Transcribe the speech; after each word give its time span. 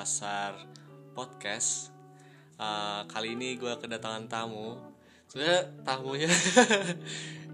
Selasar 0.00 0.56
Podcast. 1.12 1.92
Uh, 2.56 3.04
kali 3.04 3.36
ini 3.36 3.60
gue 3.60 3.68
kedatangan 3.76 4.32
tamu. 4.32 4.80
Sebenarnya 5.28 5.76
tamunya 5.84 6.32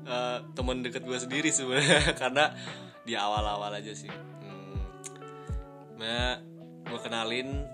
uh, 0.07 0.39
teman 0.55 0.79
dekat 0.79 1.03
gue 1.03 1.19
sendiri 1.19 1.51
sebenarnya 1.51 2.07
karena 2.23 2.55
di 3.03 3.19
awal-awal 3.19 3.75
aja 3.75 3.91
sih. 3.91 4.07
Hmm. 4.15 4.79
Nah, 5.99 6.39
gue 6.87 7.01
kenalin 7.03 7.67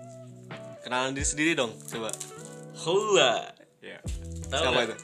kenalan 0.81 1.13
diri 1.13 1.27
sendiri 1.29 1.51
dong, 1.53 1.77
coba. 1.93 2.09
Hula. 2.81 3.53
Ya. 3.77 4.01
Tahu 4.49 4.57
Siapa 4.57 4.73
nggak? 4.73 4.85
itu? 4.89 4.95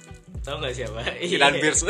Tahu 0.49 0.55
nggak 0.65 0.73
siapa? 0.73 0.99
Kinan 1.29 1.53
Beers. 1.61 1.85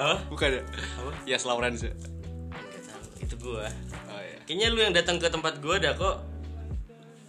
Apa? 0.00 0.16
Bukan 0.32 0.48
ya? 0.48 0.62
Apa? 0.96 1.10
Yes 1.28 1.44
Lawrence. 1.44 1.84
ya? 1.84 1.92
Nggak 1.92 2.82
tahu. 2.88 3.04
Itu 3.20 3.34
gua. 3.36 3.68
Oh 4.08 4.20
iya. 4.24 4.40
Kayaknya 4.48 4.66
lu 4.72 4.80
yang 4.80 4.96
datang 4.96 5.20
ke 5.20 5.28
tempat 5.28 5.60
gua 5.60 5.76
dah 5.76 5.92
kok. 5.92 6.35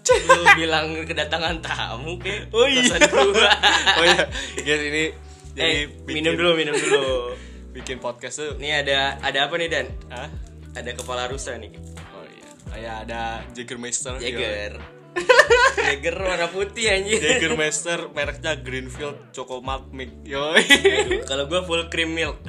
Lu 0.10 0.44
bilang 0.56 0.86
kedatangan 1.02 1.56
tamu 1.60 2.16
ke 2.18 2.48
Oh 2.50 2.64
iya. 2.64 2.84
gua. 3.02 3.52
oh 3.96 4.06
iya, 4.06 4.24
guys 4.58 4.82
ini 4.82 5.04
jadi 5.52 5.86
eh, 5.86 5.90
minum 6.06 6.34
dulu, 6.34 6.54
minum 6.54 6.74
dulu. 6.74 7.34
bikin 7.76 7.98
podcast 7.98 8.38
tuh. 8.38 8.52
Nih 8.56 8.78
ada 8.78 9.18
ada 9.20 9.46
apa 9.46 9.56
nih 9.56 9.68
Dan? 9.68 9.88
Hah? 10.08 10.30
Ada 10.74 10.94
kepala 10.94 11.26
rusa 11.26 11.56
nih. 11.56 11.74
Oh 12.12 12.24
iya. 12.24 12.50
Kayak 12.68 12.96
ada 13.06 13.22
Jägermeister. 13.52 14.18
Jager. 14.18 14.78
Jager 15.80 16.16
warna 16.16 16.46
putih 16.48 16.90
anjir. 16.92 17.18
Jägermeister 17.18 18.10
mereknya 18.12 18.54
Greenfield 18.56 19.30
Choco 19.32 19.60
Malt 19.60 19.90
Milk. 19.90 20.14
Aduh, 20.26 21.26
Kalau 21.26 21.44
gua 21.46 21.62
full 21.64 21.86
cream 21.88 22.14
milk. 22.14 22.38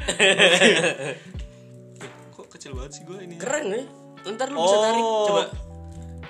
Kok 2.30 2.46
kecil 2.50 2.72
banget 2.72 2.92
sih 2.92 3.02
gue 3.04 3.18
ini? 3.20 3.34
keren 3.36 3.66
nih. 3.68 3.84
Ntar 4.28 4.48
lu 4.48 4.58
bisa 4.58 4.76
Oh. 4.76 4.82
tarik 4.82 5.04
coba. 5.24 5.42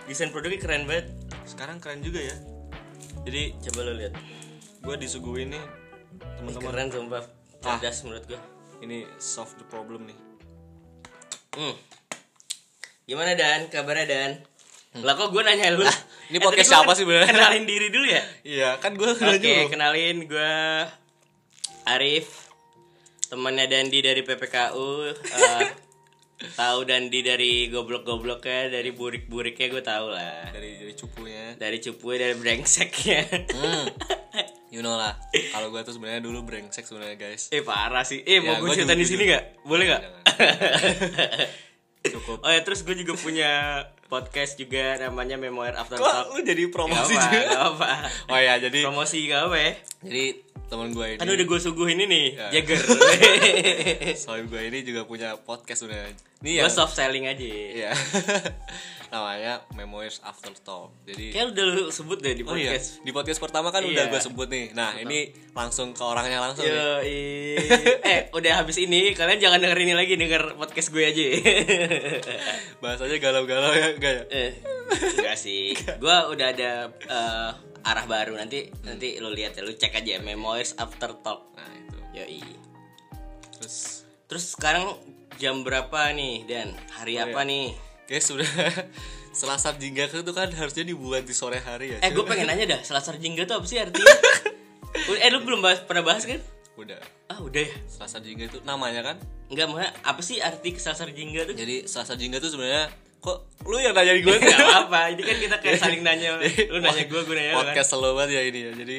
Desain 0.08 0.32
produknya 0.32 0.58
keren 0.58 0.88
banget. 0.88 1.12
Sekarang 1.44 1.76
keren 1.78 2.00
juga 2.00 2.18
ya. 2.18 2.36
Jadi 3.22 3.52
Coba 3.60 3.84
lu 3.84 3.92
lihat. 3.94 4.14
gue 4.78 4.94
disuguhin 4.96 5.52
nih 5.52 5.64
teman-teman. 6.40 6.64
Keren 6.64 6.88
sumpah. 6.88 7.24
Ah. 7.60 7.76
Cerdas 7.76 8.00
menurut 8.02 8.24
gua. 8.26 8.40
Ini 8.78 9.04
solve 9.18 9.52
the 9.54 9.66
problem 9.66 10.06
nih. 10.06 10.18
Hmm. 11.52 11.74
Gimana 13.04 13.34
Dan? 13.34 13.68
Kabarnya 13.68 14.06
Dan? 14.06 14.30
Lah 15.02 15.12
kok 15.12 15.28
gue 15.28 15.42
nanya 15.42 15.74
lu? 15.74 15.82
Hmm. 15.82 16.30
ini 16.30 16.38
Eh, 16.38 16.40
podcast 16.40 16.64
gua 16.64 16.74
siapa 16.78 16.92
sih 16.94 17.04
sebenarnya? 17.04 17.28
Kenalin 17.28 17.64
diri 17.64 17.88
dulu 17.88 18.06
ya? 18.06 18.22
Iya, 18.42 18.68
kan 18.78 18.94
gue 18.94 19.10
Oke, 19.10 19.20
nyuruh. 19.26 19.68
kenalin 19.68 20.16
gue 20.24 20.52
Arif 21.84 22.48
Temannya 23.26 23.66
Dandi 23.66 23.98
dari 23.98 24.22
PPKU 24.22 24.88
eh, 25.04 25.68
Tahu 26.38 26.78
Dandi 26.82 27.18
dari 27.18 27.66
goblok-gobloknya 27.66 28.70
Dari 28.70 28.94
burik-buriknya 28.94 29.66
gue 29.68 29.82
tahu 29.82 30.06
lah 30.08 30.54
Dari 30.54 30.78
dari 30.78 30.94
cupunya. 30.94 31.44
Dari 31.54 31.78
cupu 31.78 32.14
dari 32.14 32.34
brengseknya 32.34 33.20
Hmm. 33.50 33.86
You 34.68 34.84
know 34.84 34.94
lah. 34.94 35.16
Kalau 35.32 35.72
gue 35.72 35.80
tuh 35.80 35.96
sebenarnya 35.96 36.20
dulu 36.20 36.44
brengsek 36.44 36.84
sebenarnya 36.84 37.16
guys. 37.16 37.48
Eh 37.48 37.64
parah 37.64 38.04
sih 38.04 38.20
Eh 38.20 38.38
Ya, 38.38 38.44
mau 38.44 38.60
gue 38.60 38.68
gua 38.68 38.76
ceritain 38.76 39.00
di 39.00 39.08
sini 39.08 39.24
gak? 39.24 39.64
Boleh 39.64 39.88
gak? 39.88 40.02
Jangan. 40.04 40.22
Cukup. 42.08 42.38
Oh 42.40 42.50
ya 42.52 42.60
terus 42.62 42.84
gue 42.84 42.94
juga 42.94 43.16
punya 43.16 43.50
podcast 44.06 44.56
juga 44.56 44.96
namanya 44.96 45.36
Memoir 45.36 45.72
After 45.72 45.96
Kok 45.96 46.04
Talk 46.04 46.26
lu 46.32 46.40
jadi 46.40 46.62
Gak 46.64 46.72
promosi 46.72 47.12
apa, 47.12 47.24
juga? 47.26 47.38
gak 47.44 47.64
apa 47.74 47.88
Oh 48.28 48.38
ya, 48.38 48.54
jadi 48.56 48.80
Promosi 48.84 49.16
gak 49.26 49.42
apa 49.48 49.56
ya 49.56 49.72
jadi 49.98 50.24
teman 50.68 50.88
gue 50.90 51.06
ini 51.10 51.18
Kan 51.18 51.26
udah 51.26 51.46
gue 51.46 51.58
suguhin 51.58 51.98
ini 51.98 52.22
Ya. 52.30 52.52
Jagger 52.54 52.76
soal 54.22 54.44
gue 54.44 54.60
ini 54.62 54.80
juga 54.82 55.02
punya 55.02 55.34
podcast 55.36 55.82
sebenarnya. 55.82 56.12
Ini 56.38 56.50
Gue 56.56 56.62
ya. 56.62 56.70
soft 56.70 56.92
selling 56.92 57.24
aja 57.24 57.40
Iya. 57.42 57.90
Namanya 59.08 59.64
Memoirs 59.72 60.20
After 60.20 60.52
Talk. 60.54 60.92
Jadi 61.02 61.32
Kayak 61.32 61.46
udah 61.50 61.64
lu 61.66 61.84
sebut 61.88 62.18
deh 62.18 62.32
di 62.32 62.42
Oh 62.42 62.52
iya, 62.52 62.76
podcast 62.76 63.00
di 63.00 63.10
podcast 63.10 63.40
pertama 63.40 63.68
kan 63.68 63.80
udah 63.80 64.04
Iya. 64.04 64.12
gue 64.12 64.20
sebut 64.20 64.44
nih. 64.46 64.66
Nah, 64.72 64.92
ini 64.98 65.18
langsung 65.50 65.90
ke 65.90 66.02
orangnya 66.02 66.38
langsung 66.38 66.62
nih. 66.62 66.76
Yo, 66.76 66.92
eh 68.06 68.20
udah 68.30 68.52
habis 68.58 68.76
ini 68.76 69.12
kalian 69.12 69.40
jangan 69.40 69.58
denger 69.58 69.80
ini 69.80 69.94
lagi 69.94 70.14
denger 70.14 70.54
podcast 70.54 70.88
gue 70.90 71.02
aja. 71.02 71.24
Bahasanya 72.78 73.16
galau-galau 73.18 73.72
ya, 73.72 73.88
enggak 73.90 74.12
ya? 74.14 74.22
eh, 74.30 74.50
enggak 75.16 75.36
sih. 75.36 75.72
Gue 75.96 76.16
udah 76.28 76.46
ada 76.52 76.70
eh, 76.92 77.50
arah 77.82 78.04
baru 78.04 78.34
nanti 78.34 78.70
nanti 78.82 79.18
lu 79.18 79.30
lihat 79.30 79.54
ya 79.54 79.62
lu 79.62 79.72
cek 79.72 79.94
aja 79.94 80.18
Memoirs 80.18 80.74
After 80.76 81.14
Talk. 81.18 81.52
Nah, 81.54 81.70
itu. 81.74 81.98
Yoi. 82.14 82.40
Terus 83.58 83.76
Terus 84.28 84.44
sekarang 84.52 84.92
jam 85.40 85.64
berapa 85.64 86.12
nih 86.12 86.44
Dan? 86.44 86.68
Hari 86.92 87.16
Oh, 87.16 87.32
apa 87.32 87.40
iya. 87.42 87.48
nih? 87.48 87.66
guys 88.04 88.24
sudah 88.24 88.44
Selasar 89.38 89.76
Jingga 89.76 90.08
itu 90.08 90.32
kan 90.32 90.48
harusnya 90.48 90.80
dibuat 90.82 91.24
di 91.24 91.32
sore 91.32 91.60
hari 91.60 91.92
ya. 91.92 91.98
Eh 92.00 92.10
gue 92.10 92.24
pengen 92.24 92.48
nanya 92.48 92.76
dah, 92.76 92.80
Selasar 92.80 93.16
Jingga 93.16 93.44
tuh 93.44 93.60
apa 93.60 93.66
sih 93.68 93.76
artinya? 93.76 94.04
eh 95.24 95.28
lu 95.30 95.44
belum 95.44 95.60
bahas, 95.60 95.84
pernah 95.84 96.00
bahas 96.02 96.24
kan? 96.24 96.40
Udah. 96.74 96.96
Ah 97.28 97.38
udah 97.38 97.60
ya. 97.60 97.76
Selasar 97.84 98.24
Jingga 98.24 98.48
itu 98.48 98.58
namanya 98.64 99.04
kan. 99.04 99.16
Enggak 99.48 99.66
mah 99.68 99.88
apa 100.02 100.20
sih 100.24 100.40
arti 100.40 100.72
Selasar 100.76 101.12
Jingga 101.12 101.44
tuh? 101.44 101.54
Jadi 101.54 101.84
Selasar 101.84 102.16
Jingga 102.16 102.40
itu 102.40 102.48
sebenarnya 102.48 102.88
kok 103.18 103.38
lu 103.66 103.76
yang 103.76 103.92
nanya 103.92 104.14
di 104.14 104.22
gue 104.22 104.34
Gak 104.40 104.54
apa-apa, 104.54 105.00
ini 105.12 105.22
kan 105.22 105.36
kita 105.36 105.56
kayak 105.58 105.78
saling 105.78 106.00
nanya. 106.00 106.38
Lu 106.72 106.78
nanya 106.78 107.04
gue, 107.04 107.20
gue 107.20 107.34
nanya 107.34 107.52
kan? 107.52 107.58
podcast 107.66 107.88
selalu 107.90 108.14
banget 108.14 108.30
ya 108.30 108.42
ini 108.46 108.58
ya. 108.62 108.70
Jadi 108.72 108.98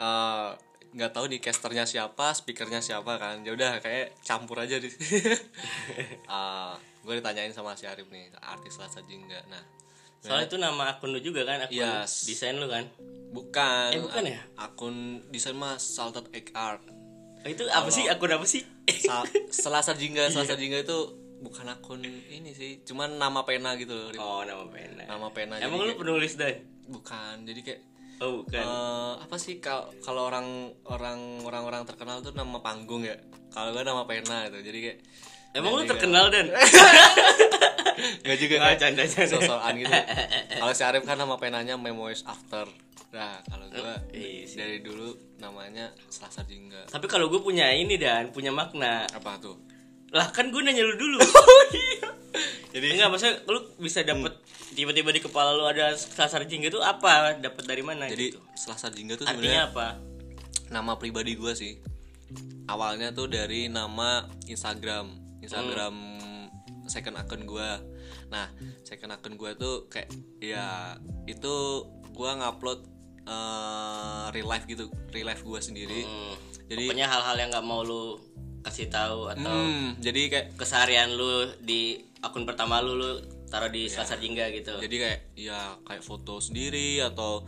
eh, 0.00 0.48
nggak 0.94 1.10
tahu 1.10 1.24
nih 1.26 1.38
casternya 1.38 1.84
siapa 1.84 2.32
speakernya 2.32 2.80
siapa 2.80 3.12
kan. 3.16 3.44
Ya 3.44 3.52
udah 3.52 3.78
kayak 3.78 4.16
campur 4.22 4.58
aja 4.58 4.78
di 4.78 4.88
gue 7.04 7.14
ditanyain 7.14 7.52
sama 7.52 7.76
si 7.76 7.84
Arif 7.84 8.08
nih 8.08 8.32
artis 8.40 8.74
Selasa 8.74 9.04
Jingga. 9.04 9.44
Nah 9.46 9.62
Soalnya 10.24 10.48
itu 10.48 10.56
nama 10.56 10.88
akun 10.88 11.12
lu 11.12 11.20
juga 11.20 11.44
kan, 11.44 11.60
akun 11.60 11.76
Yes. 11.76 12.24
desain 12.24 12.56
lu 12.56 12.64
kan? 12.64 12.88
Bukan. 13.28 13.92
Eh, 13.92 14.00
bukan 14.00 14.24
ya? 14.24 14.40
akun 14.56 15.20
desain 15.28 15.52
mah 15.52 15.76
Salted 15.76 16.32
Egg 16.32 16.48
Art. 16.56 16.80
Oh, 17.44 17.46
Itu 17.52 17.68
apa 17.68 17.92
sih, 17.92 18.08
akun 18.08 18.32
apa 18.32 18.48
sih? 18.48 18.64
Sa- 19.04 19.28
Selasa 19.52 19.92
Jingga 19.92 20.32
Selasa 20.32 20.56
Jingga 20.56 20.80
itu 20.80 20.96
bukan 21.44 21.68
akun 21.68 22.00
ini 22.02 22.50
sih 22.50 22.80
cuman 22.82 23.14
nama 23.14 23.44
pena 23.44 23.76
gitu 23.76 23.92
Rif. 24.08 24.16
Oh 24.16 24.40
nama 24.40 24.64
pena. 24.66 25.04
Nama 25.04 25.28
pena 25.28 25.54
Emang 25.58 25.78
lu 25.78 25.92
penulis 25.94 26.34
kayak- 26.34 26.64
bukan 26.86 27.44
jadi 27.44 27.60
kayak 27.62 27.80
Oh 28.16 28.40
bukan. 28.40 28.56
Eh, 28.56 29.12
apa 29.20 29.36
sih 29.36 29.58
kalau 29.58 29.90
kalau 29.98 30.24
orang 30.24 30.46
orang 30.86 31.18
orang 31.42 31.62
orang 31.64 31.82
terkenal 31.82 32.18
tuh 32.18 32.30
nama 32.30 32.58
panggung 32.58 33.02
ya? 33.02 33.18
Kalau 33.50 33.70
gue 33.70 33.82
nama 33.82 34.02
pena 34.04 34.46
itu 34.46 34.58
jadi 34.60 34.78
kayak 34.82 34.98
Emang 35.52 35.70
lu 35.72 35.82
terkenal 35.84 36.30
dan? 36.30 36.50
nggak 38.24 38.36
juga 38.36 38.54
Nggak, 38.54 38.70
kan 38.70 38.78
canda, 38.80 39.02
canda. 39.04 39.30
sosokan 39.30 39.72
gitu. 39.76 39.92
Kalau 40.52 40.72
si 40.72 40.82
Arif 40.82 41.02
kan 41.02 41.14
nama 41.14 41.34
penanya 41.36 41.74
Memoirs 41.76 42.22
After. 42.24 42.66
Nah 43.10 43.38
kalau 43.44 43.66
gue 43.68 43.94
iya 44.12 44.42
sih. 44.44 44.58
dari 44.58 44.78
dulu 44.80 45.10
namanya 45.38 45.90
Selasa 46.08 46.42
Jingga. 46.42 46.86
Tapi 46.88 47.06
kalau 47.06 47.26
gue 47.28 47.38
punya 47.38 47.70
ini 47.70 47.94
dan, 47.94 48.30
punya 48.30 48.50
makna. 48.50 49.06
Apa 49.08 49.38
tuh 49.38 49.58
Lah 50.14 50.30
kan 50.30 50.54
gue 50.54 50.62
nanya 50.62 50.86
lu 50.86 50.94
dulu. 50.94 51.18
Jadi 52.74 52.86
Enggak 52.98 53.08
maksudnya 53.10 53.34
lu 53.46 53.60
bisa 53.78 54.02
dapet 54.02 54.34
tiba-tiba 54.74 55.14
di 55.14 55.22
kepala 55.22 55.54
lu 55.54 55.66
ada 55.66 55.94
sasar 55.94 56.46
jingga 56.46 56.70
itu 56.70 56.82
apa? 56.82 57.38
Dapat 57.38 57.62
dari 57.62 57.82
mana 57.86 58.10
jadi 58.10 58.34
gitu? 58.34 58.42
Selasa 58.58 58.90
Jingga 58.90 59.14
tuh 59.14 59.30
sebenarnya 59.30 59.70
Artinya 59.70 59.70
apa? 59.70 59.86
nama 60.74 60.98
pribadi 60.98 61.38
gue 61.38 61.52
sih. 61.54 61.78
Awalnya 62.66 63.14
tuh 63.14 63.30
dari 63.30 63.70
nama 63.70 64.26
Instagram. 64.50 65.38
Instagram 65.38 65.94
second 66.88 67.16
akun 67.16 67.42
gue 67.48 67.70
nah 68.28 68.48
second 68.84 69.12
akun 69.12 69.36
gue 69.36 69.50
tuh 69.56 69.88
kayak 69.88 70.08
ya 70.40 70.96
itu 71.24 71.54
gue 72.12 72.30
ngupload 72.40 72.80
eh, 73.24 74.24
real 74.32 74.48
life 74.48 74.66
gitu 74.68 74.88
real 75.12 75.28
life 75.28 75.42
gue 75.44 75.60
sendiri. 75.60 76.04
Hmm, 76.04 76.34
jadi 76.68 76.84
Pokoknya 76.90 77.08
hal-hal 77.08 77.36
yang 77.40 77.48
nggak 77.52 77.66
mau 77.66 77.80
lu 77.84 78.20
kasih 78.64 78.88
tahu 78.88 79.28
atau 79.28 79.44
hmm, 79.44 80.00
jadi 80.00 80.20
kayak 80.26 80.46
keseharian 80.56 81.12
lu 81.12 81.28
di 81.60 82.00
akun 82.18 82.42
pertama 82.42 82.80
lu 82.80 82.96
lu 82.96 83.10
taruh 83.46 83.68
di 83.68 83.86
Selasar 83.86 84.16
Jingga 84.16 84.48
gitu. 84.50 84.74
jadi 84.78 84.96
kayak 84.98 85.20
ya 85.36 85.58
kayak 85.80 86.00
foto 86.00 86.40
sendiri 86.40 86.98
atau 86.98 87.44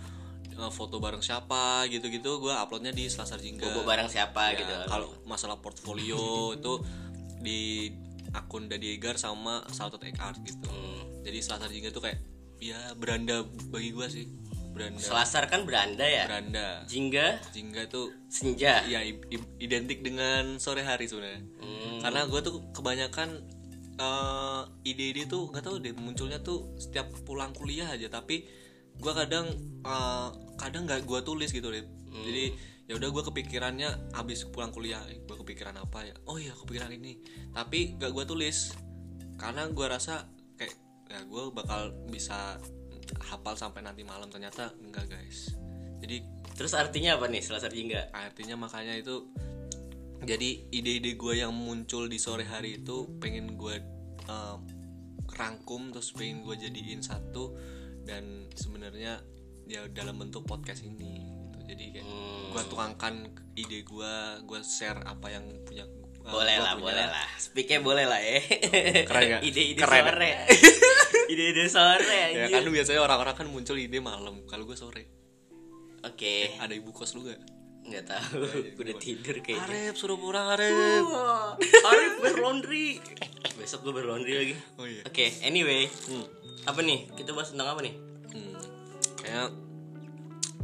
eh, 0.47 0.71
foto 0.71 1.01
bareng 1.01 1.19
siapa 1.19 1.89
gitu-gitu 1.89 2.39
gue 2.39 2.53
uploadnya 2.53 2.93
di 2.93 3.09
Selasar 3.09 3.41
Jingga 3.41 3.65
Bobo 3.67 3.83
barang 3.83 4.07
siapa 4.07 4.53
Ya, 4.53 4.61
gitu. 4.61 4.75
kalau 4.87 5.09
masalah 5.25 5.57
portfolio 5.57 6.21
itu 6.57 6.79
di 7.39 7.91
akun 8.31 8.69
Dadi 8.69 8.95
Egar 8.95 9.17
sama 9.17 9.65
Salted 9.69 10.05
Egg 10.05 10.21
Art 10.21 10.39
gitu 10.41 10.69
Hmm. 10.69 11.25
jadi 11.25 11.41
Selasar 11.41 11.69
Jingga 11.69 11.91
tuh 11.91 12.05
kayak 12.05 12.21
ya 12.57 12.77
beranda 12.95 13.43
bagi 13.67 13.91
gue 13.91 14.07
sih 14.07 14.25
beranda. 14.77 15.01
Selasar 15.01 15.49
kan 15.49 15.65
beranda 15.65 16.05
ya. 16.05 16.29
beranda. 16.29 16.85
Jingga? 16.85 17.41
Jingga 17.51 17.89
tuh 17.89 18.13
senja. 18.29 18.85
ya 18.85 19.01
i- 19.01 19.17
i- 19.33 19.51
identik 19.59 20.05
dengan 20.05 20.61
sore 20.61 20.85
hari 20.85 21.09
sebenarnya. 21.09 21.41
Hmm. 21.59 21.99
karena 22.05 22.29
gue 22.29 22.41
tuh 22.45 22.55
kebanyakan 22.71 23.29
eh, 23.97 24.63
ide-ide 24.85 25.25
tuh 25.25 25.49
nggak 25.49 25.65
tahu 25.65 25.81
deh 25.81 25.97
munculnya 25.97 26.39
tuh 26.39 26.77
setiap 26.77 27.09
pulang 27.25 27.57
kuliah 27.57 27.89
aja. 27.89 28.07
Tapi 28.07 28.45
gue 28.95 29.13
kadang 29.17 29.49
eh, 29.83 30.29
kadang 30.57 30.85
nggak 30.85 31.03
gue 31.03 31.21
tulis 31.25 31.49
gitu 31.49 31.73
deh. 31.73 31.83
Jadi 32.13 32.45
ya 32.87 32.95
udah 32.95 33.09
gue 33.11 33.23
kepikirannya 33.25 34.15
habis 34.15 34.47
pulang 34.47 34.71
kuliah 34.71 35.01
gue 35.03 35.37
kepikiran 35.41 35.75
apa 35.75 36.05
ya? 36.05 36.15
Oh 36.29 36.37
iya 36.37 36.53
kepikiran 36.53 36.93
ini. 36.93 37.19
Tapi 37.51 37.97
gak 37.97 38.13
gue 38.13 38.25
tulis. 38.25 38.77
Karena 39.37 39.67
gue 39.67 39.87
rasa 39.89 40.29
kayak 40.55 40.73
ya 41.07 41.21
gue 41.23 41.43
bakal 41.51 41.93
bisa 42.09 42.57
hafal 43.21 43.57
sampai 43.57 43.81
nanti 43.85 44.03
malam 44.05 44.29
ternyata 44.29 44.73
enggak 44.83 45.09
guys. 45.09 45.55
Jadi 46.03 46.23
terus 46.57 46.73
artinya 46.73 47.17
apa 47.21 47.29
nih 47.29 47.43
searching 47.45 47.93
enggak? 47.93 48.09
artinya 48.13 48.57
makanya 48.57 48.97
itu 48.97 49.29
jadi 50.25 50.65
ide-ide 50.73 51.13
gue 51.15 51.35
yang 51.37 51.53
muncul 51.53 52.09
di 52.09 52.17
sore 52.17 52.49
hari 52.49 52.81
itu 52.81 53.05
pengen 53.21 53.61
gue 53.61 53.77
um, 54.33 54.65
rangkum 55.37 55.93
terus 55.93 56.17
pengen 56.17 56.41
gue 56.41 56.57
jadiin 56.57 57.05
satu 57.05 57.53
dan 58.09 58.49
sebenarnya 58.57 59.21
ya 59.69 59.85
dalam 59.93 60.17
bentuk 60.17 60.47
podcast 60.49 60.87
ini 60.87 61.21
gitu. 61.53 61.59
Jadi 61.69 61.85
kayak 61.99 62.07
Hmm. 62.07 62.55
gue 62.57 62.63
tuangkan 62.73 63.15
ide 63.59 63.85
gue 63.85 64.15
gue 64.47 64.61
share 64.65 65.03
apa 65.05 65.29
yang 65.29 65.45
punya 65.69 65.85
uh, 65.85 66.06
boleh 66.27 66.57
lah 66.59 66.75
boleh 66.75 67.07
lah. 67.07 67.27
Speaknya 67.37 67.79
boleh 67.79 68.05
lah 68.05 68.19
ya 68.19 68.39
Keren 69.07 69.23
nggak? 69.31 69.43
ide-ide 69.43 69.81
Keren. 69.81 70.03
sore. 70.05 70.31
Ide-ide 71.33 71.65
sore 71.67 72.21
ya 72.35 72.47
kan 72.53 72.67
biasanya 72.67 73.01
orang-orang 73.03 73.35
kan 73.35 73.47
muncul 73.47 73.75
ide 73.75 73.99
malam 73.99 74.43
kalau 74.47 74.63
gue 74.63 74.75
sore. 74.75 75.05
Oke. 76.03 76.55
Ada 76.57 76.71
ibu 76.73 76.91
kos 76.91 77.15
lu 77.15 77.27
gak? 77.27 77.41
nggak 77.87 78.03
tahu 78.03 78.43
udah 78.83 78.95
tidur 78.99 79.39
kayaknya. 79.39 79.63
Arif 79.63 79.95
suruh 79.95 80.19
pulang 80.19 80.51
Arif. 80.51 81.07
Wah, 81.07 81.55
Arif 81.87 82.13
berlaundry. 82.19 82.99
Besok 83.55 83.87
gue 83.87 83.95
berlaundry 83.95 84.35
lagi. 84.35 84.55
Oh 84.75 84.87
iya. 84.87 85.07
Oke 85.07 85.31
anyway. 85.41 85.87
Apa 86.67 86.83
nih? 86.83 87.07
Kita 87.15 87.31
bahas 87.31 87.55
tentang 87.55 87.71
apa 87.71 87.87
nih? 87.87 87.95
Hmm, 88.35 88.55
kayak 89.23 89.49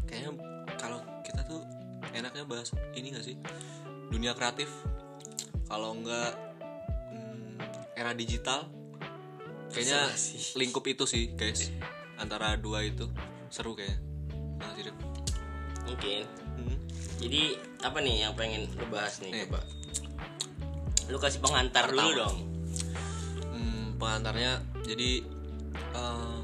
kayaknya 0.04 0.30
kalau 0.74 0.98
kita 1.22 1.46
tuh 1.46 1.62
enaknya 2.10 2.42
bahas 2.42 2.74
ini 2.92 3.14
gak 3.14 3.22
sih? 3.22 3.38
Dunia 4.10 4.34
kreatif 4.34 4.66
kalau 5.72 5.96
enggak 5.96 6.36
hmm, 7.08 7.56
era 7.96 8.12
digital 8.12 8.68
kayaknya 9.72 10.12
lingkup 10.54 10.84
itu 10.84 11.08
sih 11.08 11.32
guys 11.32 11.72
antara 12.20 12.60
dua 12.60 12.84
itu 12.84 13.08
seru 13.48 13.72
kayaknya 13.72 13.96
nah, 14.60 14.68
sih, 14.76 14.84
Rif. 14.84 14.96
mungkin 15.88 16.22
Hmm. 16.52 16.76
jadi 17.16 17.56
apa 17.80 18.04
nih 18.04 18.28
yang 18.28 18.36
pengen 18.36 18.68
lu 18.76 18.84
bahas 18.92 19.24
nih 19.24 19.32
Nih. 19.32 19.48
coba 19.48 19.64
lu 21.08 21.16
kasih 21.16 21.40
pengantar 21.40 21.88
dulu 21.88 21.96
Pertama. 22.12 22.20
dong 22.20 22.36
Hmm, 23.48 23.84
pengantarnya 23.96 24.52
jadi 24.84 25.24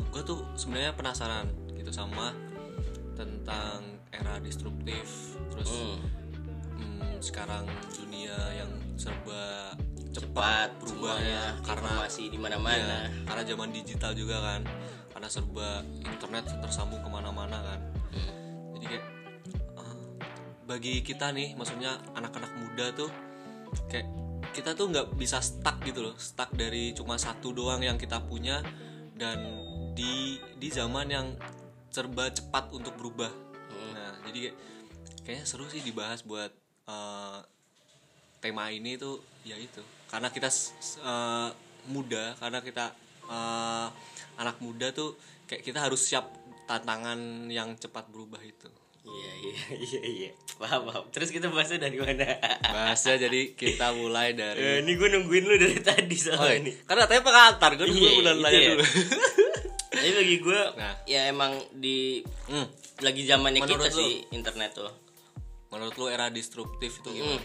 gue 0.09 0.23
tuh 0.25 0.41
sebenarnya 0.57 0.97
penasaran 0.97 1.47
gitu 1.77 1.93
sama 1.93 2.33
tentang 3.15 3.85
era 4.11 4.41
disruptif 4.41 5.37
terus 5.53 5.69
Hmm. 5.69 6.01
Hmm, 7.19 7.27
sekarang 7.27 7.65
dunia 7.91 8.39
yang 8.55 8.71
serba 8.95 9.75
cepat 10.09 10.19
cepat 10.19 10.69
berubahnya 10.83 11.43
semuanya 11.59 11.67
karena 11.67 11.91
informasi 11.91 12.23
di 12.31 12.39
mana-mana. 12.39 12.79
ya, 12.79 13.01
karena 13.27 13.43
zaman 13.45 13.69
digital 13.75 14.13
juga 14.15 14.37
kan 14.39 14.61
karena 15.13 15.29
serba 15.29 15.69
internet 16.07 16.45
tersambung 16.63 17.03
ke 17.03 17.11
mana-mana 17.11 17.59
kan. 17.59 17.81
Hmm. 18.15 18.33
jadi 18.79 18.85
kayak 18.87 19.05
eh, 19.79 19.97
bagi 20.67 20.95
kita 21.03 21.35
nih 21.35 21.59
maksudnya 21.59 21.99
anak-anak 22.15 22.51
muda 22.55 22.87
tuh 22.95 23.11
kayak 23.91 24.07
kita 24.55 24.73
tuh 24.79 24.89
nggak 24.89 25.19
bisa 25.19 25.43
stuck 25.43 25.83
gitu 25.85 26.01
loh 26.09 26.17
stuck 26.17 26.49
dari 26.55 26.95
cuma 26.97 27.19
satu 27.19 27.53
doang 27.53 27.85
yang 27.85 27.99
kita 28.01 28.23
punya 28.23 28.63
dan 29.19 29.43
di 29.93 30.39
di 30.57 30.69
zaman 30.71 31.11
yang 31.11 31.27
serba 31.91 32.31
cepat 32.31 32.71
untuk 32.71 32.95
berubah. 32.95 33.31
Nah 33.93 34.15
jadi 34.31 34.51
kayak 34.51 34.57
kayaknya 35.27 35.45
seru 35.45 35.67
sih 35.69 35.83
dibahas 35.85 36.23
buat 36.25 36.55
eh, 36.89 37.39
tema 38.39 38.69
ini 38.69 38.97
tuh 38.97 39.17
ya 39.43 39.55
itu. 39.55 39.81
Karena 40.07 40.29
kita 40.29 40.49
eh, 40.99 41.49
muda 41.87 42.33
karena 42.35 42.59
kita 42.61 42.87
eh, 43.25 43.87
anak 44.37 44.57
muda 44.59 44.91
tuh 44.91 45.15
kayak 45.45 45.63
kita 45.63 45.79
harus 45.81 46.01
siap 46.01 46.29
tantangan 46.65 47.19
yang 47.49 47.73
cepat 47.75 48.09
berubah 48.09 48.41
itu. 48.41 48.69
Iya 49.01 49.33
iya 49.39 49.57
iya 49.89 50.01
iya. 50.05 50.31
Paham 50.55 50.85
paham. 50.85 51.05
Terus 51.09 51.29
kita 51.29 51.49
bahasnya 51.49 51.81
dari 51.81 51.97
mana? 51.97 52.29
Bahasnya 52.61 53.17
jadi 53.19 53.55
kita 53.55 53.95
mulai 53.95 54.31
Eh, 54.31 54.37
dari 54.37 54.61
ini 54.83 54.93
gue 54.95 55.09
nungguin 55.09 55.45
lu 55.45 55.55
dari 55.57 55.79
tadi 55.79 56.13
oh, 56.29 56.37
soalnya 56.37 56.61
nih 56.63 56.75
karena 56.85 57.01
katanya 57.05 57.23
pengantar 57.23 57.71
gue 57.75 57.87
dulu 57.87 57.97
Iya, 57.99 58.11
udah 58.19 58.35
nanya 58.37 58.53
ya. 58.59 58.71
dulu. 58.71 58.85
Tapi 59.89 60.11
bagi 60.15 60.37
gue 60.39 60.61
Nah. 60.77 60.95
ya 61.05 61.21
emang 61.27 61.53
di 61.73 62.21
Hmm, 62.47 62.67
lagi 63.01 63.23
zamannya 63.25 63.61
Menurut 63.61 63.81
kita 63.83 63.91
lu? 63.91 63.99
sih 63.99 64.13
internet 64.31 64.71
tuh 64.75 64.93
menurut 65.69 65.95
lu 65.95 66.07
era 66.07 66.29
disruptif 66.29 66.99
itu 66.99 67.11
gimana? 67.13 67.37
Hmm. 67.37 67.45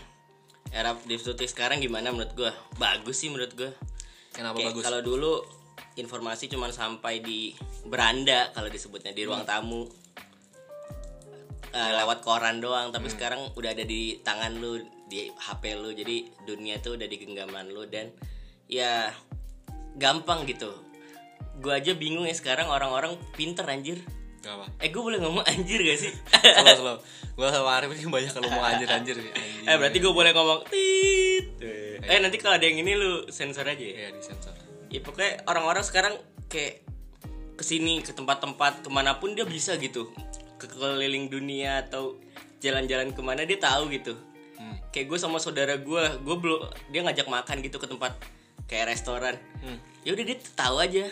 era 0.72 0.92
disruptif 1.04 1.48
sekarang 1.48 1.78
gimana 1.78 2.10
menurut 2.10 2.34
gue 2.34 2.52
bagus 2.76 3.18
sih 3.18 3.28
menurut 3.28 3.54
gue 3.54 3.70
kenapa 4.32 4.58
Kayak 4.58 4.68
bagus? 4.72 4.84
kalau 4.84 5.00
dulu 5.00 5.34
informasi 5.94 6.48
cuma 6.48 6.70
sampai 6.70 7.20
di 7.20 7.54
beranda 7.84 8.50
kalau 8.52 8.68
disebutnya 8.68 9.12
di 9.12 9.22
Hmm. 9.22 9.30
ruang 9.30 9.44
tamu. 9.44 9.84
Eh, 11.70 11.92
lewat 11.92 12.22
koran 12.22 12.58
doang 12.58 12.90
tapi 12.90 13.10
sekarang 13.10 13.50
udah 13.52 13.74
ada 13.74 13.82
di 13.82 14.18
tangan 14.20 14.54
lu 14.54 14.78
di 15.04 15.26
HP 15.28 15.74
lu. 15.74 15.90
Jadi 15.92 16.30
dunia 16.44 16.78
tuh 16.78 16.94
udah 16.94 17.06
di 17.06 17.18
genggaman 17.18 17.66
lu 17.68 17.86
dan 17.86 18.14
ya 18.68 19.10
gampang 19.96 20.46
gitu. 20.46 20.70
Gua 21.58 21.78
aja 21.78 21.94
bingung 21.94 22.24
ya 22.24 22.34
sekarang 22.34 22.70
orang-orang 22.70 23.18
pinter 23.34 23.66
anjir 23.66 24.06
Gak 24.44 24.60
apa? 24.60 24.66
Eh 24.84 24.92
gue 24.92 25.00
boleh 25.00 25.24
ngomong 25.24 25.48
anjir 25.48 25.80
gak 25.80 26.00
sih? 26.04 26.12
Slow 26.44 26.76
slow. 26.76 26.98
Gue 27.40 27.48
sama 27.48 27.80
Arif 27.80 27.96
ini 27.96 28.12
banyak 28.12 28.32
kalau 28.36 28.52
mau 28.52 28.68
anjir 28.68 28.92
anjir. 28.92 29.16
Eh 29.64 29.80
berarti 29.80 30.04
gue 30.04 30.12
boleh 30.12 30.36
ngomong 30.36 30.68
tit. 30.68 31.48
Eh. 31.64 32.20
Nanti 32.20 32.36
kalau 32.36 32.60
ada 32.60 32.68
yang 32.68 32.84
ini 32.84 33.00
lu 33.00 33.32
sensor 33.32 33.64
aja 33.64 33.80
ya? 33.80 33.96
Iya 33.96 34.10
di 34.12 34.20
sensor. 34.20 34.52
Ya 34.92 35.00
pokoknya 35.00 35.48
orang-orang 35.48 35.88
sekarang 35.88 36.20
kayak 36.52 36.84
ke 37.56 37.64
sini 37.64 38.04
ke 38.04 38.12
tempat-tempat 38.12 38.84
ke 38.84 38.90
mana 38.92 39.16
pun 39.24 39.32
dia 39.32 39.48
bisa 39.48 39.80
gitu. 39.80 40.12
Ke 40.60 40.68
keliling 40.68 41.32
dunia 41.32 41.88
atau 41.88 42.20
jalan-jalan 42.60 43.16
ke 43.16 43.22
mana 43.24 43.48
dia 43.48 43.56
tahu 43.56 43.88
gitu. 43.96 44.20
Hmm. 44.54 44.78
kayak 44.94 45.10
gue 45.10 45.18
sama 45.18 45.42
saudara 45.42 45.82
gue 45.82 46.04
gue 46.22 46.36
belum 46.38 46.62
dia 46.94 47.02
ngajak 47.02 47.26
makan 47.26 47.66
gitu 47.66 47.80
ke 47.80 47.88
tempat 47.88 48.20
kayak 48.68 48.92
restoran. 48.92 49.40
Hmm. 49.64 49.80
ya 50.04 50.12
udah 50.12 50.24
dia 50.28 50.38
tahu 50.60 50.78
aja 50.84 51.08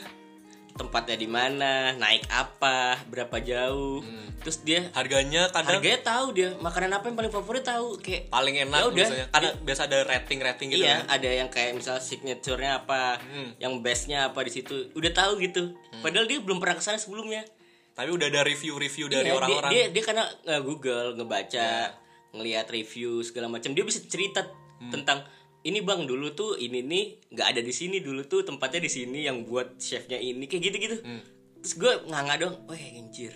tempatnya 0.81 1.15
di 1.15 1.25
mana 1.25 1.71
naik 1.93 2.25
apa 2.27 2.97
berapa 3.05 3.38
jauh 3.38 4.01
terus 4.38 4.61
dia 4.61 4.89
harganya 4.91 5.47
kadang 5.50 5.77
harganya 5.77 6.01
tahu 6.01 6.33
dia 6.33 6.50
makanan 6.57 6.91
apa 6.91 7.05
yang 7.05 7.15
paling 7.15 7.29
favorit 7.29 7.61
tahu 7.61 7.95
kayak 7.97 8.27
paling 8.27 8.57
enak 8.57 8.79
Ya 8.79 8.88
udah. 8.88 9.07
karena 9.29 9.50
biasa 9.59 9.81
ada 9.85 9.97
rating 10.03 10.39
rating 10.39 10.67
gitu 10.69 10.81
iya, 10.81 11.05
kan. 11.05 11.13
ada 11.13 11.29
yang 11.29 11.47
kayak 11.47 11.71
misal 11.73 11.97
signaturenya 11.97 12.81
apa, 12.81 13.21
Hmm. 13.21 13.53
yang 13.57 13.79
bestnya 13.79 14.27
apa 14.27 14.41
di 14.41 14.51
situ. 14.51 14.89
Udah 14.91 15.11
tahu 15.11 15.38
gitu. 15.39 15.71
Padahal 16.00 16.25
dia 16.25 16.38
belum 16.38 16.57
pernah 16.57 16.73
ke 16.73 16.81
sana 16.81 16.97
sebelumnya. 16.97 17.45
tapi 17.91 18.07
udah 18.07 18.23
ada 18.25 18.41
review-review 18.41 19.05
dari 19.07 19.27
Iya, 19.27 19.35
orang-orang 19.35 19.67
Dia, 19.69 19.83
dia, 19.85 19.93
dia 19.93 20.03
karena 20.03 20.23
nge 20.23 20.57
Google, 20.63 21.07
ngebaca, 21.13 21.69
Iya. 21.83 21.91
ngelihat 22.31 22.65
review 22.71 23.19
segala 23.19 23.45
macam. 23.47 23.71
Dia 23.71 23.83
bisa 23.83 24.00
cerita 24.01 24.47
Hmm. 24.79 24.89
tentang 24.89 25.21
ini 25.61 25.79
bang 25.85 26.09
dulu 26.09 26.33
tuh 26.33 26.57
ini 26.57 26.81
nih 26.81 27.05
nggak 27.33 27.47
ada 27.57 27.61
di 27.61 27.73
sini 27.73 28.01
dulu 28.01 28.25
tuh 28.25 28.41
tempatnya 28.41 28.81
di 28.81 28.91
sini 28.91 29.25
yang 29.25 29.45
buat 29.45 29.77
chefnya 29.77 30.17
ini 30.17 30.49
kayak 30.49 30.61
gitu 30.71 30.77
gitu. 30.81 30.97
Hmm. 31.05 31.21
Terus 31.61 31.73
gue 31.77 31.93
nganga 32.09 32.35
dong, 32.41 32.55
wah 32.65 32.77
anjir. 32.77 33.33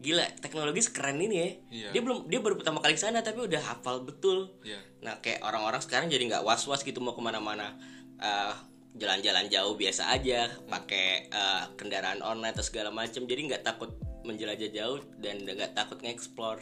Gila, 0.00 0.24
teknologi 0.40 0.80
sekeren 0.80 1.20
ini 1.20 1.36
ya. 1.36 1.48
Iya. 1.68 1.88
Dia 1.92 2.00
belum 2.00 2.18
dia 2.32 2.40
baru 2.40 2.56
pertama 2.56 2.80
kali 2.80 2.96
ke 2.96 3.02
sana 3.04 3.20
tapi 3.20 3.44
udah 3.44 3.60
hafal 3.60 4.00
betul. 4.00 4.56
Iya. 4.64 4.80
Nah 5.04 5.20
kayak 5.20 5.44
orang-orang 5.44 5.84
sekarang 5.84 6.08
jadi 6.08 6.24
nggak 6.24 6.44
was-was 6.48 6.80
gitu 6.80 7.04
mau 7.04 7.12
ke 7.12 7.20
mana-mana 7.20 7.76
Eh, 8.20 8.54
jalan-jalan 9.00 9.48
jauh 9.48 9.78
biasa 9.80 10.12
aja 10.12 10.50
pakai 10.68 11.32
eh, 11.32 11.64
kendaraan 11.80 12.20
online 12.20 12.52
atau 12.52 12.66
segala 12.66 12.92
macam 12.92 13.24
jadi 13.24 13.40
nggak 13.48 13.64
takut 13.64 13.96
menjelajah 14.28 14.68
jauh 14.68 15.00
dan 15.22 15.40
nggak 15.40 15.72
takut 15.72 15.96
nge-explore 16.04 16.60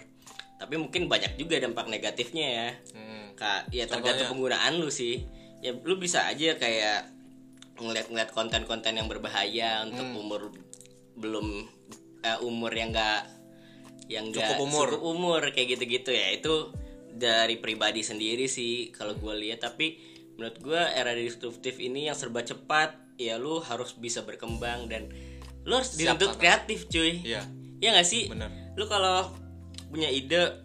tapi 0.59 0.75
mungkin 0.75 1.07
banyak 1.07 1.35
juga 1.35 1.59
dampak 1.59 1.87
negatifnya 1.87 2.47
ya 2.49 2.69
Hmm. 2.93 3.31
Kak, 3.33 3.71
ya 3.71 3.87
tergantung 3.87 4.27
Contohnya? 4.27 4.29
penggunaan 4.29 4.73
lu 4.77 4.91
sih 4.91 5.23
ya 5.59 5.71
lu 5.73 5.95
bisa 5.97 6.27
aja 6.27 6.55
kayak 6.55 7.07
ngeliat-ngeliat 7.77 8.31
konten-konten 8.31 8.93
yang 8.93 9.07
berbahaya 9.07 9.83
untuk 9.85 10.03
Hmm. 10.05 10.19
umur 10.19 10.43
belum 11.15 11.47
eh, 12.21 12.39
umur 12.41 12.71
yang 12.71 12.91
enggak 12.91 13.31
yang 14.09 14.27
enggak 14.27 14.51
Cukup 14.51 14.59
umur. 14.65 14.87
cukup 14.89 15.03
umur 15.09 15.41
kayak 15.49 15.69
gitu-gitu 15.73 16.11
ya 16.11 16.33
itu 16.33 16.75
dari 17.09 17.57
pribadi 17.57 18.01
sendiri 18.01 18.47
sih 18.47 18.91
kalau 18.91 19.15
gue 19.15 19.35
lihat 19.37 19.63
tapi 19.63 19.99
menurut 20.35 20.59
gue 20.59 20.79
era 20.79 21.11
disruptif 21.13 21.79
ini 21.79 22.07
yang 22.07 22.15
serba 22.15 22.43
cepat 22.43 22.95
ya 23.15 23.35
lu 23.35 23.59
harus 23.61 23.95
bisa 23.95 24.23
berkembang 24.23 24.87
dan 24.87 25.11
lu 25.63 25.73
harus 25.73 25.95
dituntut 25.95 26.35
kreatif 26.37 26.87
cuy 26.87 27.23
Iya. 27.25 27.43
ya 27.77 27.89
nggak 27.93 28.03
sih 28.05 28.27
Bener. 28.27 28.51
lu 28.75 28.87
kalau 28.87 29.31
punya 29.89 30.09
ide 30.09 30.65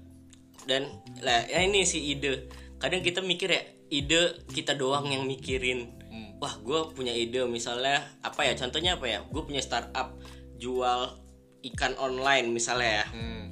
dan 0.64 0.88
lah 1.20 1.44
ya 1.48 1.64
ini 1.64 1.84
sih 1.84 2.14
ide. 2.14 2.48
Kadang 2.80 3.00
kita 3.00 3.20
mikir 3.20 3.50
ya 3.52 3.62
ide 3.90 4.44
kita 4.52 4.76
doang 4.76 5.10
yang 5.10 5.24
mikirin. 5.24 6.00
Hmm. 6.14 6.38
wah 6.38 6.54
gue 6.62 6.94
punya 6.94 7.10
ide 7.10 7.42
misalnya 7.48 8.04
apa 8.22 8.46
ya? 8.46 8.54
Contohnya 8.54 9.02
apa 9.02 9.10
ya? 9.10 9.20
Gue 9.26 9.42
punya 9.42 9.64
startup 9.64 10.14
jual 10.56 11.18
ikan 11.64 11.98
online 11.98 12.52
misalnya 12.52 13.02
ya. 13.02 13.06
Hmm. 13.10 13.44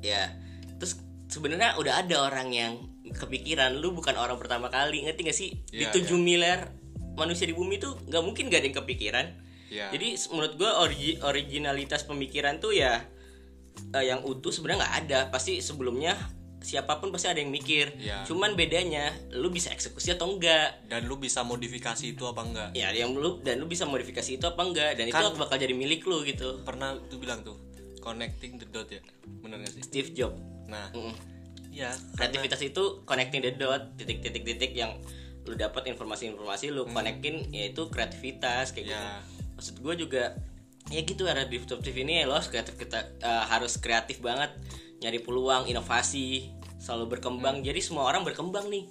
ya 0.00 0.22
terus 0.78 0.98
sebenarnya 1.28 1.76
udah 1.76 2.00
ada 2.00 2.16
orang 2.24 2.48
yang 2.50 2.72
kepikiran 3.08 3.78
lu 3.78 3.92
bukan 3.92 4.16
orang 4.16 4.36
pertama 4.36 4.68
kali 4.68 5.04
ngerti 5.04 5.20
gak 5.24 5.36
sih? 5.36 5.50
Di 5.68 5.84
Iya, 5.86 5.94
7 5.94 6.16
miliar 6.16 6.72
manusia 7.14 7.44
di 7.44 7.54
bumi 7.54 7.76
tuh 7.76 7.98
nggak 8.06 8.22
mungkin 8.22 8.46
gak 8.48 8.62
ada 8.62 8.66
yang 8.70 8.78
kepikiran. 8.82 9.26
Iya. 9.68 9.92
jadi 9.92 10.16
menurut 10.32 10.56
gue 10.56 10.70
origi- 10.80 11.18
originalitas 11.20 12.08
pemikiran 12.08 12.56
tuh 12.56 12.72
ya 12.72 13.04
eh, 13.90 14.04
yang 14.04 14.20
utuh 14.22 14.50
sebenarnya 14.50 14.78
nggak 14.80 14.96
ada. 15.00 15.18
Pasti 15.28 15.58
sebelumnya 15.58 16.16
siapa 16.58 16.98
pun 16.98 17.08
pasti 17.08 17.26
ada 17.26 17.38
yang 17.38 17.48
mikir. 17.48 17.94
Iya. 17.94 18.26
cuman 18.26 18.52
bedanya 18.52 19.10
lu 19.30 19.48
bisa 19.48 19.70
eksekusi 19.70 20.10
atau 20.10 20.26
enggak? 20.28 20.82
Dan 20.84 21.06
lu 21.06 21.16
bisa 21.16 21.40
modifikasi 21.40 22.04
itu 22.08 22.24
apa 22.24 22.42
enggak? 22.42 22.68
Ya 22.74 22.90
yang 22.90 23.14
lu 23.14 23.38
dan 23.40 23.58
lu 23.58 23.66
bisa 23.66 23.84
modifikasi 23.84 24.30
itu 24.32 24.44
apa 24.44 24.58
enggak? 24.60 24.98
Dan 24.98 25.08
Kan- 25.08 25.22
itu 25.24 25.38
bakal 25.38 25.56
jadi 25.56 25.72
milik 25.72 26.02
lu 26.02 26.22
gitu. 26.22 26.60
Pernah 26.62 26.98
tuh 27.06 27.16
bilang 27.16 27.40
tuh 27.40 27.54
connecting 27.98 28.56
the 28.56 28.66
dot 28.66 28.88
ya? 28.88 28.98
Bener 29.38 29.60
gak 29.60 29.70
sih? 29.70 29.82
Steve 29.82 30.10
Jobs. 30.12 30.38
Nah 30.66 30.90
Mm. 30.90 31.14
ya 31.70 31.88
kreativitas 32.16 32.58
itu 32.60 33.02
connecting 33.04 33.38
the 33.38 33.54
dot 33.54 33.94
titik-titik-titik 33.94 34.74
yang 34.74 34.98
lu 35.46 35.54
dapat 35.54 35.86
informasi-informasi 35.86 36.68
lu. 36.68 36.84
Konekin 36.84 37.48
yaitu 37.50 37.86
kreativitas 37.86 38.72
kayak 38.72 38.86
gitu. 38.88 38.98
Ya. 38.98 39.22
maksud 39.54 39.74
gue 39.76 39.94
juga 39.96 40.38
ya 40.88 41.00
gitu 41.00 41.24
era 41.24 41.44
disruptif 41.44 41.92
ini 41.92 42.24
lo 42.24 42.34
harus 42.34 42.48
kreatif 42.48 42.74
kita 42.74 42.98
eh, 43.18 43.44
harus 43.46 43.76
kreatif 43.76 44.18
banget. 44.18 44.50
Nyari 44.98 45.20
peluang 45.20 45.66
inovasi 45.66 46.50
selalu 46.76 47.04
Hmm. 47.04 47.12
berkembang 47.12 47.56
jadi 47.60 47.78
semua 47.78 48.04
orang 48.04 48.22
berkembang 48.22 48.66
nih. 48.66 48.88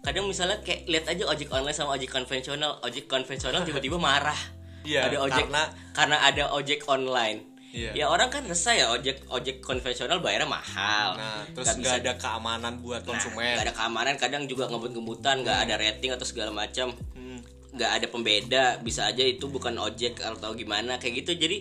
Kadang 0.00 0.26
misalnya 0.26 0.58
kayak 0.60 0.86
lihat 0.86 1.04
aja 1.08 1.24
ojek 1.26 1.50
online 1.50 1.74
sama 1.74 1.92
ojek 1.92 2.08
konvensional 2.08 2.78
ojek 2.80 3.06
konvensional 3.06 3.62
tiba-tiba 3.68 3.96
marah. 3.96 4.38
Iya, 4.82 5.06
ada 5.06 5.18
ojek 5.20 5.46
karena- 5.46 5.70
karena 5.92 6.16
ada 6.22 6.44
ojek 6.52 6.86
online. 6.86 7.52
Iya. 7.66 7.92
ya 7.92 8.06
orang 8.08 8.32
kan 8.32 8.40
resah 8.42 8.72
ya 8.72 8.88
ojek 8.88 9.28
ojek 9.28 9.60
konvensional 9.60 10.24
bayarnya 10.24 10.48
mahal. 10.48 11.12
Nah 11.12 11.44
terus 11.52 11.76
Nggak 11.76 12.00
ada 12.00 12.12
keamanan 12.16 12.80
buat 12.80 13.04
Nah, 13.04 13.08
konsumen. 13.12 13.52
nggak 13.52 13.66
ada 13.68 13.74
keamanan 13.74 14.14
kadang 14.16 14.48
juga 14.48 14.64
ngebut-ngebutan 14.64 15.44
nggak 15.44 15.58
ada 15.60 15.74
rating 15.76 16.08
atau 16.08 16.24
segala 16.24 16.56
macam. 16.56 16.96
Hmm. 17.12 17.44
Nggak 17.74 17.90
ada 18.02 18.06
pembeda 18.06 18.64
bisa 18.80 19.08
aja 19.10 19.24
itu 19.24 19.48
bukan 19.50 19.74
ojek 19.78 20.22
atau 20.22 20.54
gimana 20.54 21.00
kayak 21.00 21.24
gitu. 21.26 21.34
Jadi 21.34 21.58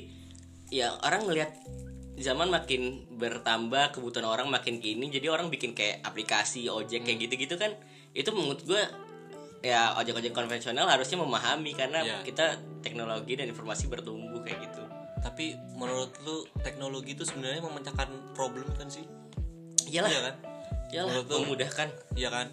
ya 0.69 0.93
orang 1.01 1.25
ngelihat 1.25 1.51
zaman 2.15 2.47
makin 2.47 3.03
bertambah 3.11 3.91
kebutuhan 3.91 4.23
orang 4.23 4.47
makin 4.47 4.79
gini 4.79 5.11
jadi 5.11 5.27
orang 5.27 5.51
bikin 5.51 5.75
kayak 5.75 5.99
aplikasi 6.01 6.71
ojek 6.71 7.03
kayak 7.03 7.17
Hmm. 7.19 7.23
gitu-gitu 7.27 7.55
kan. 7.59 7.75
Itu 8.15 8.31
menurut 8.31 8.63
gue 8.63 8.79
ya 9.65 9.97
ojek-ojek 9.97 10.31
konvensional 10.31 10.85
harusnya 10.85 11.17
memahami 11.19 11.73
karena 11.73 12.05
Iya. 12.05 12.21
kita 12.21 12.45
teknologi 12.85 13.33
dan 13.33 13.49
informasi 13.49 13.89
bertumbuh 13.89 14.45
kayak 14.45 14.61
gitu. 14.61 14.83
Tapi 15.25 15.57
menurut 15.73 16.13
lu 16.21 16.45
teknologi 16.61 17.17
itu 17.17 17.25
sebenarnya 17.25 17.65
memecahkan 17.65 18.37
problem 18.37 18.69
kan 18.77 18.85
sih? 18.87 19.03
Iyalah. 19.89 20.09
Iya 20.13 20.21
kan? 20.21 20.35
iyalah 20.93 21.09
Menurut 21.17 21.27
memudahkan. 21.49 21.87
Iya 22.13 22.29
kan? 22.29 22.47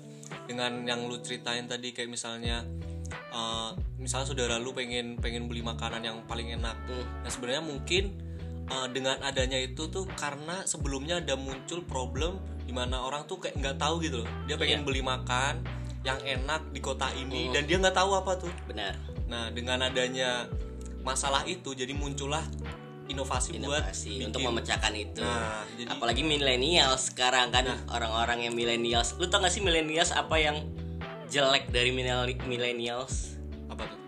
Dengan 0.49 0.73
yang 0.89 1.05
lu 1.05 1.21
ceritain 1.21 1.69
tadi 1.69 1.93
kayak 1.93 2.09
misalnya 2.09 2.65
eh, 3.33 3.71
misalnya 3.97 4.27
saudara 4.27 4.55
lu 4.57 4.71
pengen 4.71 5.17
pengen 5.17 5.47
beli 5.47 5.61
makanan 5.61 6.01
yang 6.01 6.21
paling 6.25 6.53
enak 6.53 6.77
Hmm. 6.85 7.05
nah 7.21 7.31
sebenarnya 7.31 7.63
mungkin 7.63 8.13
eh, 8.65 8.87
dengan 8.91 9.17
adanya 9.21 9.57
itu 9.57 9.89
tuh 9.89 10.05
karena 10.13 10.63
sebelumnya 10.65 11.19
ada 11.19 11.35
muncul 11.35 11.81
problem 11.83 12.37
di 12.63 12.71
mana 12.71 13.01
orang 13.01 13.25
tuh 13.25 13.37
kayak 13.39 13.57
nggak 13.57 13.77
tahu 13.77 13.99
gitu 14.01 14.23
loh 14.23 14.29
dia 14.45 14.55
pengen 14.55 14.81
Iya. 14.81 14.87
beli 14.87 15.03
makan 15.03 15.55
yang 16.03 16.19
enak 16.19 16.71
di 16.71 16.79
kota 16.79 17.09
ini 17.13 17.49
Hmm. 17.49 17.55
dan 17.55 17.63
dia 17.65 17.77
nggak 17.79 17.95
tahu 17.95 18.11
apa 18.15 18.33
tuh 18.37 18.53
benar 18.65 18.95
nah 19.27 19.49
dengan 19.49 19.81
adanya 19.83 20.47
masalah 21.01 21.43
itu 21.45 21.73
jadi 21.73 21.91
muncullah 21.93 22.43
inovasi, 23.03 23.59
buat 23.59 23.83
inovasi 23.83 24.15
untuk 24.23 24.41
bikin- 24.41 24.49
memecahkan 24.49 24.93
itu. 24.95 25.21
Nah, 25.21 25.67
jadi- 25.69 25.85
Nah. 25.85 25.99
Apalagi 25.99 26.23
milenial 26.23 26.95
sekarang 26.97 27.51
kan 27.51 27.67
orang-orang 27.91 28.47
yang 28.47 28.55
millennials. 28.55 29.19
Lu 29.19 29.27
tau 29.27 29.43
gak 29.43 29.51
sih 29.51 29.61
millennials 29.61 30.15
apa 30.15 30.39
yang 30.39 30.63
jelek 31.33 31.73
dari 31.73 31.89
millenni- 31.89 32.37
millennials? 32.45 33.41
apa 33.67 33.89
tuh 33.89 33.99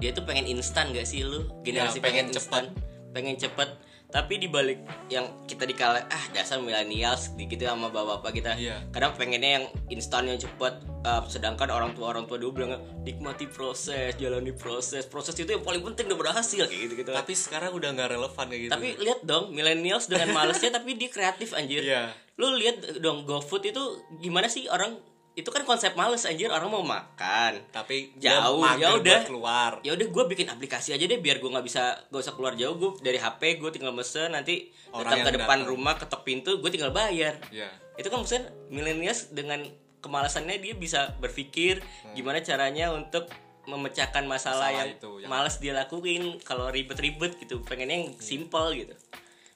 Dia 0.00 0.16
tuh 0.16 0.24
pengen 0.24 0.48
instan 0.48 0.96
gak 0.96 1.04
sih 1.04 1.20
lu? 1.20 1.44
Generasi 1.60 2.00
Ya, 2.00 2.02
pengen 2.02 2.32
pengen, 2.32 2.40
instan, 2.40 2.64
pengen 3.12 3.36
cepet. 3.36 3.68
Tapi 4.10 4.42
dibalik 4.42 4.80
yang 5.06 5.22
kita 5.46 5.62
dikala 5.62 6.02
ah 6.08 6.24
dasar 6.34 6.58
millennials 6.58 7.30
gitu 7.36 7.62
sama 7.62 7.92
bapak-bapak 7.92 8.32
kita. 8.32 8.52
Iya. 8.58 8.82
Kadang 8.90 9.14
pengennya 9.14 9.50
yang 9.60 9.64
instan 9.86 10.26
yang 10.26 10.34
cepet. 10.34 10.82
Uh, 11.00 11.22
sedangkan 11.30 11.70
orang 11.70 11.94
tua 11.94 12.10
orang 12.10 12.26
tua 12.26 12.34
dulu 12.34 12.58
bilang 12.58 12.74
nikmati 13.04 13.46
proses, 13.46 14.16
jalani 14.18 14.50
proses. 14.50 15.06
Proses 15.06 15.36
itu 15.36 15.46
yang 15.46 15.62
paling 15.62 15.84
penting 15.84 16.10
udah 16.10 16.18
berhasil 16.18 16.64
kayak 16.64 16.90
gitu 16.90 17.06
gitu. 17.06 17.12
tapi 17.14 17.38
sekarang 17.38 17.70
udah 17.70 17.94
nggak 17.94 18.10
relevan 18.10 18.46
kayak 18.50 18.62
gitu 18.66 18.72
Tapi 18.74 18.88
lihat 18.98 19.20
dong, 19.22 19.54
millennials 19.54 20.10
dengan 20.10 20.34
malesnya 20.34 20.74
tapi 20.80 20.98
dia 20.98 21.06
kreatif 21.06 21.54
anjir. 21.54 21.86
Iya. 21.86 22.10
Lu 22.34 22.50
lihat 22.56 22.82
dong 22.98 23.28
GoFood 23.28 23.68
itu 23.68 23.82
gimana 24.18 24.50
sih 24.50 24.66
orang 24.66 24.96
itu 25.40 25.48
kan 25.48 25.62
konsep 25.62 25.92
males 25.92 26.22
anjir. 26.22 26.46
Orang 26.46 26.68
mau 26.68 26.80
makan. 26.80 27.64
tapi 27.70 28.12
Jauh, 28.16 28.60
ya 28.76 28.92
udah. 28.94 29.20
keluar. 29.24 29.72
Ya 29.80 29.92
udah 29.92 30.06
gue 30.06 30.24
bikin 30.28 30.46
aplikasi 30.46 30.90
aja 30.90 31.02
deh 31.02 31.16
biar 31.16 31.38
gue 31.38 31.48
nggak 31.48 31.64
bisa 31.64 31.96
gak 32.06 32.20
usah 32.20 32.32
keluar 32.32 32.52
jauh. 32.54 32.74
Gue 32.74 32.90
dari 32.98 33.16
HP 33.16 33.56
gue 33.56 33.70
tinggal 33.70 33.90
mesen. 33.90 34.30
Nanti 34.30 34.68
Orang 34.90 35.08
datang 35.10 35.26
ke 35.26 35.32
depan 35.36 35.58
datang. 35.58 35.70
rumah 35.70 35.94
ketok 35.96 36.22
pintu 36.22 36.50
gue 36.56 36.68
tinggal 36.68 36.90
bayar. 36.90 37.40
ya 37.50 37.66
Itu 37.94 38.08
kan 38.08 38.20
maksudnya 38.20 38.52
millennials 38.68 39.30
dengan 39.30 39.64
kemalasannya 40.00 40.56
dia 40.58 40.72
bisa 40.74 41.12
berpikir 41.16 41.80
gimana 42.10 42.40
caranya 42.40 42.88
untuk 42.88 43.28
memecahkan 43.62 44.24
masalah, 44.24 44.26
Hmm. 44.26 44.34
Masalah 44.66 44.68
yang, 44.72 44.88
itu, 44.90 45.10
yang- 45.18 45.30
males 45.30 45.56
dia 45.56 45.72
lakuin 45.72 46.22
kalau 46.40 46.68
ribet-ribet 46.68 47.36
gitu. 47.38 47.60
Pengennya 47.60 47.96
yang 47.98 48.16
simple 48.18 48.72
gitu. 48.74 48.96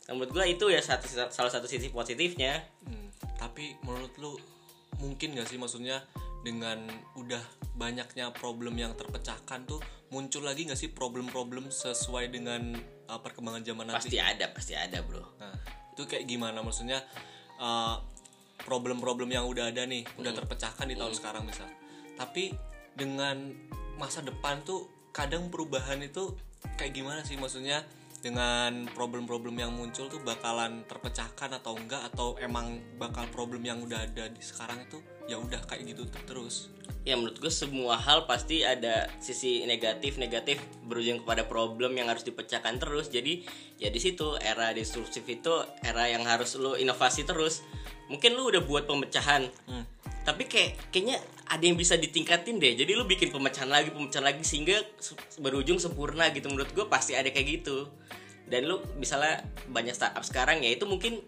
Nah, 0.05 0.13
menurut 0.13 0.31
gua 0.31 0.45
itu 0.45 0.69
ya 0.69 0.79
satu 0.79 1.09
salah 1.09 1.49
satu 1.49 1.65
sisi 1.65 1.89
positifnya. 1.89 2.61
Hmm, 2.83 3.09
tapi 3.35 3.73
menurut 3.81 4.13
lu 4.17 4.37
mungkin 5.01 5.35
gak 5.35 5.49
sih 5.51 5.59
maksudnya 5.59 6.03
dengan 6.45 6.85
udah 7.17 7.41
banyaknya 7.75 8.31
problem 8.37 8.77
yang 8.77 8.93
terpecahkan 8.93 9.65
tuh 9.65 9.81
muncul 10.13 10.45
lagi 10.45 10.69
gak 10.69 10.79
sih 10.79 10.93
problem-problem 10.93 11.73
sesuai 11.73 12.31
dengan 12.31 12.77
uh, 13.09 13.19
perkembangan 13.19 13.65
zaman 13.65 13.85
nanti? 13.91 14.13
pasti 14.13 14.19
ada 14.21 14.47
pasti 14.53 14.75
ada 14.77 15.01
bro. 15.03 15.25
Nah, 15.41 15.57
itu 15.97 16.05
kayak 16.05 16.29
gimana? 16.29 16.61
Maksudnya 16.61 17.03
uh, 17.59 17.97
problem-problem 18.63 19.33
yang 19.33 19.49
udah 19.49 19.73
ada 19.73 19.83
nih, 19.89 20.07
udah 20.21 20.33
terpecahkan 20.37 20.87
di 20.87 20.95
tahun 20.95 21.15
sekarang 21.17 21.43
misal. 21.49 21.67
Tapi 22.15 22.55
dengan 22.95 23.51
masa 23.99 24.23
depan 24.23 24.63
tuh 24.63 24.87
kadang 25.11 25.51
perubahan 25.51 25.99
itu 26.05 26.35
kayak 26.79 26.95
gimana 26.95 27.21
sih? 27.27 27.35
Maksudnya 27.35 27.83
dengan 28.25 28.89
problem-problem 28.97 29.61
yang 29.61 29.77
muncul 29.77 30.09
tuh 30.09 30.17
bakalan 30.25 30.81
terpecahkan 30.89 31.61
atau 31.61 31.77
enggak 31.77 32.09
atau 32.09 32.41
emang 32.41 32.81
bakal 32.97 33.29
problem 33.29 33.61
yang 33.61 33.85
udah 33.85 34.01
ada 34.01 34.33
di 34.33 34.41
sekarang 34.41 34.81
itu 34.89 34.97
ya 35.29 35.37
udah 35.37 35.61
kayak 35.69 35.93
gitu 35.93 36.09
terus. 36.25 36.73
ya 37.05 37.21
menurut 37.21 37.37
gue 37.37 37.53
semua 37.53 38.01
hal 38.01 38.25
pasti 38.25 38.65
ada 38.65 39.13
sisi 39.21 39.69
negatif 39.69 40.17
negatif 40.17 40.57
berujung 40.89 41.21
kepada 41.21 41.45
problem 41.45 41.93
yang 42.01 42.09
harus 42.09 42.25
dipecahkan 42.25 42.81
terus 42.81 43.13
jadi 43.13 43.45
ya 43.77 43.93
di 43.93 44.01
situ 44.01 44.41
era 44.41 44.73
disruptif 44.73 45.21
itu 45.29 45.53
era 45.85 46.09
yang 46.09 46.25
harus 46.25 46.57
lo 46.57 46.81
inovasi 46.81 47.29
terus 47.29 47.61
mungkin 48.09 48.33
lu 48.33 48.49
udah 48.49 48.65
buat 48.65 48.89
pemecahan 48.89 49.53
Hmm. 49.69 49.85
tapi 50.25 50.49
kayak 50.49 50.81
kayaknya 50.89 51.21
ada 51.45 51.61
yang 51.61 51.77
bisa 51.77 51.95
ditingkatin 51.95 52.57
deh. 52.57 52.73
Jadi 52.75 52.93
lu 52.93 53.05
bikin 53.05 53.29
pemecahan 53.29 53.69
lagi 53.69 53.93
pemecahan 53.93 54.25
lagi 54.25 54.41
sehingga 54.43 54.81
se- 54.97 55.17
berujung 55.39 55.77
sempurna 55.77 56.33
gitu. 56.33 56.49
Menurut 56.49 56.73
gue 56.73 56.87
pasti 56.89 57.13
ada 57.13 57.29
kayak 57.29 57.61
gitu. 57.61 57.89
Dan 58.45 58.65
lu 58.65 58.81
misalnya 58.97 59.41
banyak 59.69 59.93
startup 59.93 60.21
sekarang 60.21 60.61
ya 60.61 60.73
itu 60.73 60.85
mungkin 60.85 61.21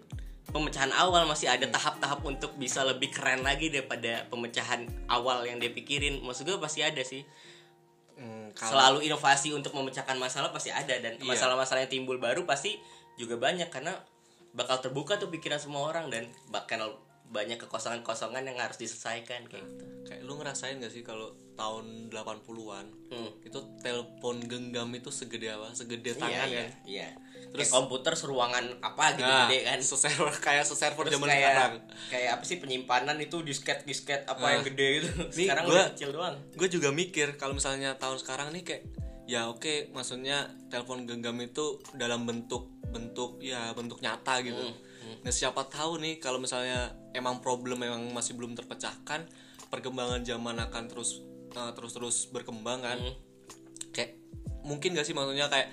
pemecahan 0.47 0.93
awal 0.93 1.27
masih 1.27 1.49
ada 1.49 1.67
tahap-tahap 1.67 2.23
untuk 2.23 2.55
bisa 2.57 2.81
lebih 2.81 3.11
keren 3.11 3.43
lagi 3.43 3.69
daripada 3.69 4.25
pemecahan 4.29 4.85
awal 5.07 5.45
yang 5.45 5.61
dia 5.61 5.69
pikirin. 5.69 6.21
Maksud 6.21 6.47
gue 6.47 6.57
pasti 6.57 6.81
ada 6.81 7.01
sih. 7.01 7.21
Hmm, 8.17 8.49
kalau- 8.57 8.73
selalu 8.73 8.99
inovasi 9.05 9.53
untuk 9.53 9.77
memecahkan 9.77 10.17
masalah 10.17 10.49
pasti 10.49 10.73
ada. 10.73 10.97
Dan 10.97 11.21
Iya. 11.21 11.29
masalah-masalah 11.29 11.85
yang 11.85 11.93
timbul 11.93 12.17
baru 12.17 12.49
pasti 12.49 12.81
juga 13.17 13.37
banyak 13.37 13.69
karena 13.69 13.93
bakal 14.57 14.81
terbuka 14.81 15.21
tuh 15.21 15.29
pikiran 15.29 15.61
semua 15.61 15.85
orang. 15.87 16.09
Dan 16.09 16.25
bakal 16.49 16.97
banyak 17.29 17.59
kekosongan-kosongan 17.59 18.43
yang 18.45 18.57
harus 18.57 18.77
diselesaikan 18.77 19.45
kayak 19.45 19.67
gitu. 19.67 19.85
kayak 20.05 20.23
lu 20.23 20.35
ngerasain 20.35 20.79
gak 20.79 20.89
sih 20.89 21.03
kalau 21.03 21.27
tahun 21.53 22.09
80-an 22.09 22.87
Hmm. 23.07 23.31
itu 23.41 23.59
telepon 23.81 24.39
genggam 24.41 24.87
itu 24.93 25.11
segede 25.11 25.49
apa? 25.49 25.73
Segede 25.73 26.11
Iya, 26.11 26.17
tangan 26.17 26.47
iya, 26.47 26.57
kan? 26.57 26.69
iya. 26.85 27.09
Terus- 27.49 27.51
Terus 27.57 27.71
komputer 27.73 28.13
seruangan 28.13 28.65
apa 28.79 29.05
gitu 29.13 29.25
Nah, 29.25 29.47
gede 29.47 29.59
kan. 29.65 29.79
seserver 29.81 30.31
kayak 30.47 30.65
seserver 30.65 31.05
zaman 31.09 31.27
kayak 31.27 31.43
sekarang. 31.49 31.73
kayak 32.09 32.31
apa 32.33 32.45
sih 32.45 32.57
penyimpanan 32.57 33.17
itu 33.19 33.37
disket 33.41 33.83
disket 33.83 34.23
apa 34.25 34.39
Nah. 34.39 34.51
yang 34.53 34.65
gede 34.65 34.87
gitu. 34.97 35.09
Nih, 35.33 35.47
Sekarang 35.47 35.65
gua- 35.65 35.75
udah 35.77 35.87
kecil 35.93 36.11
doang. 36.13 36.37
Gue 36.53 36.69
juga 36.69 36.89
mikir 36.91 37.35
kalau 37.35 37.53
misalnya 37.53 37.95
tahun 37.97 38.19
sekarang 38.19 38.53
nih 38.53 38.63
kayak 38.63 38.83
ya 39.27 39.49
oke 39.49 39.91
maksudnya 39.91 40.39
telepon 40.69 41.03
genggam 41.03 41.35
itu 41.41 41.65
dalam 41.93 42.23
bentuk 42.23 42.71
bentuk 42.87 43.41
ya 43.41 43.73
bentuk 43.73 43.99
nyata 43.99 44.39
gitu. 44.41 44.63
Hmm, 44.63 44.77
Nah 45.23 45.33
siapa 45.33 45.67
tahu 45.67 45.99
nih 46.03 46.19
kalau 46.19 46.39
misalnya 46.39 46.95
emang 47.13 47.41
problem 47.43 47.83
memang 47.83 48.11
masih 48.11 48.35
belum 48.35 48.55
terpecahkan, 48.55 49.27
perkembangan 49.69 50.23
zaman 50.23 50.57
akan 50.71 50.85
terus 50.91 51.23
uh, 51.55 51.73
terus-terus 51.73 52.31
berkembang 52.31 52.83
kan. 52.83 52.99
Hmm. 52.99 53.15
Kayak 53.95 54.21
mungkin 54.67 54.99
gak 54.99 55.07
sih 55.07 55.15
maksudnya 55.15 55.47
kayak 55.47 55.69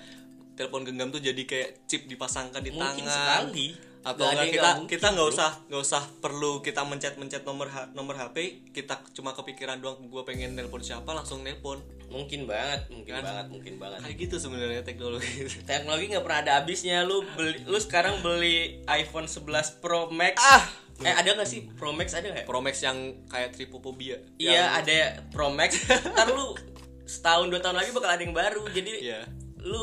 telepon 0.54 0.86
genggam 0.86 1.10
tuh 1.10 1.18
jadi 1.18 1.42
kayak 1.42 1.90
chip 1.90 2.06
dipasangkan 2.06 2.62
di 2.62 2.70
Mungkin 2.70 3.02
tangan 3.02 3.50
sekali. 3.50 3.68
Atau 4.04 4.20
enggak 4.22 4.36
yang 4.38 4.52
kita 4.52 4.70
mungkin, 4.76 4.90
kita 4.90 5.06
nggak 5.10 5.28
usah 5.30 5.50
nggak 5.64 5.82
usah 5.82 6.02
perlu 6.20 6.52
kita 6.60 6.84
mencet 6.84 7.16
mencet 7.16 7.40
nomor 7.42 7.66
H- 7.66 7.88
nomor 7.90 8.14
HP 8.14 8.36
kita 8.70 9.00
cuma 9.10 9.32
kepikiran 9.32 9.80
doang 9.80 9.96
gue 10.04 10.22
pengen 10.22 10.52
nelpon 10.52 10.78
siapa 10.78 11.08
langsung 11.10 11.40
nelpon. 11.40 11.80
Mungkin 12.06 12.44
banget 12.44 12.84
mungkin 12.88 13.10
Kan? 13.10 13.24
banget 13.24 13.46
mungkin 13.48 13.74
banget. 13.76 13.98
Kayak 13.98 14.16
gitu 14.20 14.36
sebenarnya 14.38 14.82
teknologi. 14.82 15.48
Teknologi 15.66 16.04
nggak 16.06 16.22
pernah 16.22 16.40
ada 16.40 16.52
habisnya. 16.60 17.02
Lu 17.02 17.24
beli 17.32 17.64
lu 17.64 17.74
sekarang 17.76 18.20
beli 18.20 18.84
iPhone 18.86 19.24
11 19.24 19.40
Pro 19.80 20.06
Max. 20.08 20.36
Ah! 20.38 20.62
eh 20.96 21.10
ada 21.10 21.34
nggak 21.34 21.48
sih? 21.48 21.66
Pro 21.74 21.90
Max 21.90 22.12
ada 22.12 22.28
nggak 22.28 22.44
Pro 22.44 22.60
Max 22.60 22.78
yang 22.78 22.94
kayak 23.26 23.50
tripophobia 23.50 24.14
iya 24.36 24.78
ada 24.78 25.18
Pro 25.28 25.50
Max. 25.50 25.80
Ntar 26.12 26.30
lu 26.30 26.54
setahun 27.02 27.48
dua 27.48 27.58
tahun 27.58 27.76
lagi 27.76 27.90
bakal 27.90 28.10
ada 28.10 28.22
yang 28.22 28.30
baru. 28.30 28.62
Jadi 28.68 29.02
Iya. 29.02 29.26
lu 29.58 29.82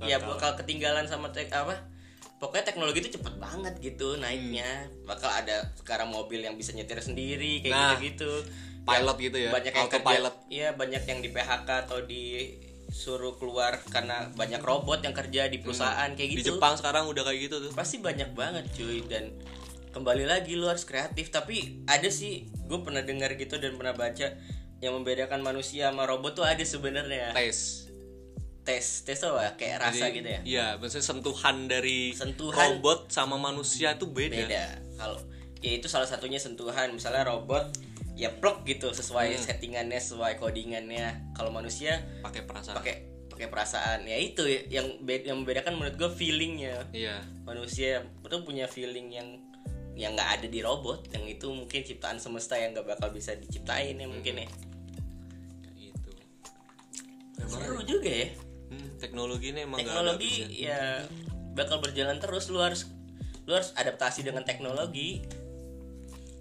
ya 0.00 0.18
bakal 0.18 0.56
ketinggalan 0.56 1.04
sama 1.04 1.28
tek 1.28 1.52
apa 1.52 1.78
pokoknya 2.38 2.64
teknologi 2.70 2.98
itu 3.02 3.18
cepet 3.18 3.34
banget 3.36 3.74
gitu 3.82 4.18
naiknya. 4.18 4.86
Bakal 5.04 5.30
ada 5.44 5.74
sekarang 5.78 6.10
mobil 6.10 6.42
yang 6.42 6.54
bisa 6.54 6.72
nyetir 6.72 6.98
sendiri 7.02 7.62
kayak 7.62 7.74
Nah, 7.74 7.94
gitu 7.98 8.06
gitu 8.08 8.32
pilot 8.88 9.16
gitu 9.20 9.36
ya, 9.36 9.50
banyak 9.52 9.72
yang 9.76 9.88
kerja 9.92 10.00
autopilot. 10.00 10.34
iya 10.48 10.68
banyak 10.72 11.02
yang 11.04 11.20
di 11.20 11.28
PHK 11.28 11.68
atau 11.84 11.98
disuruh 12.08 13.36
keluar 13.36 13.76
karena 13.92 14.32
banyak 14.32 14.64
robot 14.64 15.04
yang 15.04 15.12
kerja 15.12 15.44
di 15.52 15.60
perusahaan 15.60 16.08
kayak 16.16 16.30
di 16.32 16.36
gitu. 16.40 16.56
Jepang 16.56 16.72
sekarang 16.80 17.04
udah 17.04 17.22
kayak 17.28 17.52
gitu 17.52 17.56
tuh. 17.68 17.72
Pasti 17.76 18.00
banyak 18.00 18.32
banget 18.32 18.64
cuy. 18.72 19.04
Dan 19.04 19.36
kembali 19.92 20.24
lagi 20.24 20.56
lu 20.56 20.72
harus 20.72 20.88
kreatif. 20.88 21.28
Tapi 21.28 21.84
ada 21.84 22.08
sih 22.08 22.48
gue 22.48 22.78
pernah 22.80 23.04
dengar 23.04 23.36
gitu 23.36 23.60
dan 23.60 23.76
pernah 23.76 23.92
baca 23.92 24.26
yang 24.78 24.92
membedakan 24.94 25.42
manusia 25.42 25.90
sama 25.90 26.08
robot 26.08 26.38
tuh 26.38 26.46
ada 26.48 26.64
sebenarnya. 26.64 27.36
Tes 27.36 27.87
tes 28.68 28.84
tes 29.02 29.16
apa? 29.24 29.56
kayak 29.56 29.80
rasa 29.80 30.12
Jadi, 30.12 30.16
gitu 30.20 30.28
ya? 30.28 30.40
iya 30.44 30.66
maksudnya 30.76 31.06
sentuhan 31.08 31.56
dari 31.64 32.12
Sentuhan. 32.12 32.76
robot 32.76 33.08
sama 33.08 33.40
manusia 33.40 33.96
itu 33.96 34.04
beda, 34.04 34.44
beda. 34.44 34.64
Kalau 34.94 35.16
ya 35.58 35.72
itu 35.74 35.88
salah 35.88 36.04
satunya 36.04 36.36
sentuhan. 36.36 36.92
Misalnya 36.92 37.24
robot 37.24 37.72
ya 38.12 38.28
plug 38.30 38.62
gitu 38.62 38.90
sesuai 38.90 39.32
Hmm. 39.32 39.40
settingannya 39.40 39.96
sesuai 39.96 40.36
codingannya. 40.36 41.32
Kalau 41.32 41.48
manusia 41.48 42.04
pakai 42.20 42.44
perasaan. 42.44 42.76
pakai 42.76 42.94
pakai 43.28 43.46
perasaan. 43.48 44.00
Ya 44.04 44.18
itu 44.18 44.42
ya, 44.44 44.82
yang 44.82 45.00
be- 45.00 45.22
yang 45.22 45.40
membedakan 45.40 45.78
menurut 45.78 45.94
gue 45.96 46.10
feelingnya. 46.12 46.82
Iya. 46.90 47.22
Manusia 47.42 48.02
itu 48.04 48.36
punya 48.42 48.66
feeling 48.66 49.08
yang 49.08 49.28
yang 49.94 50.12
nggak 50.12 50.42
ada 50.42 50.46
di 50.46 50.60
robot. 50.60 51.06
Yang 51.10 51.38
itu 51.38 51.46
mungkin 51.48 51.80
ciptaan 51.80 52.18
semesta 52.18 52.54
yang 52.54 52.70
nggak 52.70 52.98
bakal 52.98 53.10
bisa 53.10 53.32
diciptain 53.32 53.94
ya 53.94 54.06
mungkin 54.06 54.42
ya. 54.42 54.48
Kayak 55.62 55.74
gitu. 55.78 56.10
Seru 57.46 57.80
juga 57.82 58.10
ya 58.10 58.28
Hmm, 58.68 58.88
teknologi 59.00 59.52
ini 59.52 59.64
emang 59.64 59.80
teknologi 59.80 60.44
ya 60.60 61.04
bakal 61.56 61.80
berjalan 61.80 62.20
terus. 62.20 62.52
Lu 62.52 62.60
harus 62.60 62.88
lu 63.48 63.56
harus 63.56 63.72
adaptasi 63.74 64.24
dengan 64.24 64.44
teknologi. 64.44 65.24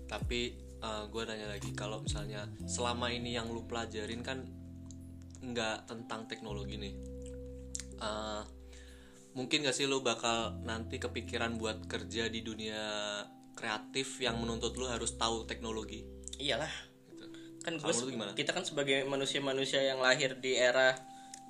Tapi 0.07 0.67
gue 0.87 1.23
nanya 1.27 1.51
lagi 1.51 1.75
kalau 1.75 1.99
misalnya 1.99 2.47
selama 2.63 3.11
ini 3.11 3.35
yang 3.35 3.51
lu 3.51 3.67
pelajarin 3.67 4.23
kan 4.23 4.47
nggak 5.43 5.89
tentang 5.89 6.29
teknologi 6.31 6.79
nih. 6.79 6.93
Eh, 7.97 8.41
mungkin 9.33 9.65
gak 9.65 9.75
sih 9.77 9.85
lu 9.85 10.01
bakal 10.01 10.57
nanti 10.65 10.97
kepikiran 10.97 11.57
buat 11.61 11.85
kerja 11.85 12.29
di 12.29 12.41
dunia 12.41 12.81
kreatif 13.57 14.21
yang 14.21 14.37
menuntut 14.41 14.77
lu 14.77 14.85
harus 14.85 15.17
tahu 15.17 15.45
teknologi? 15.49 16.05
Iyalah. 16.37 16.69
Gitu. 17.09 17.25
kan 17.61 17.73
gue 17.75 17.93
kita 18.37 18.55
kan 18.55 18.63
sebagai 18.63 19.03
manusia-manusia 19.09 19.83
yang 19.83 19.99
lahir 19.99 20.39
di 20.39 20.55
era 20.55 20.95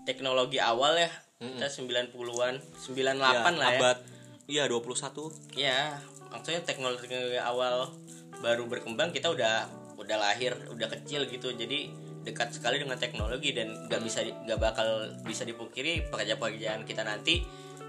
teknologi 0.07 0.57
awal 0.57 0.95
ya 0.95 1.11
kita 1.37 1.67
90-an 1.67 2.55
98 2.87 2.95
Ya, 3.13 3.13
lah 3.19 3.35
ya. 3.43 3.77
abad 3.77 3.97
iya 4.47 4.63
21 4.65 5.27
ya 5.53 5.99
maksudnya 6.31 6.63
teknologi 6.63 7.11
awal 7.37 7.91
baru 8.39 8.65
berkembang 8.65 9.11
kita 9.11 9.29
udah 9.29 9.67
udah 9.97 10.17
lahir 10.17 10.53
udah 10.69 10.87
kecil 10.87 11.25
gitu. 11.27 11.51
Jadi 11.51 11.89
dekat 12.21 12.51
sekali 12.53 12.77
dengan 12.77 12.99
teknologi 12.99 13.55
dan 13.55 13.87
nggak 13.87 14.01
bisa 14.03 14.21
nggak 14.23 14.59
bakal 14.59 15.09
bisa 15.23 15.47
dipungkiri 15.47 16.11
pekerjaan-pekerjaan 16.11 16.83
kita 16.85 17.01
nanti 17.01 17.41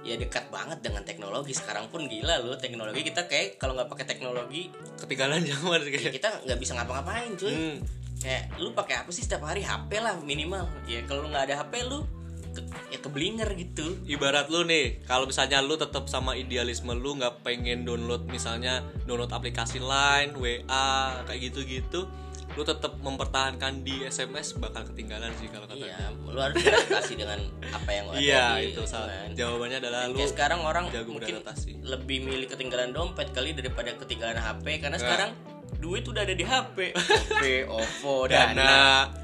ya 0.07 0.16
dekat 0.16 0.48
banget 0.48 0.81
dengan 0.81 1.04
teknologi. 1.04 1.52
Sekarang 1.52 1.92
pun 1.92 2.09
gila 2.09 2.40
loh 2.40 2.57
teknologi 2.57 3.04
kita 3.04 3.28
kayak 3.28 3.61
kalau 3.61 3.76
nggak 3.76 3.90
pakai 3.92 4.07
teknologi 4.09 4.72
ketinggalan 4.96 5.44
zaman 5.44 5.85
ya 5.85 5.90
kayak. 6.00 6.12
kita 6.16 6.28
nggak 6.48 6.59
bisa 6.59 6.72
ngapa-ngapain 6.81 7.33
cuy. 7.37 7.52
Hmm. 7.52 7.76
Kayak 8.18 8.57
lu 8.57 8.70
pakai 8.72 8.94
apa 8.98 9.11
sih 9.11 9.20
setiap 9.20 9.42
hari 9.42 9.61
HP 9.61 9.90
lah 9.96 10.18
minimal 10.20 10.66
ya 10.85 11.02
kalau 11.04 11.24
nggak 11.24 11.44
ada 11.44 11.54
HP 11.61 11.72
lu 11.85 12.02
ke- 12.48 12.64
ya 12.88 12.98
keblinger 12.98 13.46
gitu 13.54 13.94
ibarat 14.04 14.48
lu 14.48 14.62
nih 14.62 15.02
kalau 15.02 15.24
misalnya 15.24 15.61
lu 15.61 15.74
tetap 15.74 16.07
sama 16.07 16.35
idealisme 16.35 16.90
lu 16.92 17.14
nggak 17.14 17.40
pengen 17.40 17.83
download 17.83 18.26
misalnya 18.26 18.78
download 19.04 19.31
aplikasi 19.31 19.78
Line, 19.78 20.35
WA 20.35 20.90
kayak 21.24 21.40
gitu-gitu 21.44 22.11
lu 22.50 22.64
tetap 22.64 22.96
mempertahankan 22.98 23.87
di 23.87 24.02
SMS 24.02 24.57
bakal 24.57 24.83
ketinggalan 24.85 25.31
sih 25.37 25.46
kalau 25.46 25.62
kata 25.64 25.78
iya 25.78 26.11
lu 26.11 26.35
harus 26.35 26.59
beradaptasi 26.59 27.12
dengan 27.14 27.38
apa 27.68 27.90
yang 27.92 28.04
ada 28.09 28.18
Iya 28.24 28.44
di 28.57 28.72
itu 28.72 28.83
salah. 28.83 29.07
lingkungan. 29.07 29.37
Jawabannya 29.37 29.78
adalah 29.78 30.00
lu 30.09 30.18
sekarang 30.26 30.61
orang 30.61 30.85
jago 30.88 31.11
mungkin 31.12 31.38
beradaptasi. 31.38 31.70
lebih 31.85 32.18
milih 32.20 32.48
ketinggalan 32.48 32.90
dompet 32.90 33.31
kali 33.31 33.52
daripada 33.52 33.94
ketinggalan 33.94 34.35
HP 34.37 34.64
karena 34.81 34.90
Nah. 34.90 34.98
sekarang 34.98 35.31
duit 35.76 36.04
udah 36.09 36.24
ada 36.24 36.33
di 36.33 36.44
HP. 36.44 36.96
HP, 36.96 37.68
OVO, 37.68 38.24
dana 38.33 38.57
Dana, 38.57 38.74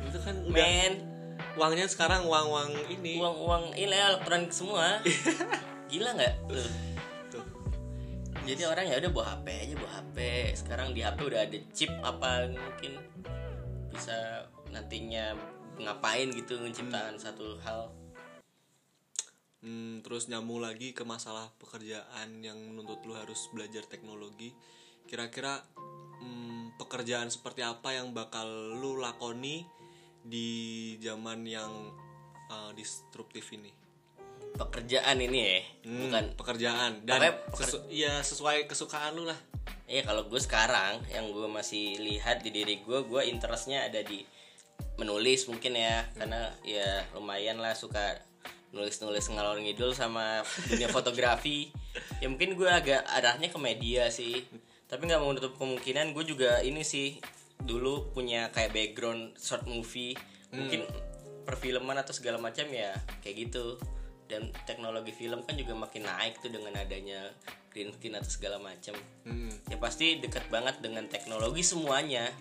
itu 0.05 0.19
kan 0.21 0.37
udah 0.45 0.53
men, 0.53 0.93
uangnya 1.57 1.87
sekarang 1.89 2.29
uang-uang 2.29 2.71
ini 2.93 3.17
uang-uang 3.19 3.73
ini 3.75 3.97
elektronik 3.97 4.53
semua. 4.53 5.01
Gila 5.91 6.13
nggak? 6.15 6.35
Jadi 8.45 8.63
orang 8.69 8.85
ya 8.85 9.01
udah 9.01 9.11
bawa 9.11 9.27
HP 9.33 9.47
aja 9.57 9.75
bawa 9.81 9.93
HP. 10.05 10.17
Sekarang 10.53 10.89
di 10.93 11.01
HP 11.01 11.19
udah 11.25 11.41
ada 11.49 11.59
chip 11.73 11.89
apa 12.05 12.53
mungkin 12.53 12.93
bisa 13.89 14.45
nantinya 14.69 15.33
ngapain 15.81 16.29
gitu 16.29 16.61
menciptakan 16.61 17.17
satu 17.17 17.57
hal. 17.65 17.89
Hmm, 19.65 20.05
terus 20.05 20.29
nyambung 20.29 20.61
lagi 20.61 20.93
ke 20.93 21.09
masalah 21.09 21.49
pekerjaan 21.57 22.45
yang 22.45 22.61
menuntut 22.61 23.01
lu 23.09 23.17
harus 23.17 23.49
belajar 23.49 23.81
teknologi. 23.89 24.53
Kira-kira 25.09 25.65
hmm, 26.21 26.77
pekerjaan 26.77 27.31
seperti 27.31 27.63
apa 27.63 27.95
yang 27.95 28.13
bakal 28.13 28.47
lu 28.79 28.99
lakoni 28.99 29.67
di 30.21 30.49
zaman 31.01 31.45
yang 31.45 31.71
uh, 32.49 32.71
disruptif 32.73 33.51
ini? 33.53 33.71
Pekerjaan 34.55 35.19
ini 35.19 35.39
ya, 35.43 35.59
Hmm, 35.83 36.01
bukan 36.07 36.25
pekerjaan 36.39 37.03
dan 37.03 37.35
peker- 37.51 37.67
sesu- 37.67 37.87
ya 37.91 38.23
sesuai 38.23 38.71
kesukaan 38.71 39.19
lu 39.19 39.27
lah. 39.27 39.37
Iya 39.91 40.07
kalau 40.07 40.31
gue 40.31 40.39
sekarang 40.39 41.03
yang 41.11 41.29
gue 41.35 41.45
masih 41.51 41.99
lihat 41.99 42.41
di 42.41 42.55
diri 42.55 42.79
gue, 42.81 43.03
gue 43.03 43.23
interestnya 43.27 43.85
ada 43.91 44.01
di 44.01 44.23
menulis 44.95 45.51
mungkin 45.51 45.75
ya, 45.75 46.07
karena 46.15 46.55
ya 46.63 47.03
lumayan 47.19 47.59
lah 47.59 47.75
suka 47.75 48.15
nulis-nulis 48.71 49.27
ngalor 49.35 49.59
ngidul 49.59 49.91
sama 49.91 50.43
dunia 50.71 50.87
fotografi. 50.87 51.75
Ya 52.23 52.31
mungkin 52.31 52.55
gue 52.55 52.71
agak 52.71 53.03
arahnya 53.11 53.51
ke 53.51 53.59
media 53.59 54.07
sih, 54.11 54.47
tapi 54.87 55.07
nggak 55.07 55.21
menutup 55.21 55.53
kemungkinan 55.57 56.13
gue 56.13 56.25
juga 56.25 56.61
ini 56.61 56.83
sih 56.83 57.19
dulu 57.57 58.13
punya 58.13 58.51
kayak 58.51 58.73
background 58.73 59.35
short 59.37 59.65
movie, 59.65 60.13
mungkin 60.51 60.85
perfilman 61.45 61.97
atau 61.97 62.13
segala 62.13 62.37
macam 62.37 62.69
ya 62.69 62.93
kayak 63.21 63.49
gitu. 63.49 63.77
Dan 64.25 64.49
teknologi 64.65 65.13
film 65.13 65.45
kan 65.45 65.53
juga 65.53 65.77
makin 65.77 66.09
naik 66.09 66.41
tuh 66.41 66.49
dengan 66.49 66.73
adanya 66.81 67.29
green 67.69 67.93
screen 67.93 68.17
atau 68.17 68.31
segala 68.33 68.57
macam 68.57 68.97
Hmm. 69.29 69.53
ya 69.69 69.77
pasti 69.77 70.17
dekat 70.17 70.49
banget 70.49 70.81
dengan 70.81 71.05
teknologi 71.09 71.61
semuanya 71.61 72.33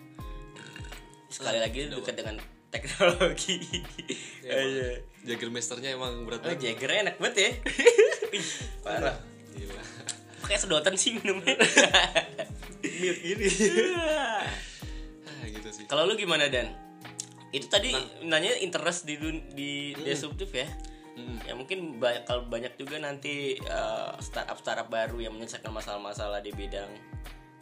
sekali 1.28 1.58
lagi 1.60 1.90
dekat 1.90 2.16
dengan 2.16 2.38
teknologi 2.70 3.58
Ya, 4.46 4.60
emang. 4.60 4.94
Jagermeisternya 5.26 5.96
emang 5.96 6.24
berat 6.24 6.44
oh 6.44 6.52
banget. 6.52 6.76
Jagger 6.76 6.92
enak 7.04 7.16
banget 7.18 7.36
ya 7.36 7.52
parah 8.86 9.18
Gila. 9.54 9.84
Pakai 10.44 10.60
sedotan 10.60 11.00
sih 11.00 11.16
minumnya. 11.16 11.56
Milk 12.84 13.20
gini. 13.24 13.48
ah, 13.96 14.44
gitu 15.48 15.70
sih. 15.72 15.88
kalau 15.88 16.04
lu 16.04 16.20
gimana 16.20 16.52
dan? 16.52 16.76
Itu 17.56 17.72
tadi 17.72 17.96
nanya 18.28 18.60
interest 18.60 19.08
di 19.08 19.16
dun- 19.16 19.48
di 19.56 19.96
disruptif 19.96 20.52
ya. 20.52 20.68
Hmm. 21.14 21.38
ya 21.46 21.54
mungkin 21.54 22.02
bakal 22.02 22.50
banyak 22.50 22.74
juga 22.74 22.98
nanti 22.98 23.54
uh, 23.70 24.18
startup 24.18 24.58
startup 24.58 24.90
baru 24.90 25.22
yang 25.22 25.38
menyelesaikan 25.38 25.70
masalah-masalah 25.70 26.42
di 26.42 26.50
bidang 26.50 26.90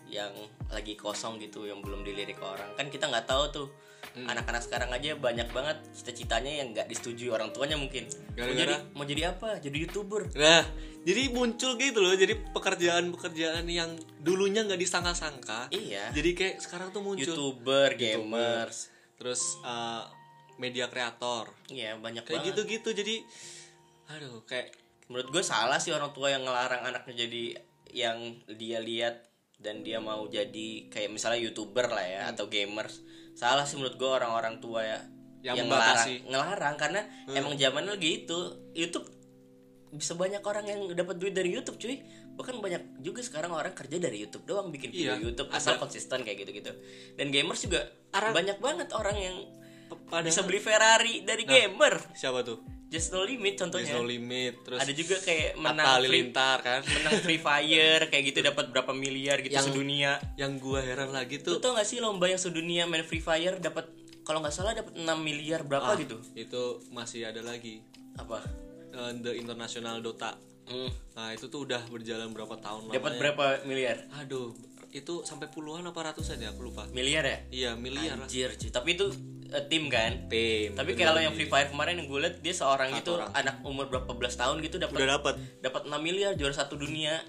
yang 0.08 0.32
lagi 0.72 0.96
kosong 0.96 1.36
gitu 1.44 1.67
yang 1.67 1.84
belum 1.84 2.08
dilirik 2.08 2.39
orang. 2.39 2.72
Kan 2.80 2.88
kita 2.88 3.12
nggak 3.12 3.28
tahu 3.28 3.44
tuh 3.52 3.67
Hmm. 4.12 4.28
anak-anak 4.28 4.60
sekarang 4.60 4.91
aja 4.91 5.15
banyak 5.15 5.47
banget 5.50 5.80
cita-citanya 5.93 6.52
yang 6.60 6.67
nggak 6.71 6.84
disetujui 6.86 7.28
orang 7.28 7.47
tuanya 7.50 7.80
mungkin 7.80 8.04
mau 8.06 8.36
Gara-gara? 8.36 8.60
jadi 8.60 8.76
mau 8.91 9.06
jadi 9.08 9.21
apa 9.30 9.50
jadi 9.58 9.78
youtuber 9.82 10.28
Nah, 10.34 10.67
jadi 11.02 11.21
muncul 11.30 11.71
gitu 11.76 11.97
loh. 11.97 12.12
Jadi 12.12 12.34
pekerjaan-pekerjaan 12.52 13.63
yang 13.65 13.89
dulunya 14.19 14.62
nggak 14.62 14.78
disangka-sangka. 14.78 15.71
iya 15.71 16.12
Jadi 16.12 16.30
kayak 16.32 16.56
sekarang 16.60 16.91
tuh 16.91 17.00
muncul. 17.00 17.24
youtuber 17.24 17.95
gamers 17.95 18.91
Terus 19.15 19.41
uh, 19.62 20.04
media 20.58 20.86
kreator. 20.86 21.47
iya 21.67 21.95
banyak 21.95 22.21
Kayak 22.21 22.41
banget 22.41 22.47
gitu-gitu. 22.52 22.89
Jadi 22.93 23.15
aduh, 24.08 24.43
kayak 24.43 24.76
menurut 25.08 25.32
gue 25.32 25.41
salah 25.41 25.80
sih 25.80 25.89
orang 25.89 26.12
tua 26.12 26.30
yang 26.30 26.43
ngelarang 26.43 26.84
anaknya 26.84 27.26
jadi 27.26 27.43
yang 27.91 28.17
dia 28.52 28.80
lihat 28.80 29.24
dan 29.56 29.82
dia 29.82 29.97
mau 29.97 30.26
jadi 30.26 30.88
kayak 30.88 31.12
misalnya 31.12 31.39
youtuber 31.41 31.86
lah 31.86 32.02
ya 32.02 32.21
atau 32.28 32.47
gamers 32.47 33.00
salah 33.34 33.63
sih 33.63 33.76
menurut 33.76 33.96
gue 33.96 34.08
orang-orang 34.08 34.58
tua 34.58 34.82
ya 34.82 35.00
Yang 35.41 35.65
ngelarang 35.65 35.98
membatasi. 35.98 36.13
ngelarang 36.26 36.76
karena 36.76 37.02
emang 37.30 37.54
zaman 37.56 37.84
lagi 37.86 38.10
itu 38.22 38.38
YouTube 38.72 39.08
bisa 39.91 40.13
banyak 40.13 40.39
orang 40.39 40.65
yang 40.65 40.80
dapat 40.94 41.15
duit 41.15 41.32
dari 41.32 41.50
YouTube 41.50 41.76
cuy. 41.76 42.00
Bahkan 42.32 42.56
banyak 42.58 42.84
juga 43.00 43.20
sekarang 43.20 43.52
orang 43.52 43.72
kerja 43.72 43.98
dari 43.98 44.17
YouTube 44.20 44.46
doang 44.46 44.70
bikin 44.70 44.88
video 44.88 45.13
Iya, 45.13 45.24
YouTube 45.26 45.50
asal 45.50 45.76
konsisten 45.76 46.22
kayak 46.22 46.39
gitu-gitu. 46.39 46.72
Dan 47.13 47.28
gamers 47.28 47.60
juga 47.60 47.91
Arang- 48.12 48.32
banyak 48.32 48.58
banget 48.58 48.88
orang 48.91 49.17
yang 49.17 49.36
pada 50.08 50.24
bisa 50.24 50.41
beli 50.41 50.58
Ferrari 50.58 51.22
dari 51.22 51.44
gamer. 51.44 52.00
siapa 52.13 52.39
tuh 52.41 52.63
Just 52.91 53.15
No 53.15 53.23
Limit 53.23 53.56
contohnya. 53.56 53.95
No 53.95 54.04
limit 54.04 54.67
terus 54.67 54.84
ada 54.84 54.91
juga 54.91 55.15
kayak 55.23 55.56
menang 55.56 55.88
Halilintar 55.95 56.60
kan? 56.60 56.84
menang 56.84 57.23
Free 57.23 57.39
Fire 57.39 58.12
kayak 58.12 58.23
gitu 58.27 58.39
dapat 58.43 58.67
berapa 58.75 58.91
miliar 58.91 59.39
gitu 59.39 59.56
Yang- 59.56 59.71
sedunia. 59.71 60.19
yang 60.36 60.60
gua 60.60 60.84
heran 60.84 61.15
lagi 61.15 61.39
Lu 61.39 61.56
tuh 61.56 61.63
tau 61.63 61.71
gak 61.80 61.88
sih 61.88 62.04
lomba 62.04 62.27
yang 62.27 62.36
sedunia 62.38 62.84
main 62.91 63.08
Free 63.08 63.23
Fire 63.23 63.63
dapat 63.63 63.88
kalau 64.27 64.43
nggak 64.43 64.54
salah 64.54 64.75
dapat 64.77 64.93
6 64.93 65.08
miliar 65.23 65.65
berapa 65.65 65.88
ah, 65.88 65.97
gitu? 65.97 66.19
itu 66.38 66.84
masih 66.93 67.25
ada 67.25 67.41
lagi. 67.41 67.82
Apa? 68.19 68.43
Eh, 68.91 69.12
the 69.23 69.32
international 69.39 70.04
Dota. 70.04 70.36
Hmm. 70.62 70.88
nah 71.17 71.34
itu 71.36 71.51
tuh 71.51 71.67
udah 71.67 71.84
berjalan 71.91 72.32
berapa 72.32 72.56
tahun 72.63 72.93
dapat 72.93 72.95
lamanya. 72.95 73.19
berapa 73.19 73.45
miliar? 73.67 73.97
Aduh 74.23 74.56
itu 74.91 75.23
sampai 75.23 75.47
puluhan 75.51 75.84
apa 75.88 76.12
ratusan 76.12 76.38
ya? 76.39 76.51
Aku 76.51 76.67
lupa. 76.67 76.88
Miliar 76.91 77.23
ya? 77.23 77.38
Iya 77.51 77.71
miliar 77.75 78.19
lah. 78.19 78.27
Anjir 78.27 78.56
cuy. 78.56 78.69
Tapi 78.71 78.89
itu 78.95 79.08
eh, 79.51 79.63
tim 79.67 79.87
kan. 79.87 80.25
Tim 80.25 80.73
tapi 80.73 80.95
kalau 80.95 81.19
yang. 81.19 81.35
Free 81.35 81.45
Fire 81.45 81.67
kemarin 81.67 81.99
yang 81.99 82.07
gue 82.07 82.19
liat 82.19 82.35
dia 82.39 82.51
seorang 82.51 82.91
Satu 82.91 82.99
itu 82.99 83.11
orang. 83.19 83.31
anak 83.35 83.55
umur 83.61 83.85
berapa 83.87 84.11
belas 84.15 84.35
tahun 84.35 84.63
gitu 84.63 84.79
dapat 84.79 84.95
udah 84.97 85.09
dapat 85.19 85.35
dapat 85.59 85.81
6 85.85 85.95
miliar 85.99 86.31
juara 86.33 86.51
satu 86.51 86.75
dunia. 86.75 87.19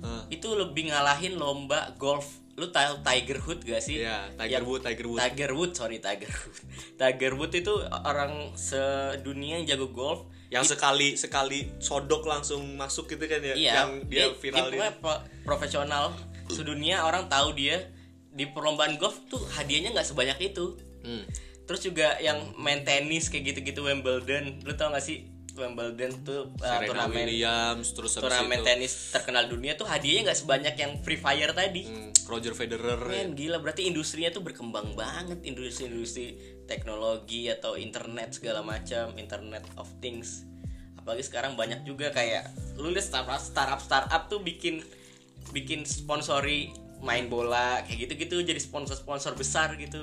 Ah, 0.00 0.24
itu 0.28 0.48
lebih 0.50 0.88
ngalahin 0.88 1.36
lomba 1.36 1.92
golf. 1.94 2.26
Lu 2.56 2.68
tahu 2.68 3.00
Tiger 3.00 3.38
Hood 3.38 3.64
gak 3.64 3.80
sih? 3.80 4.00
Iya, 4.00 4.28
Tiger 4.36 4.60
Yang- 4.60 4.68
Wood, 4.68 4.80
Tiger 4.84 5.06
Wood. 5.08 5.18
Tiger 5.20 5.50
Wood 5.52 5.72
sorry 5.72 5.96
Tiger 5.96 6.28
Wood 6.28 6.56
Tiger 7.00 7.32
Wood 7.32 7.52
itu 7.54 7.72
orang 8.04 8.52
sedunia 8.52 9.60
yang 9.60 9.66
jago 9.66 9.88
golf. 9.88 10.28
Yang 10.50 10.74
sekali 10.76 11.14
sekali 11.14 11.70
sodok 11.78 12.26
langsung 12.26 12.74
masuk 12.74 13.06
gitu 13.08 13.22
kan 13.24 13.38
ya 13.38 13.54
iya. 13.54 13.72
yang 13.80 14.02
dia, 14.04 14.28
viral 14.34 14.66
dia 14.68 14.90
pro- 14.98 15.22
profesional 15.46 16.10
sedunia 16.48 17.04
orang 17.04 17.28
tahu 17.28 17.54
dia. 17.54 17.80
Di 18.30 18.46
perlombaan 18.46 18.94
golf 18.96 19.20
tuh 19.26 19.40
hadiahnya 19.52 19.92
nggak 19.92 20.06
sebanyak 20.06 20.38
itu. 20.40 20.74
Hmm. 21.00 21.24
Terus 21.70 21.86
juga 21.86 22.18
yang 22.18 22.50
main 22.58 22.82
tenis 22.82 23.30
kayak 23.30 23.54
gitu-gitu 23.54 23.86
Wimbledon. 23.86 24.58
Lu 24.66 24.74
tau 24.74 24.90
gak 24.90 25.06
sih 25.06 25.22
Wimbledon 25.54 26.26
tuh 26.26 26.50
uh, 26.58 26.66
Serena 26.66 27.06
turnamen 27.06 27.30
Williams 27.30 27.94
terus 27.94 28.18
turnamen 28.18 28.58
itu 28.58 28.66
tenis 28.66 28.92
terkenal 29.14 29.46
dunia 29.46 29.78
tuh 29.78 29.86
hadiahnya 29.86 30.30
nggak 30.30 30.38
sebanyak 30.42 30.74
yang 30.74 30.98
Free 31.06 31.14
Fire 31.22 31.54
tadi. 31.54 31.86
Hmm, 31.86 32.10
Roger 32.26 32.58
Federer 32.58 32.98
ya. 33.06 33.22
Men 33.22 33.38
gila. 33.38 33.62
Berarti 33.62 33.86
industrinya 33.86 34.34
tuh 34.34 34.42
berkembang 34.42 34.98
banget. 34.98 35.46
Industri-industri 35.46 36.58
teknologi 36.66 37.46
atau 37.46 37.78
internet 37.78 38.34
segala 38.34 38.66
macam 38.66 39.14
internet 39.14 39.62
of 39.78 39.86
things. 40.02 40.42
Apalagi 40.98 41.22
sekarang 41.22 41.54
banyak 41.54 41.86
juga 41.86 42.10
kayak 42.10 42.50
lu 42.82 42.90
lihat 42.90 43.06
startup 43.06 43.38
startup 43.38 43.78
startup 43.78 44.26
tuh 44.26 44.42
bikin 44.42 44.82
bikin 45.54 45.86
sponsori 45.86 46.74
main 46.98 47.30
bola 47.30 47.86
kayak 47.86 48.10
gitu-gitu. 48.10 48.42
Jadi 48.42 48.58
sponsor-sponsor 48.58 49.38
besar 49.38 49.78
Gitu. 49.78 50.02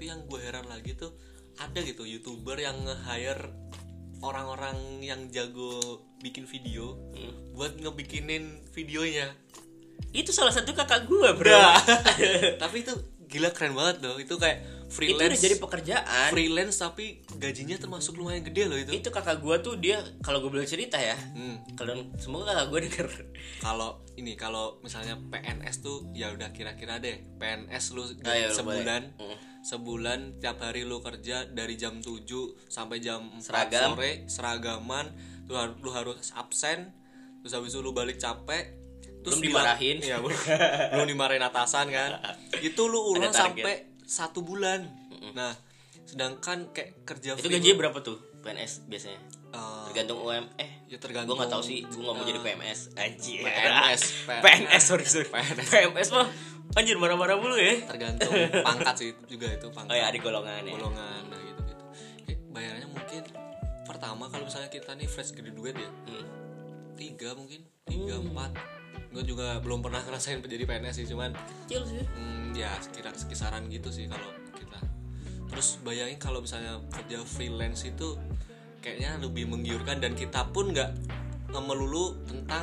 Tapi 0.00 0.08
yang 0.08 0.24
gue 0.32 0.40
heran 0.40 0.64
lagi 0.64 0.96
tuh 0.96 1.12
ada 1.60 1.76
gitu 1.84 2.08
youtuber 2.08 2.56
yang 2.56 2.72
nge-hire 2.88 3.52
orang-orang 4.24 5.04
yang 5.04 5.28
jago 5.28 5.76
bikin 6.24 6.48
video 6.48 6.96
Hmm. 7.12 7.52
buat 7.52 7.76
ngebikinin 7.76 8.64
videonya 8.72 9.28
itu 10.16 10.32
salah 10.32 10.56
satu 10.56 10.72
kakak 10.72 11.04
gua 11.04 11.36
bro 11.36 11.52
Udah. 11.52 11.76
tapi 12.64 12.80
itu 12.80 12.96
gila 13.28 13.52
keren 13.52 13.76
banget 13.76 14.00
loh 14.08 14.16
itu 14.16 14.40
kayak 14.40 14.64
itu 14.90 14.98
freelance 15.14 15.30
udah 15.32 15.40
jadi 15.40 15.56
pekerjaan. 15.56 16.28
freelance 16.28 16.76
tapi 16.76 17.04
gajinya 17.32 17.76
termasuk 17.76 18.14
lumayan 18.14 18.42
gede 18.42 18.66
loh 18.66 18.74
itu. 18.76 18.90
Itu 18.92 19.08
kakak 19.08 19.38
gua 19.38 19.56
tuh 19.56 19.74
dia 19.74 20.02
kalau 20.18 20.40
gue 20.40 20.50
boleh 20.50 20.66
cerita 20.66 20.98
ya. 20.98 21.14
Hmm. 21.14 21.62
kalian 21.72 22.10
semoga 22.16 22.50
kakak 22.50 22.66
gua 22.68 22.80
denger. 22.80 23.08
Kalau 23.60 23.90
ini 24.14 24.34
kalau 24.34 24.76
misalnya 24.80 25.14
PNS 25.16 25.76
tuh 25.80 26.10
ya 26.10 26.30
udah 26.30 26.50
kira-kira 26.50 26.98
deh. 26.98 27.22
PNS 27.38 27.84
lu 27.92 28.02
Ayo, 28.20 28.50
lu 28.50 28.52
sebulan. 28.52 29.02
boleh. 29.14 29.26
Hmm. 29.30 29.38
sebulan 29.60 30.18
tiap 30.38 30.58
hari 30.58 30.82
lu 30.82 30.98
kerja 30.98 31.44
dari 31.46 31.76
jam 31.76 32.00
7 32.00 32.26
sampai 32.66 32.98
jam 32.98 33.30
4 33.30 33.40
Seragam. 33.40 33.88
sore 33.92 34.12
seragaman. 34.26 35.06
Lu, 35.46 35.54
lu 35.78 35.90
harus 35.90 36.32
absen. 36.32 36.90
Terus 37.40 37.52
habis 37.52 37.70
itu 37.70 37.78
lu 37.78 37.92
balik 37.92 38.16
capek. 38.16 38.74
Terus 39.20 39.36
Belum 39.36 39.52
dimarahin. 39.52 40.00
iya 40.00 40.16
belum, 40.16 40.32
belum 40.96 41.06
dimarahin 41.06 41.44
atasan 41.44 41.86
kan. 41.88 42.10
Itu 42.58 42.88
lu 42.88 43.04
ulang 43.06 43.28
sampai 43.30 43.89
satu 44.10 44.42
bulan. 44.42 44.82
Nah 45.30 45.54
sedangkan 46.02 46.74
kayak 46.74 47.06
kerja 47.06 47.38
itu 47.38 47.46
gajinya 47.46 47.76
berapa 47.78 47.98
tuh 48.02 48.18
PNS 48.42 48.90
biasanya? 48.90 49.20
Eh, 49.50 49.82
tergantung 49.90 50.18
UM 50.20 50.46
eh 50.56 50.70
ya 50.86 50.98
tergantung. 50.98 51.34
gue 51.34 51.38
nggak 51.38 51.52
tahu 51.52 51.62
sih 51.62 51.82
gue 51.82 52.00
nggak 52.00 52.16
mau 52.16 52.24
jadi 52.24 52.40
PMS 52.40 52.80
anjir. 52.96 53.38
PNS, 53.40 54.02
PNS 54.44 54.82
sorry 54.82 55.06
sorry. 55.06 55.28
PNS. 55.28 55.68
PMS 55.70 56.08
mah 56.10 56.26
anjir 56.72 56.96
marah-marah 56.96 57.36
mulu 57.36 57.54
ya. 57.54 57.78
Tergantung 57.86 58.30
pangkat 58.66 58.94
sih 58.96 59.10
juga 59.26 59.46
itu 59.48 59.70
pangkat. 59.70 59.90
Oh 59.90 59.96
ya 59.96 60.04
ada 60.06 60.18
golongan 60.18 60.62
ya. 60.62 60.72
Golongan 60.74 61.22
nah 61.26 61.38
gitu 61.38 61.60
gitu. 61.64 61.84
Kayak 62.26 62.38
bayarannya 62.50 62.88
mungkin 62.88 63.22
pertama 63.84 64.24
kalau 64.26 64.44
misalnya 64.46 64.70
kita 64.70 64.90
nih 64.94 65.06
fresh 65.06 65.30
graduate 65.30 65.78
ya 65.78 65.90
Hmm. 66.06 66.26
tiga 66.96 67.32
mungkin 67.32 67.60
tiga 67.84 68.18
empat 68.18 68.50
gue 69.10 69.22
juga 69.26 69.58
belum 69.58 69.82
pernah 69.82 69.98
ngerasain 70.06 70.38
jadi 70.38 70.62
PNS 70.62 71.02
sih 71.02 71.06
cuman 71.10 71.34
kecil 71.66 71.82
sih. 71.82 72.02
Hmm, 72.14 72.54
ya 72.54 72.70
sekira 72.78 73.10
kisaran 73.10 73.66
gitu 73.66 73.90
sih 73.90 74.06
kalau 74.06 74.30
kita. 74.54 74.78
Terus 75.50 75.82
bayangin 75.82 76.18
kalau 76.22 76.38
misalnya 76.38 76.78
kerja 76.94 77.18
freelance 77.26 77.82
itu 77.84 78.14
kayaknya 78.78 79.18
lebih 79.18 79.50
menggiurkan 79.50 79.98
dan 79.98 80.14
kita 80.14 80.46
pun 80.54 80.70
nggak 80.70 80.94
melulu 81.50 82.14
tentang 82.30 82.62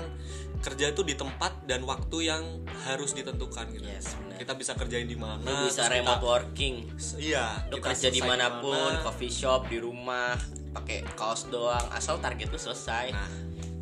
kerja 0.63 0.95
itu 0.95 1.03
di 1.03 1.13
tempat 1.13 1.67
dan 1.67 1.83
waktu 1.83 2.31
yang 2.31 2.43
harus 2.87 3.11
ditentukan 3.11 3.67
gitu. 3.75 3.83
Yes, 3.83 4.15
kita 4.39 4.55
bisa 4.55 4.73
kerjain 4.73 5.05
di 5.05 5.19
mana 5.19 5.43
lu 5.43 5.67
bisa 5.67 5.85
remote 5.91 6.17
kita- 6.17 6.23
working 6.23 6.75
iya 7.19 7.67
lu 7.67 7.83
kerja 7.83 8.07
di 8.07 8.23
mana 8.23 8.63
pun 8.63 8.73
mana. 8.73 9.03
coffee 9.03 9.29
shop 9.29 9.67
di 9.67 9.83
rumah 9.83 10.33
pakai 10.71 11.03
kaos 11.13 11.51
doang 11.51 11.83
asal 11.91 12.17
target 12.23 12.47
lu 12.47 12.57
selesai. 12.57 13.11
Nah. 13.11 13.29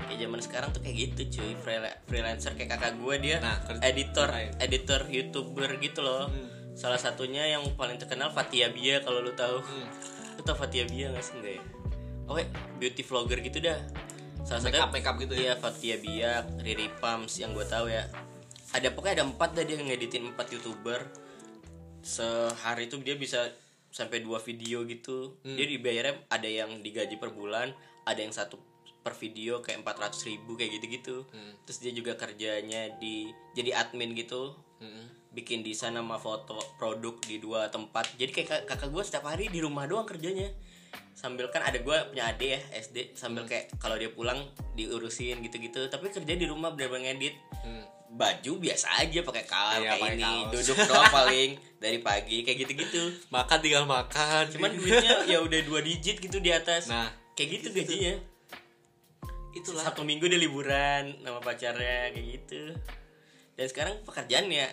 Kayak 0.05 0.19
zaman 0.21 0.39
sekarang 0.39 0.69
tuh 0.69 0.79
kayak 0.79 0.95
gitu 0.97 1.21
cuy 1.33 1.51
Freela- 1.55 1.97
freelancer 2.03 2.53
kayak 2.53 2.69
kakak 2.71 2.93
gue 2.95 3.15
dia 3.19 3.37
Nah, 3.37 3.57
kerja- 3.61 3.83
editor 3.83 4.27
kerjain. 4.27 4.51
editor 4.59 5.01
youtuber 5.07 5.69
gitu 5.77 5.99
loh 5.99 6.25
Hmm. 6.25 6.47
salah 6.73 6.97
satunya 6.97 7.45
yang 7.47 7.63
paling 7.73 7.95
terkenal 7.95 8.29
Fatia 8.29 8.67
Bia 8.67 8.99
kalau 8.99 9.19
lu 9.19 9.31
tahu 9.31 9.59
Hmm. 9.59 9.87
lu 10.33 10.41
tau 10.41 10.53
Fatia 10.53 10.83
Bia 10.83 11.09
gak 11.09 11.21
sih 11.21 11.33
enggak 11.35 11.53
ya 11.53 11.63
oh 12.25 12.35
eh, 12.35 12.47
beauty 12.75 13.01
vlogger 13.01 13.39
gitu 13.39 13.59
dah 13.59 13.77
salah 14.41 14.61
satu 14.61 14.73
Makeup- 14.75 14.91
makeup 14.91 15.15
gitu 15.19 15.33
ya? 15.33 15.41
iya 15.41 15.53
Fatia 15.55 15.95
Bia 15.97 16.31
Riri 16.57 16.87
Pams 16.93 17.33
yang 17.35 17.51
gue 17.51 17.65
tahu 17.65 17.87
ya 17.87 18.05
ada 18.71 18.87
pokoknya 18.89 19.13
ada 19.15 19.25
empat 19.25 19.49
dah 19.51 19.63
dia 19.63 19.77
ngeditin 19.77 20.29
empat 20.29 20.51
youtuber 20.51 20.99
sehari 22.01 22.85
itu 22.85 22.99
dia 22.99 23.15
bisa 23.15 23.49
sampai 23.89 24.19
dua 24.19 24.37
video 24.39 24.83
gitu 24.83 25.39
Hmm. 25.41 25.55
dia 25.55 25.65
dibayarnya 25.65 26.27
ada 26.27 26.45
yang 26.45 26.69
digaji 26.79 27.15
per 27.15 27.31
bulan 27.31 27.71
ada 28.03 28.19
yang 28.19 28.29
satu 28.29 28.59
per 29.05 29.13
video 29.13 29.61
kayak 29.61 29.85
400 29.85 30.17
ribu 30.25 30.57
kayak 30.57 30.71
gitu-gitu. 30.73 31.29
Hmm. 31.29 31.53
terus 31.61 31.77
dia 31.77 31.93
juga 31.93 32.17
kerjanya 32.17 32.97
di 32.97 33.29
jadi 33.53 33.77
admin 33.79 34.17
gitu. 34.17 34.57
Mm-mm. 34.75 35.07
bikin 35.31 35.61
desain 35.61 35.91
sama 35.91 36.15
foto 36.15 36.55
produk 36.75 37.15
di 37.21 37.37
dua 37.37 37.67
tempat. 37.67 38.07
Jadi 38.15 38.31
kayak 38.33 38.47
kak- 38.47 38.65
kakak 38.67 38.89
gue 38.89 39.03
setiap 39.03 39.25
hari 39.25 39.45
di 39.45 39.59
rumah 39.59 39.83
doang 39.83 40.03
kerjanya. 40.03 40.47
Sambil 41.13 41.47
kan 41.47 41.59
ada 41.59 41.75
gue 41.75 41.91
punya 42.05 42.23
adik 42.25 42.49
ya 42.49 42.59
SD 42.73 43.11
sambil 43.13 43.43
kayak 43.43 43.67
kalau 43.75 43.95
dia 43.95 44.07
pulang 44.09 44.39
diurusin 44.73 45.39
gitu-gitu. 45.41 45.85
Tapi 45.85 46.07
kerja 46.09 46.33
di 46.33 46.43
rumah 46.45 46.71
bener-bener 46.71 47.13
ngedit. 47.13 47.35
Hmm. 47.61 47.83
baju 48.07 48.51
biasa 48.57 48.87
aja 49.01 49.19
pakai 49.21 49.43
kaos 49.43 49.75
Iya, 49.77 49.91
kayak 49.93 50.11
ini 50.13 50.23
kaos. 50.23 50.51
duduk 50.55 50.77
doang 50.87 51.11
paling. 51.11 51.49
Dari 51.77 51.99
pagi 51.99 52.37
kayak 52.41 52.57
gitu-gitu. 52.57 53.03
Makan 53.27 53.57
tinggal 53.59 53.83
makan. 53.83 54.43
Cuman 54.47 54.71
duitnya 54.71 55.13
ya 55.25 55.37
udah 55.37 55.59
dua 55.61 55.79
digit 55.81 56.15
gitu 56.17 56.39
di 56.39 56.47
atas. 56.47 56.87
Nah. 56.87 57.11
Kayak 57.33 57.59
gitu 57.59 57.67
gajinya 57.75 58.15
itulah. 59.55 59.81
Satu 59.81 60.03
minggu 60.03 60.27
dia 60.27 60.37
liburan 60.37 61.15
sama 61.23 61.39
pacarnya 61.39 62.11
kayak 62.11 62.27
gitu. 62.37 62.75
Dan 63.55 63.65
sekarang 63.65 63.95
pekerjaannya 64.03 64.67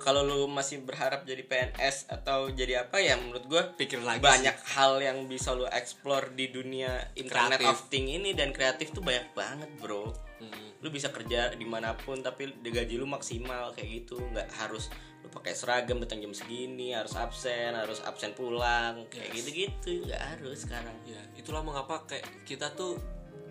kalau 0.00 0.24
lu 0.24 0.48
masih 0.48 0.82
berharap 0.82 1.22
jadi 1.22 1.44
PNS 1.44 2.08
atau 2.08 2.48
jadi 2.48 2.88
apa 2.88 2.96
ya 2.96 3.14
menurut 3.14 3.44
gue 3.44 3.62
Pikir 3.76 4.00
lagi 4.00 4.24
banyak 4.24 4.56
hal 4.72 4.98
yang 4.98 5.28
bisa 5.28 5.52
lu 5.52 5.68
explore 5.68 6.32
di 6.32 6.48
dunia 6.48 7.12
internet 7.12 7.60
Kreatif. 7.60 7.76
of 7.76 7.86
thing 7.86 8.08
ini. 8.08 8.32
Dan 8.32 8.50
kreatif 8.50 8.90
tuh 8.90 9.04
banyak 9.04 9.30
banget 9.32 9.70
bro. 9.78 10.10
Mm. 10.42 10.74
lu 10.82 10.90
bisa 10.90 11.14
kerja 11.14 11.54
di 11.54 11.62
mana 11.62 11.94
pun 11.94 12.18
tapi 12.18 12.50
gaji 12.58 12.98
lu 12.98 13.06
maksimal 13.06 13.70
kayak 13.70 14.02
gitu. 14.02 14.18
Nggak 14.18 14.50
harus 14.58 14.90
lu 15.22 15.30
pakai 15.30 15.54
seragam 15.54 16.02
datang 16.02 16.18
jam 16.18 16.34
segini 16.34 16.90
harus 16.90 17.14
absen 17.14 17.70
harus 17.78 18.02
absen 18.02 18.34
pulang 18.34 19.06
kayak 19.06 19.30
Yes. 19.30 19.34
gitu-gitu. 19.38 20.10
Nggak 20.10 20.22
harus 20.34 20.66
sekarang. 20.66 20.96
Ya 21.06 21.22
itulah 21.38 21.62
mengapa 21.62 22.02
kayak 22.10 22.26
kita 22.42 22.74
tuh 22.74 22.98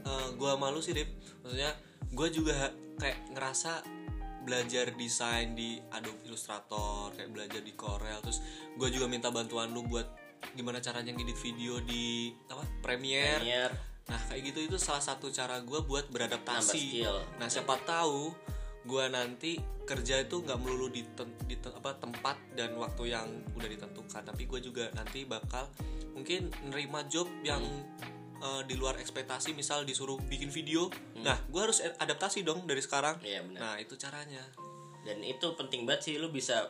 eh, 0.05 0.27
gua 0.35 0.57
malu 0.57 0.81
sih 0.81 0.93
Dip. 0.93 1.09
Maksudnya 1.45 1.71
gue 2.11 2.27
juga 2.27 2.69
kayak 2.99 3.33
ngerasa 3.33 3.81
belajar 4.43 4.91
desain 4.97 5.53
di 5.53 5.77
Adobe 5.93 6.27
Illustrator 6.27 7.13
kayak 7.13 7.29
belajar 7.29 7.61
di 7.61 7.73
Corel 7.77 8.17
terus 8.25 8.41
gue 8.73 8.89
juga 8.89 9.05
minta 9.05 9.29
bantuan 9.29 9.69
lu 9.69 9.85
buat 9.85 10.09
gimana 10.57 10.81
caranya 10.81 11.13
ngedit 11.13 11.37
video 11.37 11.77
di 11.85 12.33
apa 12.49 12.65
Premiere. 12.81 13.37
Premiere. 13.37 13.73
nah 14.09 14.17
kayak 14.27 14.41
gitu 14.49 14.59
itu 14.65 14.77
salah 14.81 14.99
satu 14.99 15.29
cara 15.29 15.61
gue 15.61 15.79
buat 15.85 16.09
beradaptasi. 16.09 17.05
Nah 17.37 17.47
siapa 17.47 17.77
tahu 17.85 18.33
gue 18.81 19.05
nanti 19.13 19.61
kerja 19.85 20.25
itu 20.25 20.41
nggak 20.41 20.57
melulu 20.57 20.89
di, 20.89 21.05
di 21.45 21.55
apa 21.61 22.01
tempat 22.01 22.33
dan 22.57 22.73
waktu 22.81 23.13
yang 23.13 23.29
udah 23.53 23.69
ditentukan 23.69 24.25
tapi 24.25 24.49
gue 24.49 24.59
juga 24.59 24.89
nanti 24.97 25.21
bakal 25.23 25.69
mungkin 26.17 26.49
nerima 26.65 27.05
job 27.05 27.29
yang 27.45 27.61
eh, 28.41 28.62
di 28.65 28.75
luar 28.75 28.97
ekspektasi 28.97 29.54
misal 29.54 29.86
disuruh 29.86 30.17
bikin 30.25 30.49
video 30.49 30.89
nah 31.21 31.38
gue 31.47 31.62
harus 31.62 31.80
adaptasi 31.82 32.41
dong 32.41 32.65
dari 32.65 32.82
sekarang. 32.82 33.21
Iya, 33.21 33.45
benar. 33.45 33.60
nah 33.62 33.75
itu 33.77 33.93
caranya. 33.95 34.41
Dan 35.06 35.21
itu 35.25 35.54
penting 35.58 35.86
banget 35.86 36.01
sih 36.10 36.15
lu 36.17 36.30
bisa 36.30 36.69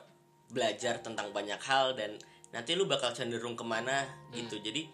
belajar 0.52 1.00
tentang 1.00 1.32
banyak 1.32 1.60
hal 1.64 1.96
dan 1.96 2.20
nanti 2.52 2.76
lu 2.76 2.88
bakal 2.88 3.16
cenderung 3.16 3.56
ke 3.56 3.64
mana 3.64 4.08
gitu. 4.36 4.60
Jadi 4.60 4.88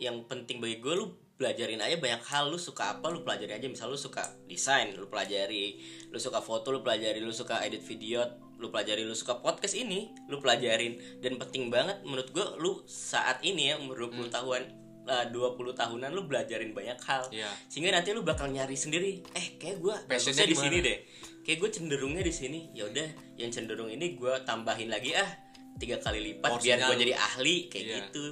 yang 0.00 0.24
penting 0.24 0.58
bagi 0.58 0.80
gue 0.80 0.94
lu 0.96 1.12
belajarin 1.36 1.80
aja 1.82 1.96
banyak 1.98 2.22
hal 2.28 2.52
lu 2.52 2.58
suka 2.60 2.96
apa 2.96 3.12
lu 3.12 3.24
pelajari 3.24 3.60
aja. 3.60 3.68
Misal 3.68 3.92
lu 3.92 4.00
suka 4.00 4.24
desain 4.48 4.96
lu 4.96 5.08
pelajari 5.08 5.76
lu 6.08 6.18
suka 6.20 6.40
foto 6.40 6.72
lu 6.72 6.80
pelajari 6.80 7.20
lu 7.20 7.32
suka 7.32 7.60
edit 7.64 7.84
video 7.84 8.24
lu 8.56 8.70
pelajari 8.70 9.02
lu 9.02 9.12
suka 9.12 9.40
podcast 9.40 9.76
ini 9.76 10.12
lu 10.28 10.40
pelajarin. 10.40 11.20
Dan 11.20 11.36
penting 11.36 11.68
banget 11.68 12.00
menurut 12.04 12.28
gue 12.32 12.46
lu 12.60 12.80
saat 12.88 13.40
ini 13.44 13.72
ya 13.72 13.80
umur 13.80 14.08
20 14.08 14.32
tahun 14.32 14.81
eh, 15.04 15.24
20 15.28 15.34
tahunan 15.72 16.10
lu 16.10 16.24
belajarin 16.24 16.70
banyak 16.70 16.98
hal. 17.00 17.26
Iya. 17.28 17.50
sehingga 17.66 17.90
nanti 17.92 18.10
lu 18.10 18.22
bakal 18.22 18.46
nyari 18.46 18.74
sendiri 18.74 19.22
eh 19.32 19.56
kayak 19.56 19.78
gue 19.78 19.94
Passionnya 20.06 20.46
di 20.46 20.54
sini 20.54 20.78
deh. 20.78 20.98
Kayak 21.42 21.58
gue 21.58 21.70
cenderungnya 21.74 22.22
di 22.22 22.30
sini. 22.30 22.60
Ya 22.70 22.86
udah 22.86 23.08
yang 23.34 23.50
cenderung 23.50 23.88
ini 23.88 24.14
gue 24.14 24.34
tambahin 24.42 24.86
lagi 24.86 25.10
ah 25.12 25.26
tiga 25.74 25.98
kali 25.98 26.20
lipat 26.22 26.52
Porsinya 26.52 26.78
biar 26.78 26.86
gue 26.86 26.96
jadi 27.02 27.14
ahli 27.16 27.56
kayak 27.66 27.82
Iya. 27.82 27.94
gitu. 27.98 28.24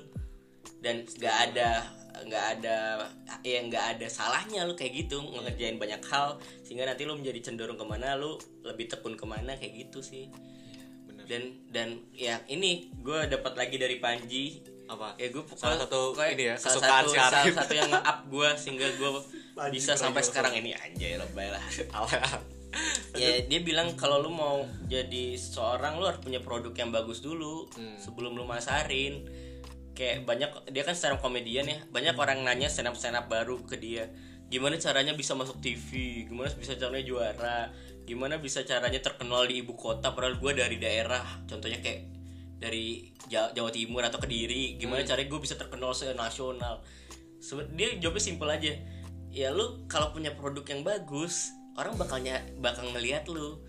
Dan 0.78 0.94
nggak 1.02 1.36
ada 1.50 1.70
nggak 2.20 2.44
ada 2.58 2.76
ya 3.40 3.64
nggak 3.64 3.84
ada 3.96 4.06
salahnya 4.06 4.68
lu 4.68 4.76
kayak 4.76 4.92
gitu 4.94 5.18
ngerjain 5.24 5.74
banyak 5.74 5.98
hal. 6.06 6.38
Sehingga 6.62 6.86
nanti 6.86 7.02
lu 7.02 7.16
menjadi 7.16 7.40
cenderung 7.42 7.74
ke 7.74 7.82
mana 7.82 8.14
lu 8.14 8.38
lebih 8.62 8.86
tekun 8.86 9.18
ke 9.18 9.26
mana 9.26 9.58
kayak 9.58 9.74
gitu 9.88 9.98
sih. 10.00 10.30
Bener. 11.04 11.24
Dan 11.26 11.42
dan 11.66 11.88
ya 12.12 12.38
ini 12.46 12.94
gue 12.94 13.26
dapat 13.26 13.58
lagi 13.58 13.74
dari 13.74 13.98
Panji 13.98 14.62
apa? 14.90 15.14
Ya 15.14 15.30
gue 15.30 15.42
Salah 15.54 15.78
satu 15.78 16.12
ini 16.18 16.50
ya, 16.50 16.54
salah 16.54 16.74
kesukaan 16.74 17.04
satu, 17.04 17.10
si 17.10 17.16
Arif. 17.16 17.30
salah 17.30 17.54
satu 17.62 17.72
yang 17.72 17.88
nge-up 17.88 18.18
gue 18.26 18.48
sehingga 18.58 18.86
gue 18.90 19.10
bisa 19.70 19.92
sampai 19.94 20.22
sekarang 20.22 20.52
ini. 20.56 20.74
Anjay 20.74 21.14
lebay 21.14 21.48
lah. 21.48 21.62
Ya 23.12 23.42
dia 23.42 23.60
bilang 23.60 23.98
kalau 23.98 24.22
lu 24.22 24.30
mau 24.30 24.62
jadi 24.86 25.34
seorang 25.34 25.98
lu 25.98 26.06
harus 26.06 26.22
punya 26.22 26.38
produk 26.38 26.70
yang 26.70 26.94
bagus 26.94 27.18
dulu 27.18 27.66
Hmm. 27.74 27.98
sebelum 27.98 28.38
lu 28.38 28.46
masarin. 28.46 29.26
Kayak 29.90 30.22
banyak 30.22 30.70
dia 30.70 30.86
kan 30.86 30.94
stand 30.94 31.18
up 31.18 31.20
komedian 31.20 31.66
ya. 31.66 31.82
Banyak 31.90 32.14
orang 32.14 32.46
nanya 32.46 32.70
stand 32.70 32.86
up 32.86 32.94
stand 32.94 33.18
up 33.18 33.26
baru 33.26 33.58
ke 33.66 33.74
dia. 33.74 34.06
Gimana 34.46 34.78
caranya 34.78 35.14
bisa 35.14 35.34
masuk 35.34 35.58
TV 35.58 36.22
gimana 36.26 36.46
bisa 36.54 36.78
caranya 36.78 37.02
juara? 37.02 37.58
Gimana 38.06 38.38
bisa 38.38 38.62
caranya 38.62 39.02
terkenal 39.02 39.50
di 39.50 39.62
ibu 39.62 39.74
kota? 39.74 40.14
Padahal 40.14 40.38
gue 40.38 40.52
dari 40.54 40.78
daerah. 40.78 41.26
Contohnya 41.50 41.82
kayak 41.82 42.19
dari 42.60 43.10
Ja- 43.32 43.50
Jawa 43.56 43.72
Timur 43.72 44.04
atau 44.04 44.20
Kediri 44.20 44.76
gimana 44.76 45.00
caranya 45.02 45.26
gue 45.32 45.40
bisa 45.40 45.56
terkenal 45.56 45.96
senasional. 45.96 46.84
Dia 47.74 47.96
jawabnya 47.96 48.22
simpel 48.22 48.48
aja. 48.52 48.72
Ya 49.32 49.48
lu 49.50 49.88
kalau 49.88 50.12
punya 50.12 50.36
produk 50.36 50.62
yang 50.68 50.84
bagus 50.84 51.48
orang 51.80 51.96
bakalnya 51.96 52.44
bakal 52.60 52.84
ngelihat 52.92 53.24
lu. 53.32 53.64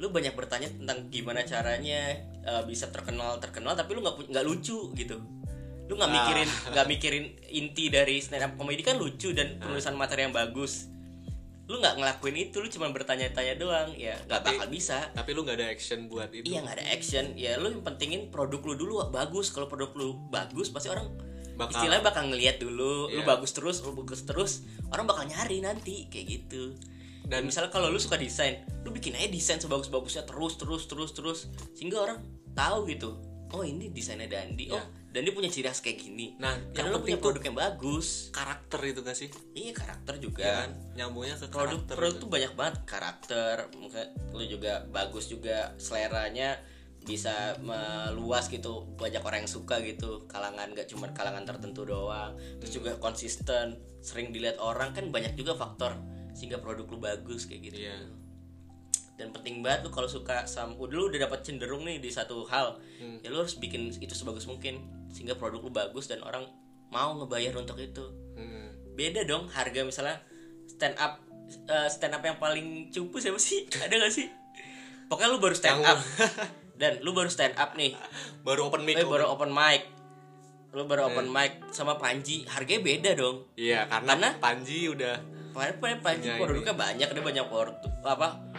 Lu 0.00 0.08
banyak 0.08 0.32
bertanya 0.32 0.72
tentang 0.72 1.12
gimana 1.12 1.44
caranya 1.44 2.16
uh, 2.48 2.64
bisa 2.64 2.88
terkenal 2.88 3.36
terkenal 3.36 3.76
tapi 3.76 3.92
lu 3.92 4.00
nggak 4.00 4.32
nggak 4.32 4.44
lucu 4.48 4.88
gitu. 4.96 5.20
Lu 5.86 6.00
nggak 6.00 6.08
mikirin 6.10 6.48
nggak 6.72 6.86
mikirin 6.88 7.24
inti 7.52 7.92
dari 7.92 8.24
stand 8.24 8.48
up 8.48 8.52
comedy 8.56 8.80
kan 8.80 8.96
lucu 8.96 9.36
dan 9.36 9.60
penulisan 9.60 9.92
materi 10.00 10.24
yang 10.24 10.32
bagus 10.32 10.88
lu 11.70 11.78
nggak 11.78 12.02
ngelakuin 12.02 12.34
itu 12.36 12.58
lu 12.58 12.66
cuma 12.66 12.90
bertanya-tanya 12.90 13.54
doang. 13.54 13.94
Ya 13.94 14.18
nggak 14.26 14.42
bakal 14.42 14.66
bisa. 14.66 15.06
tapi 15.14 15.30
lu 15.30 15.46
nggak 15.46 15.54
ada 15.54 15.70
action 15.70 16.10
buat 16.10 16.34
itu. 16.34 16.50
Iya 16.50 16.66
nggak 16.66 16.76
ada 16.82 16.86
action. 16.90 17.24
Ya 17.38 17.54
lu 17.56 17.70
yang 17.70 17.86
pentingin 17.86 18.26
produk 18.28 18.58
lu 18.66 18.74
dulu 18.74 18.94
bagus. 19.08 19.54
Kalau 19.54 19.70
produk 19.70 19.94
lu 19.94 20.18
bagus 20.28 20.66
pasti 20.68 20.90
orang 20.90 21.06
Bakal- 21.54 21.78
istilahnya 21.78 22.02
bakal 22.02 22.26
ngelihat 22.26 22.58
dulu. 22.58 23.06
Lu 23.06 23.22
Iya. 23.22 23.28
bagus 23.28 23.54
terus 23.54 23.78
lu 23.80 23.94
bagus 23.94 24.26
terus 24.26 24.66
orang 24.90 25.06
bakal 25.06 25.22
nyari 25.24 25.62
nanti 25.62 26.10
kayak 26.10 26.26
gitu. 26.26 26.74
Dan 27.22 27.30
Dan- 27.30 27.46
misalnya 27.46 27.70
kalau 27.70 27.86
lu 27.86 28.02
suka 28.02 28.18
desain 28.18 28.66
lu 28.82 28.90
bikin 28.90 29.14
aja 29.14 29.30
desain 29.30 29.62
sebagus-bagusnya 29.62 30.26
terus 30.26 30.58
terus 30.58 30.90
terus 30.90 31.10
terus. 31.14 31.38
Sehingga 31.78 32.02
orang 32.02 32.18
tahu 32.50 32.90
gitu. 32.90 33.14
Oh 33.54 33.62
ini 33.62 33.94
desainnya 33.94 34.26
Dandi. 34.26 34.74
Oh 34.74 34.82
Iya. 35.10 35.14
Dandi 35.18 35.30
punya 35.34 35.50
ciri 35.50 35.66
khas 35.66 35.82
kayak 35.82 35.98
gini. 35.98 36.38
Nah, 36.38 36.54
yang 36.70 36.94
lu 36.94 37.02
punya 37.02 37.18
produk 37.18 37.42
yang 37.42 37.58
bagus. 37.58 38.30
karakter 38.30 38.78
itu 38.86 39.00
gak 39.02 39.18
sih? 39.18 39.28
Iya 39.58 39.74
karakter 39.74 40.14
ya 40.16 40.22
juga 40.22 40.42
kan? 40.46 40.70
Nyambungnya 40.94 41.34
ke 41.34 41.46
produk 41.50 41.82
karakter 41.82 41.94
produk 41.98 42.14
itu. 42.14 42.22
tuh 42.22 42.30
banyak 42.30 42.52
banget. 42.54 42.74
Karakter 42.86 43.54
mungkin 43.74 44.06
lu 44.30 44.44
juga 44.46 44.86
bagus 44.94 45.26
juga. 45.26 45.74
Seleranya 45.82 46.62
bisa 47.02 47.58
meluas 47.58 48.46
gitu. 48.46 48.86
Banyak 48.94 49.22
orang 49.26 49.42
yang 49.42 49.50
suka 49.50 49.82
gitu. 49.82 50.30
Kalangan 50.30 50.70
gak 50.78 50.86
cuma 50.86 51.10
kalangan 51.10 51.42
tertentu 51.42 51.82
doang. 51.82 52.38
Terus 52.62 52.70
juga 52.70 52.94
konsisten. 53.02 53.82
Sering 53.98 54.30
dilihat 54.30 54.62
orang 54.62 54.94
kan 54.94 55.10
banyak 55.10 55.34
juga 55.34 55.58
faktor 55.58 55.98
sehingga 56.30 56.62
produk 56.62 56.86
lu 56.86 57.02
bagus 57.02 57.50
kayak 57.50 57.74
gitu. 57.74 57.82
Iya. 57.82 58.19
Dan 59.20 59.36
penting 59.36 59.60
banget 59.60 59.84
lu 59.84 59.92
kalau 59.92 60.08
suka 60.08 60.48
sama 60.48 60.72
udah 60.80 60.96
lu 60.96 61.04
udah 61.12 61.28
dapat 61.28 61.44
cenderung 61.44 61.84
nih 61.84 62.00
di 62.00 62.08
satu 62.08 62.48
hal. 62.48 62.80
Hmm. 62.96 63.20
ya 63.20 63.28
lu 63.28 63.44
harus 63.44 63.60
bikin 63.60 63.92
itu 64.00 64.16
sebagus 64.16 64.48
mungkin 64.48 64.80
sehingga 65.12 65.36
produk 65.36 65.60
lu 65.60 65.68
bagus 65.68 66.08
dan 66.08 66.24
orang 66.24 66.48
mau 66.88 67.12
ngebayar 67.20 67.52
untuk 67.60 67.76
itu. 67.76 68.00
Hmm. 68.40 68.72
beda 68.96 69.28
dong 69.28 69.52
harga 69.52 69.84
misalnya 69.84 70.16
stand 70.64 70.96
up 70.96 71.20
eh, 71.68 71.88
stand 71.92 72.16
up 72.16 72.24
yang 72.24 72.40
paling 72.40 72.88
cupu 72.88 73.20
siapa 73.20 73.36
sih? 73.36 73.68
Ada 73.84 74.08
gak 74.08 74.12
sih? 74.16 74.32
Pokoknya 75.12 75.28
lu 75.36 75.38
baru 75.38 75.52
stand 75.52 75.84
up. 75.84 76.00
Dan 76.80 77.04
lu 77.04 77.12
baru 77.12 77.28
stand 77.28 77.60
up 77.60 77.76
nih. 77.76 77.92
Baru 78.40 78.72
open 78.72 78.88
mic 78.88 78.96
eh, 78.96 79.04
baru 79.04 79.28
open 79.28 79.52
mic. 79.52 79.84
Lu 80.72 80.88
baru 80.88 81.12
open 81.12 81.28
mic 81.28 81.60
sama 81.76 82.00
Panji 82.00 82.48
harganya 82.48 82.80
beda 82.80 83.10
dong. 83.20 83.44
Iya 83.52 83.84
karena, 83.84 84.16
Karena- 84.16 84.32
Panji 84.40 84.88
udah 84.88 85.40
Padahal 85.50 85.98
Panji 85.98 86.30
produknya 86.38 86.74
banyak 86.78 87.08
dia 87.10 87.22
banyak 87.26 87.46
produk 87.50 87.76
apa 88.06 88.49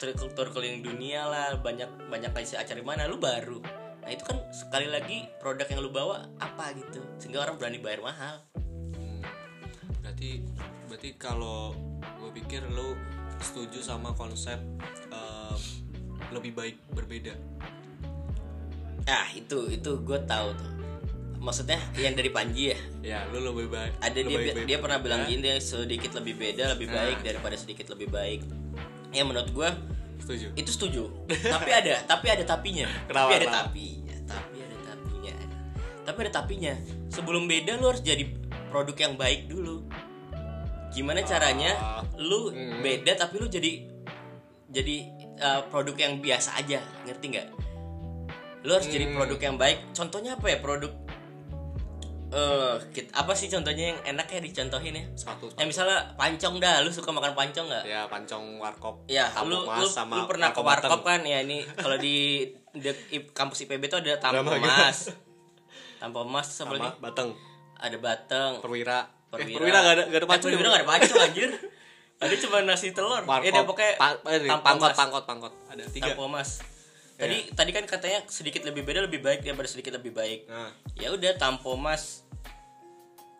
tur 0.00 0.16
tur 0.16 0.48
keliling 0.48 0.80
dunia 0.80 1.28
lah 1.28 1.60
banyak 1.60 2.08
banyak 2.08 2.32
kasih 2.32 2.56
acara 2.56 2.80
di 2.80 2.86
mana 2.88 3.04
lu 3.04 3.20
baru. 3.20 3.60
Nah 4.00 4.08
itu 4.08 4.24
kan 4.24 4.40
sekali 4.48 4.88
lagi 4.88 5.28
produk 5.36 5.68
yang 5.68 5.84
lu 5.84 5.92
bawa 5.92 6.24
apa 6.40 6.72
gitu 6.72 7.04
sehingga 7.20 7.44
orang 7.44 7.60
berani 7.60 7.84
bayar 7.84 8.00
mahal. 8.00 8.40
Hmm. 8.96 9.20
berarti 10.00 10.40
berarti 10.88 11.10
kalau 11.20 11.76
gue 12.00 12.32
pikir 12.40 12.64
lu 12.72 12.96
setuju 13.44 13.84
sama 13.84 14.16
konsep 14.16 14.56
eh, 15.12 15.56
lebih 16.32 16.56
baik 16.56 16.80
berbeda? 16.96 17.36
Ah 19.04 19.28
itu 19.36 19.68
itu 19.68 20.00
gue 20.00 20.18
tahu 20.24 20.48
tuh. 20.56 20.72
Maksudnya 21.40 21.80
yang 21.96 22.16
dari 22.16 22.28
Panji 22.32 22.72
ya? 22.72 22.78
Ya 23.04 23.20
lu 23.28 23.44
lebih 23.44 23.68
baik 23.68 24.00
ada 24.00 24.16
dia 24.16 24.24
lebih 24.24 24.48
baik 24.56 24.64
dia 24.64 24.78
pernah 24.80 24.98
bilang 25.00 25.28
gini 25.28 25.60
sedikit 25.60 26.16
lebih 26.16 26.40
beda 26.40 26.72
lebih 26.72 26.88
Nah. 26.88 26.96
baik 27.04 27.18
daripada 27.20 27.56
sedikit 27.56 27.92
lebih 27.92 28.08
baik 28.08 28.40
ya 29.10 29.22
menurut 29.22 29.50
gue 29.50 29.68
setuju. 30.20 30.46
itu 30.54 30.70
setuju. 30.70 31.02
Tapi 31.54 31.70
ada 31.70 31.94
tapi 32.04 32.26
ada 32.28 32.44
tapinya. 32.44 32.86
Kenapa, 33.04 33.26
tapi 33.26 33.32
ada 33.34 33.46
kenapa? 33.46 33.60
tapinya 33.66 34.16
tapi 34.24 34.56
ada 34.60 34.76
tapinya. 34.84 35.34
Tapi 36.02 36.18
ada 36.20 36.32
tapinya. 36.32 36.72
Sebelum 37.08 37.42
beda 37.44 37.72
lu 37.76 37.86
harus 37.86 38.00
jadi 38.00 38.24
produk 38.68 38.96
yang 38.96 39.14
baik 39.16 39.46
dulu. 39.46 39.82
Gimana 40.90 41.22
caranya 41.22 41.70
Ah. 41.72 42.02
lu 42.16 42.50
Hmm. 42.50 42.78
beda 42.80 43.14
tapi 43.16 43.38
lu 43.38 43.46
jadi 43.46 43.86
jadi 44.68 44.96
uh, 45.36 45.60
produk 45.66 45.96
yang 45.96 46.14
biasa 46.18 46.54
aja. 46.56 46.78
Ngerti 47.02 47.26
nggak? 47.28 47.48
Lu 48.60 48.70
harus 48.70 48.86
jadi 48.86 49.08
Hmm. 49.08 49.16
produk 49.16 49.38
yang 49.40 49.56
baik. 49.56 49.78
Contohnya 49.90 50.34
apa 50.34 50.46
ya 50.46 50.58
produk 50.58 50.92
eh 52.30 52.74
kit- 52.90 53.10
apa 53.10 53.32
sih 53.32 53.46
contohnya 53.46 53.90
yang 53.90 53.98
enak 54.08 54.26
ya 54.28 54.38
dicontohin 54.38 54.92
ya? 54.92 55.04
Satu 55.14 55.50
ya 55.50 55.64
misalnya 55.64 56.14
pancong 56.14 56.56
dah 56.56 56.78
lu 56.80 56.88
suka 56.88 57.10
makan 57.10 57.34
pancong 57.34 57.66
nggak? 57.66 57.84
Ya 57.84 58.06
pancong 58.06 58.56
warkop. 58.56 59.02
Ya, 59.04 59.26
lu, 59.42 59.66
lu, 59.66 59.84
sama 59.84 60.14
lu 60.16 60.24
pernah 60.24 60.48
ke 60.48 60.60
warkop 60.60 61.02
kan? 61.02 61.20
Ya 61.22 61.40
ini 61.40 61.66
kalau 61.74 61.96
di, 61.96 62.46
di 62.70 62.90
kampus 63.28 63.66
IPB 63.66 63.82
tuh 63.86 63.98
ada 63.98 64.14
tampo 64.16 64.46
Drama 64.46 64.62
mas, 64.62 65.10
tampo 65.98 66.22
mas 66.22 66.46
sama, 66.48 66.78
batang 66.96 67.34
ada 67.76 67.96
bateng, 67.96 68.60
perwira. 68.60 69.10
Perwira, 69.28 69.48
eh, 69.48 69.54
perwira. 69.56 69.78
Gak 69.80 69.90
ada 69.90 70.02
gak 70.04 70.10
ada 70.12 70.18
Eh, 70.18 70.30
pacu 70.30 70.44
perwira 70.44 70.68
nggak 70.68 70.82
ada 70.82 70.90
pacu 70.90 71.12
anjir, 71.16 71.50
ada 72.16 72.34
cuma 72.36 72.58
nasi 72.62 72.90
telur, 72.90 73.22
warkop. 73.22 73.42
Ya 73.48 73.62
pokoknya 73.62 73.92
pa- 73.96 74.20
eh, 74.28 74.38
pangkot 74.60 74.86
mas, 74.86 74.96
pangkot 74.96 75.24
pangkot. 75.24 75.52
Ada 75.66 75.82
tiga. 75.88 76.12
Tampo 76.12 76.30
mas. 77.20 77.28
Tadi 77.28 77.38
tadi 77.52 77.70
kan 77.70 77.84
katanya 77.84 78.18
sedikit 78.26 78.64
lebih 78.64 78.82
beda 78.82 79.04
lebih 79.04 79.20
baik 79.20 79.44
daripada 79.44 79.68
sedikit 79.68 79.92
lebih 79.92 80.10
baik. 80.10 80.48
nah. 80.48 80.72
Ya 80.96 81.12
udah 81.12 81.36
tampo 81.36 81.76
mas, 81.76 82.24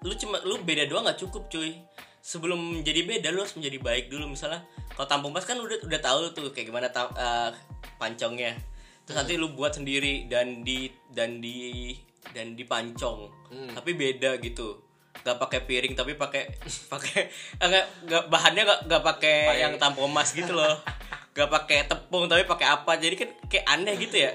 lu 0.01 0.13
cuma 0.15 0.41
lu 0.43 0.61
beda 0.61 0.85
doang 0.85 1.05
nggak 1.05 1.19
cukup 1.19 1.49
cuy. 1.49 1.81
sebelum 2.21 2.85
menjadi 2.85 3.01
beda 3.09 3.33
lu 3.33 3.41
harus 3.41 3.57
menjadi 3.57 3.81
baik 3.81 4.13
dulu. 4.13 4.29
Misalnya 4.29 4.61
kalau 4.93 5.09
tampung 5.09 5.33
pas 5.33 5.41
kan 5.41 5.57
udah 5.57 5.81
udah 5.81 6.01
tahu 6.01 6.19
tuh 6.31 6.53
kayak 6.53 6.69
gimana 6.69 6.93
ta- 6.93 7.09
eh, 7.11 7.51
pancongnya. 7.97 8.61
Terus 9.09 9.17
nanti 9.17 9.41
lu 9.41 9.57
buat 9.57 9.73
sendiri 9.73 10.29
dan 10.29 10.61
di 10.61 10.93
dan 11.09 11.41
di 11.41 11.97
dan 12.37 12.53
dipancong. 12.53 13.25
Tapi 13.73 13.91
beda 13.97 14.37
gitu. 14.37 14.85
Gak 15.21 15.37
pakai 15.37 15.65
piring 15.65 15.97
tapi 15.97 16.13
pakai 16.15 16.53
pakai 16.93 17.33
enggak 17.57 17.85
nggak 18.05 18.25
bahannya 18.29 18.63
gak, 18.65 18.81
nggak 18.85 19.03
pakai 19.03 19.37
yang 19.59 19.75
tampung 19.77 20.07
emas 20.07 20.33
gitu 20.33 20.53
loh 20.53 20.77
gak 21.31 21.49
pakai 21.49 21.87
tepung 21.87 22.27
tapi 22.27 22.43
pakai 22.45 22.67
apa? 22.67 22.99
Jadi 22.99 23.15
kan 23.15 23.31
kayak 23.47 23.67
aneh 23.69 23.95
gitu 23.97 24.17
ya. 24.19 24.31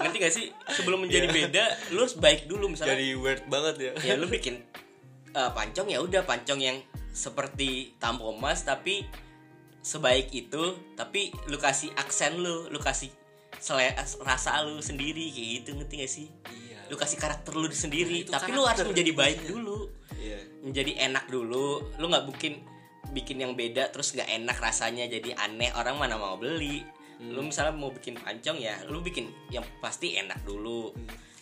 Nanti 0.00 0.16
gak 0.18 0.34
sih? 0.34 0.50
Sebelum 0.72 1.04
menjadi 1.04 1.28
beda 1.28 1.64
lu 1.94 2.02
harus 2.02 2.16
baik 2.16 2.48
dulu 2.50 2.72
misalnya. 2.72 2.96
Jadi 2.96 3.14
weird 3.14 3.44
banget 3.46 3.74
ya. 3.78 3.92
Ya 4.02 4.14
lu 4.18 4.26
bikin 4.26 4.60
uh, 5.36 5.52
pancong 5.52 5.88
ya 5.92 6.00
udah 6.00 6.24
pancong 6.24 6.60
yang 6.60 6.78
seperti 7.16 7.96
tampo 7.96 8.28
emas 8.32 8.64
tapi 8.64 9.08
sebaik 9.80 10.34
itu 10.34 10.76
tapi 10.98 11.30
lu 11.46 11.56
kasih 11.56 11.94
aksen 11.94 12.42
lu 12.42 12.66
lu 12.68 12.76
kasih 12.82 13.08
sele- 13.62 13.96
rasa 14.26 14.60
lu 14.66 14.82
sendiri 14.82 15.30
kayak 15.32 15.48
gitu 15.62 15.70
ngerti 15.78 15.94
gak 16.02 16.12
sih? 16.12 16.26
Iya. 16.50 16.90
Lu 16.90 16.96
kasih 16.98 17.18
karakter 17.18 17.52
lu 17.54 17.66
sendiri 17.70 18.26
Nah, 18.26 18.42
tapi 18.42 18.50
lu 18.52 18.66
harus 18.66 18.82
menjadi 18.82 19.12
baik 19.14 19.38
dulu. 19.46 19.90
Iya. 20.18 20.38
Menjadi 20.66 20.92
enak 21.06 21.30
dulu. 21.30 21.94
Lu 22.00 22.04
nggak 22.10 22.26
bikin 22.34 22.64
bikin 23.12 23.42
yang 23.42 23.52
beda 23.54 23.90
terus 23.90 24.14
nggak 24.14 24.26
enak 24.26 24.56
rasanya 24.58 25.06
jadi 25.06 25.36
aneh. 25.36 25.70
Orang 25.74 26.00
mana 26.00 26.16
mau 26.16 26.38
beli? 26.38 26.82
Lu 27.22 27.40
misalnya 27.42 27.72
mau 27.72 27.88
bikin 27.88 28.20
pancong 28.20 28.60
ya 28.60 28.76
lu 28.92 29.00
bikin 29.00 29.32
yang 29.48 29.64
pasti 29.80 30.20
enak 30.20 30.36
dulu 30.44 30.92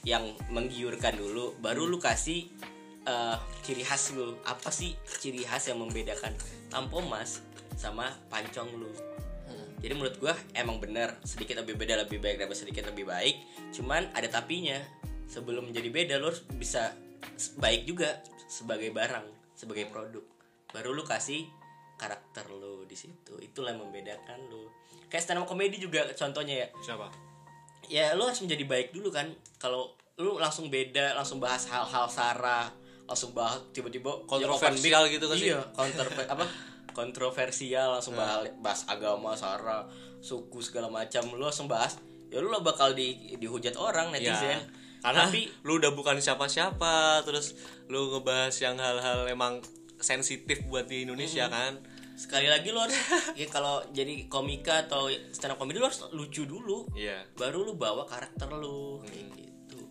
yang 0.06 0.22
menggiurkan 0.52 1.18
dulu 1.18 1.58
baru 1.58 1.90
lu 1.90 1.98
kasih 1.98 2.46
eh, 3.06 3.36
ciri 3.64 3.82
khas 3.82 4.14
lu. 4.14 4.38
Apa 4.46 4.70
sih 4.70 4.94
ciri 5.18 5.42
khas 5.42 5.70
yang 5.70 5.82
membedakan 5.82 6.32
tampo 6.70 7.02
mas 7.02 7.42
sama 7.74 8.14
pancong 8.30 8.70
lu? 8.78 8.92
Jadi 9.84 10.00
menurut 10.00 10.16
gua 10.16 10.32
emang 10.56 10.80
bener 10.80 11.12
sedikit 11.28 11.60
lebih 11.60 11.76
beda 11.76 12.08
lebih 12.08 12.16
baik 12.16 12.40
daripada 12.40 12.56
sedikit 12.56 12.88
lebih 12.88 13.04
baik. 13.04 13.36
Cuman 13.76 14.08
ada 14.16 14.24
tapinya 14.32 14.80
sebelum 15.28 15.68
menjadi 15.68 15.92
beda 15.92 16.14
lo 16.16 16.32
harus 16.32 16.40
bisa 16.56 16.96
baik 17.60 17.84
juga 17.84 18.24
sebagai 18.48 18.88
barang 18.96 19.28
sebagai 19.52 19.84
produk 19.92 20.24
baru 20.74 20.90
lu 20.90 21.06
kasih 21.06 21.46
karakter 21.94 22.50
lu 22.50 22.82
di 22.84 22.98
situ. 22.98 23.38
Itulah 23.38 23.70
yang 23.70 23.86
membedakan 23.86 24.50
lu. 24.50 24.66
Kayak 25.06 25.22
stand 25.22 25.38
up 25.38 25.46
comedy 25.46 25.78
juga 25.78 26.02
contohnya 26.10 26.66
ya. 26.66 26.68
Siapa? 26.82 27.06
Ya 27.86 28.10
lu 28.18 28.26
harus 28.26 28.42
menjadi 28.42 28.66
baik 28.66 28.90
dulu 28.90 29.14
kan. 29.14 29.30
Kalau 29.62 29.94
lu 30.18 30.42
langsung 30.42 30.66
beda 30.66 31.14
langsung 31.14 31.38
bahas 31.38 31.66
hal-hal 31.70 32.06
sara 32.10 32.70
langsung 33.04 33.36
bahas 33.36 33.60
tiba-tiba 33.74 34.24
ya 34.40 34.48
Kontroversial 34.48 35.02
gitu 35.12 35.26
kan 35.28 35.36
sih? 35.36 35.52
iya 35.52 35.60
counter 35.70 36.06
apa? 36.34 36.44
Kontroversial 36.90 37.94
langsung 37.94 38.18
bahas 38.18 38.50
bahas 38.58 38.82
agama 38.90 39.38
sara 39.38 39.86
suku 40.18 40.58
segala 40.58 40.90
macam. 40.90 41.22
Lu 41.38 41.46
langsung 41.46 41.70
bahas 41.70 42.02
ya 42.32 42.42
lu 42.42 42.50
lah 42.50 42.64
bakal 42.64 42.98
di 42.98 43.38
dihujat 43.38 43.78
orang 43.78 44.10
netizen. 44.10 44.58
Ya, 44.58 44.60
karena 45.04 45.28
tapi 45.28 45.52
lu 45.68 45.76
udah 45.76 45.92
bukan 45.92 46.16
siapa-siapa 46.16 47.20
terus 47.28 47.52
lu 47.92 48.08
ngebahas 48.08 48.56
yang 48.56 48.80
hal-hal 48.80 49.28
emang 49.28 49.60
sensitif 50.00 50.64
buat 50.66 50.86
di 50.88 51.06
Indonesia 51.06 51.46
kan. 51.48 51.78
Sekali 52.14 52.46
lagi 52.46 52.70
lu 52.70 52.78
harus 52.78 52.94
ya 53.40 53.46
kalau 53.50 53.82
jadi 53.90 54.30
komika 54.30 54.86
atau 54.86 55.10
stand 55.34 55.54
up 55.54 55.58
comedy 55.58 55.82
lu 55.82 55.86
harus 55.90 56.06
lucu 56.14 56.46
dulu. 56.46 56.86
Iya. 56.94 57.26
Baru 57.34 57.66
lu 57.66 57.74
bawa 57.74 58.06
karakter 58.06 58.48
lu 58.54 59.02
kayak 59.02 59.26
gitu. 59.34 59.82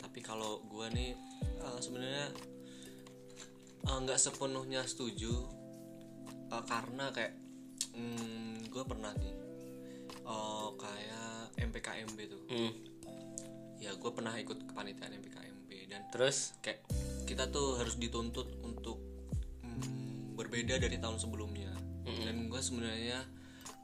Tapi 0.00 0.18
kalau 0.24 0.64
gua 0.64 0.88
nih 0.88 1.12
eh, 1.60 1.78
sebenarnya 1.80 2.26
eh, 3.84 3.98
nggak 4.00 4.18
sepenuhnya 4.18 4.80
setuju 4.88 5.32
eh, 6.52 6.64
karena 6.64 7.12
kayak 7.12 7.36
hmm, 7.92 8.72
gue 8.72 8.84
pernah 8.84 9.12
nih 9.16 9.34
eh, 10.24 10.68
kayak 10.76 11.28
MPKMB 11.56 12.18
tuh. 12.28 12.44
Hmm. 12.48 12.72
ya 13.76 13.92
gue 13.92 14.08
pernah 14.08 14.32
ikut 14.40 14.72
kepanitiaan 14.72 15.20
MPKMB 15.20 15.70
dan 15.92 16.08
terus? 16.08 16.56
kayak 16.64 16.80
kita 17.28 17.52
tuh 17.52 17.76
harus 17.76 18.00
dituntut 18.00 18.48
untuk 18.64 18.96
mm, 18.96 19.05
berbeda 20.36 20.76
dari 20.76 21.00
tahun 21.00 21.16
sebelumnya. 21.16 21.72
Dan 22.06 22.46
gue 22.52 22.60
sebenarnya 22.60 23.24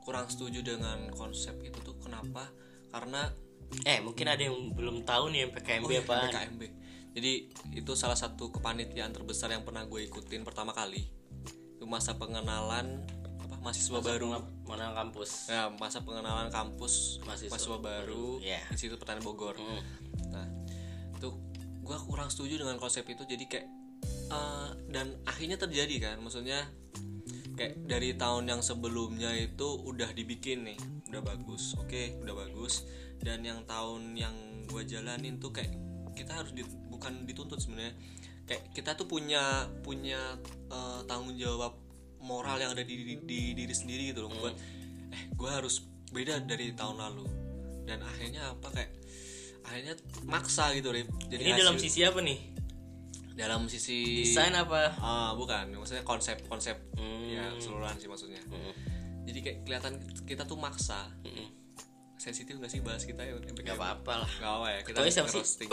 kurang 0.04 0.28
setuju 0.28 0.62
dengan 0.62 1.10
konsep 1.16 1.56
itu 1.64 1.80
tuh. 1.82 1.96
Kenapa? 1.98 2.52
Karena 2.92 3.26
eh 3.88 4.04
mungkin 4.04 4.28
ada 4.28 4.44
yang 4.44 4.76
belum 4.76 5.08
tahu 5.08 5.32
nih 5.32 5.48
PKMB 5.48 5.84
oh 5.88 5.90
iya, 5.90 6.04
apaan. 6.04 6.28
PKMB 6.28 6.62
jadi 7.12 7.32
itu 7.76 7.92
salah 7.92 8.16
satu 8.16 8.48
kepanitiaan 8.48 9.12
terbesar 9.12 9.52
yang 9.52 9.68
pernah 9.68 9.84
gue 9.84 10.08
ikutin 10.08 10.48
pertama 10.48 10.72
kali. 10.72 11.04
Itu 11.76 11.84
masa 11.84 12.16
pengenalan 12.16 13.04
apa 13.44 13.56
mahasiswa 13.60 14.00
baru. 14.00 14.40
mana 14.64 14.96
kampus. 14.96 15.52
Ya 15.52 15.68
masa 15.76 16.00
pengenalan 16.00 16.48
kampus 16.48 17.20
Mahasiswa 17.28 17.52
mahasiswa, 17.52 17.76
baru 17.76 18.40
Iya. 18.40 18.64
Institut 18.72 18.96
Pertanian 18.96 19.20
Bogor. 19.20 19.52
Hmm. 19.60 19.84
nah 20.32 20.48
itu 21.20 21.28
gue 21.84 21.96
kurang 22.08 22.32
setuju 22.32 22.64
dengan 22.64 22.80
konsep 22.80 23.04
itu. 23.04 23.28
Jadi 23.28 23.44
kayak 23.44 23.68
eh, 24.32 24.68
dan 24.88 25.20
akhirnya 25.28 25.60
terjadi 25.60 26.10
kan 26.10 26.16
maksudnya 26.24 26.64
kayak 27.52 27.84
dari 27.84 28.16
tahun 28.16 28.48
yang 28.48 28.60
sebelumnya 28.64 29.28
itu 29.36 29.68
udah 29.84 30.08
dibikin 30.16 30.64
nih 30.64 30.78
udah 31.12 31.20
bagus 31.20 31.76
oke 31.76 32.24
udah 32.24 32.32
bagus. 32.32 32.88
Dan 33.22 33.46
yang 33.46 33.62
tahun 33.68 34.18
yang 34.18 34.34
gue 34.66 34.82
jalanin 34.82 35.38
tuh 35.38 35.54
kayak 35.54 35.70
kita 36.18 36.42
harus 36.42 36.50
di- 36.50 36.66
bukan 36.90 37.22
dituntut 37.22 37.62
sebenarnya 37.62 37.94
kayak 38.50 38.74
kita 38.74 38.98
tuh 38.98 39.06
punya 39.06 39.70
punya 39.86 40.18
eh, 40.72 41.00
tanggung 41.06 41.38
jawab 41.38 41.78
moral 42.18 42.58
yang 42.58 42.74
ada 42.74 42.82
di, 42.82 42.98
di, 42.98 43.14
di 43.22 43.40
diri 43.54 43.74
sendiri 43.74 44.10
gitu 44.10 44.26
loh 44.26 44.32
buat 44.42 44.54
eh 45.12 45.22
gue 45.30 45.50
harus 45.50 45.86
beda 46.10 46.42
dari 46.42 46.74
tahun 46.74 46.98
lalu. 46.98 47.24
Dan 47.86 48.02
akhirnya 48.02 48.58
apa 48.58 48.68
kayak 48.74 48.90
akhirnya 49.62 49.94
maksa 50.26 50.74
gitu 50.74 50.90
Rip. 50.90 51.06
jadi 51.30 51.42
ini 51.46 51.52
dalam 51.54 51.78
hasil- 51.78 51.86
sisi 51.86 52.02
apa 52.02 52.18
nih 52.18 52.51
dalam 53.32 53.64
sisi 53.66 54.22
desain 54.22 54.52
apa 54.52 54.92
Ah, 54.98 55.30
bukan, 55.32 55.72
maksudnya 55.72 56.02
konsep-konsep 56.02 56.76
Hmm. 56.94 57.26
ya 57.28 57.44
keseluruhan 57.56 57.96
sih 57.96 58.06
maksudnya. 58.06 58.42
Hmm. 58.46 58.72
Jadi 59.22 59.38
kayak 59.40 59.58
kelihatan 59.64 59.92
kita 60.26 60.42
tuh 60.42 60.58
maksa. 60.58 61.06
Mm-mm. 61.22 61.46
Sensitif 62.18 62.58
gak 62.58 62.70
sih 62.70 62.82
bahas 62.82 63.02
kita 63.02 63.22
ya? 63.22 63.34
Gak 63.34 63.74
apa-apa 63.74 64.22
lah 64.22 64.30
Gak 64.38 64.52
apa 64.52 64.66
ya, 64.70 64.80
kita 64.82 64.98
siapa 65.10 65.26
sih? 65.26 65.42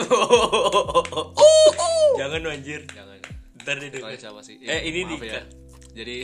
Jangan 2.20 2.42
anjir 2.50 2.82
Jangan. 2.90 3.18
Ntar 3.62 3.76
deh 3.78 3.90
siapa 4.18 4.42
sih? 4.42 4.58
Eh, 4.62 4.82
ini 4.90 5.06
nih, 5.06 5.18
ya. 5.30 5.42
Jadi 5.90 6.22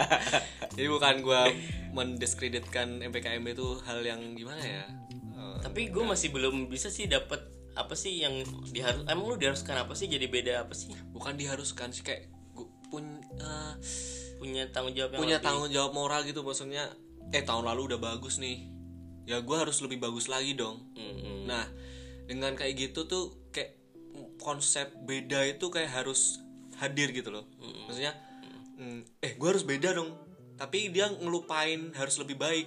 jadi 0.76 0.88
bukan 0.88 1.14
gua 1.20 1.48
mendiskreditkan 1.92 3.00
MPKMB 3.00 3.46
itu 3.52 3.68
hal 3.84 4.00
yang 4.04 4.20
gimana 4.36 4.60
ya? 4.60 4.84
Eh, 5.36 5.56
Tapi 5.64 5.88
gue 5.88 6.04
masih 6.04 6.32
belum 6.32 6.68
bisa 6.68 6.92
sih 6.92 7.08
dapat 7.08 7.40
apa 7.76 7.92
sih 7.92 8.24
yang 8.24 8.32
diharus 8.72 9.04
emang 9.04 9.28
lu 9.28 9.36
diharuskan 9.36 9.76
apa 9.76 9.92
sih 9.92 10.08
jadi 10.08 10.26
beda 10.26 10.64
apa 10.64 10.72
sih 10.72 10.88
bukan 11.12 11.36
diharuskan 11.36 11.92
sih 11.92 12.00
kayak 12.00 12.32
gua 12.56 12.66
pun 12.88 13.04
eh, 13.36 13.72
punya 14.36 14.68
tanggung 14.72 14.96
jawab 14.96 15.16
yang 15.16 15.20
punya 15.20 15.36
lebih- 15.38 15.46
tanggung 15.46 15.70
jawab 15.70 15.92
moral 15.92 16.24
gitu 16.24 16.40
maksudnya 16.40 16.88
eh 17.30 17.44
tahun 17.44 17.68
lalu 17.68 17.92
udah 17.92 18.00
bagus 18.00 18.40
nih 18.40 18.64
ya 19.26 19.44
gua 19.44 19.62
harus 19.62 19.78
lebih 19.80 20.00
bagus 20.00 20.26
lagi 20.26 20.54
dong 20.54 20.88
Mm-mm. 20.96 21.44
Nah, 21.46 21.62
dengan 22.26 22.58
kayak 22.58 22.74
gitu 22.74 23.06
tuh 23.06 23.50
kayak 23.50 23.78
konsep 24.38 24.90
beda 24.98 25.46
itu 25.46 25.70
kayak 25.70 25.94
harus 25.94 26.42
hadir 26.76 27.10
gitu 27.10 27.30
loh. 27.30 27.46
Maksudnya, 27.86 28.12
mm, 28.76 29.22
eh 29.22 29.32
gue 29.34 29.48
harus 29.48 29.62
beda 29.62 29.94
dong. 29.94 30.10
Tapi 30.56 30.90
dia 30.90 31.06
ngelupain 31.08 31.94
harus 31.94 32.18
lebih 32.18 32.34
baik. 32.34 32.66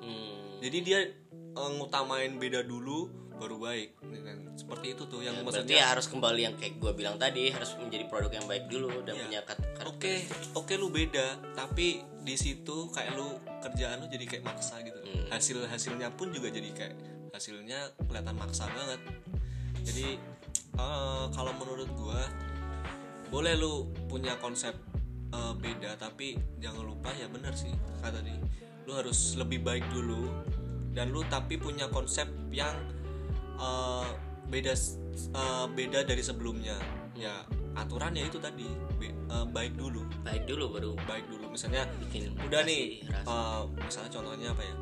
Hmm. 0.00 0.60
Jadi 0.60 0.78
dia 0.80 0.98
eh, 1.28 1.70
ngutamain 1.76 2.32
beda 2.36 2.64
dulu 2.64 3.25
baru 3.36 3.56
baik. 3.58 3.88
Seperti 4.54 4.86
itu 4.92 5.02
tuh 5.04 5.20
yang 5.20 5.36
Berarti 5.38 5.62
maksudnya. 5.62 5.76
ya 5.76 5.86
harus 5.88 6.06
kembali 6.06 6.40
yang 6.42 6.54
kayak 6.54 6.74
gue 6.76 6.92
bilang 6.92 7.16
tadi 7.16 7.48
harus 7.48 7.76
menjadi 7.76 8.04
produk 8.06 8.32
yang 8.32 8.46
baik 8.46 8.64
dulu 8.66 8.90
dan 9.02 9.14
Iya. 9.14 9.22
punya 9.22 9.40
kat- 9.42 9.64
Oke, 9.86 10.14
oke 10.52 10.72
lu 10.74 10.88
beda, 10.88 11.26
tapi 11.52 11.86
di 12.18 12.34
situ 12.34 12.90
kayak 12.90 13.14
lu 13.14 13.28
kerjaan 13.60 14.00
lu 14.00 14.06
jadi 14.06 14.24
kayak 14.26 14.44
maksa 14.44 14.80
gitu. 14.80 14.96
Hmm. 14.96 15.28
Hasil 15.28 15.58
hasilnya 15.64 16.10
pun 16.10 16.30
juga 16.30 16.48
jadi 16.48 16.70
kayak 16.70 16.94
hasilnya 17.30 17.78
kelihatan 18.00 18.34
maksa 18.34 18.64
banget. 18.66 19.00
Jadi 19.82 20.16
eh, 20.74 21.24
kalau 21.30 21.52
menurut 21.54 21.88
gua 21.94 22.20
boleh 23.26 23.54
lu 23.54 23.72
punya 24.06 24.34
konsep 24.36 24.72
eh, 25.28 25.54
beda, 25.54 25.94
tapi 25.96 26.34
jangan 26.56 26.82
lupa 26.82 27.12
ya 27.12 27.26
bener 27.26 27.52
sih 27.52 27.70
kata 27.98 28.16
tadi 28.16 28.32
lu 28.84 28.94
harus 28.94 29.34
lebih 29.34 29.60
baik 29.60 29.82
dulu 29.90 30.30
dan 30.92 31.10
lu 31.10 31.20
tapi 31.26 31.56
punya 31.56 31.86
konsep 31.86 32.24
yang 32.48 32.72
eh, 33.56 34.08
beda 34.46 34.72
eh, 34.72 35.66
beda 35.72 35.98
dari 36.04 36.22
sebelumnya. 36.22 36.76
Ya 37.16 37.42
aturannya 37.76 38.28
itu 38.28 38.36
tadi 38.36 38.68
be- 38.96 39.12
eh, 39.12 39.46
baik 39.48 39.76
dulu. 39.76 40.04
Baik 40.22 40.44
dulu 40.44 40.72
baru 40.72 40.92
baik 41.04 41.24
dulu 41.28 41.48
misalnya 41.50 41.88
bikin 42.00 42.36
udah 42.40 42.62
nih 42.64 43.00
rasa. 43.08 43.28
eh, 43.28 43.60
misalnya 43.80 44.10
contohnya 44.12 44.48
apa 44.52 44.62
ya? 44.62 44.74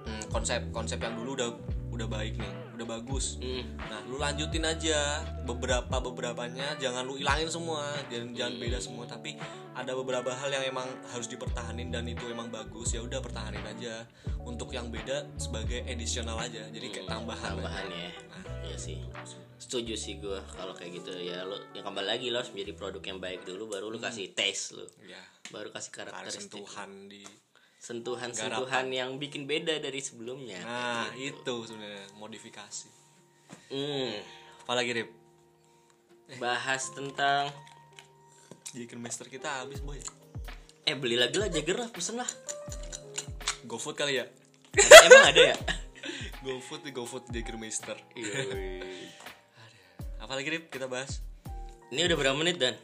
Hmm, 0.00 0.22
konsep 0.32 0.60
konsep 0.72 0.98
yang 0.98 1.12
dulu 1.16 1.36
udah 1.36 1.48
udah 1.92 2.08
baik 2.08 2.40
nih 2.40 2.52
udah 2.80 2.88
bagus. 2.96 3.36
Hmm. 3.36 3.76
nah 3.76 4.00
lu 4.08 4.16
lanjutin 4.16 4.64
aja 4.64 5.20
beberapa 5.44 6.00
beberapanya 6.00 6.80
jangan 6.80 7.04
lu 7.04 7.20
ilangin 7.20 7.52
semua 7.52 7.92
jangan 8.08 8.32
jangan 8.32 8.54
beda 8.56 8.78
semua 8.80 9.04
tapi 9.04 9.36
ada 9.76 9.92
beberapa 9.92 10.32
hal 10.32 10.48
yang 10.48 10.64
emang 10.72 10.88
harus 11.12 11.28
dipertahanin 11.28 11.92
dan 11.92 12.08
itu 12.08 12.24
emang 12.32 12.48
bagus 12.48 12.96
ya 12.96 13.04
udah 13.04 13.20
pertahanin 13.20 13.62
aja. 13.68 14.08
Untuk 14.40 14.72
yang 14.72 14.88
beda 14.88 15.28
sebagai 15.36 15.84
additional 15.84 16.40
aja 16.40 16.64
jadi 16.72 16.86
kayak 16.88 17.06
tambahan 17.12 17.52
aja. 17.52 17.60
tambahan 17.60 17.86
ya. 17.92 18.10
Iya 18.64 18.76
sih. 18.80 18.98
Setuju 19.60 19.94
sih 20.00 20.16
gue 20.16 20.40
kalau 20.56 20.72
kayak 20.72 21.04
gitu. 21.04 21.12
Ya 21.20 21.44
lo 21.44 21.60
yang 21.76 21.84
kembali 21.84 22.08
lagi 22.08 22.32
lo 22.32 22.40
harus 22.40 22.50
menjadi 22.56 22.72
produk 22.72 23.02
yang 23.04 23.20
baik 23.20 23.44
dulu 23.44 23.68
baru 23.68 23.92
lo 23.92 24.00
kasih 24.00 24.32
taste 24.32 24.72
lo 24.72 24.88
ya 25.04 25.20
baru 25.50 25.68
kasih 25.74 25.90
ada 26.00 26.14
karakteristik. 26.14 26.48
sentuhan 26.48 26.90
di 27.10 27.22
sentuhan-sentuhan 27.80 28.92
yang 28.92 29.16
bikin 29.16 29.48
beda 29.48 29.80
dari 29.80 30.04
sebelumnya. 30.04 30.60
Nah 30.60 31.08
itu 31.16 31.64
sebenarnya 31.64 32.12
modifikasi. 32.20 32.92
Hmm, 33.72 34.20
apalagi 34.62 35.00
Rip? 35.00 35.10
Bahas 36.36 36.92
tentang 36.92 37.48
Jager 38.76 39.00
Master 39.00 39.26
kita 39.32 39.64
habis 39.64 39.80
boy. 39.80 39.96
Eh 40.84 40.92
beli 40.94 41.16
lagi 41.16 41.40
lah 41.40 41.48
Jagger 41.48 41.80
lah 41.80 41.88
pesen 41.88 42.20
lah. 42.20 42.28
GoFood 43.64 43.96
kali 43.96 44.20
ya? 44.20 44.28
Ada- 44.76 45.04
emang 45.08 45.26
ada 45.32 45.40
ya? 45.40 45.56
GoFood 46.44 46.84
di 46.84 46.92
GoFood 46.92 47.32
Jager 47.32 47.56
Master. 47.56 47.96
Iya. 48.12 48.38
apalagi 50.20 50.52
Rip? 50.52 50.64
Kita 50.68 50.84
bahas. 50.84 51.24
Ini 51.90 52.06
udah 52.06 52.16
berapa 52.20 52.36
menit 52.36 52.60
dan? 52.60 52.76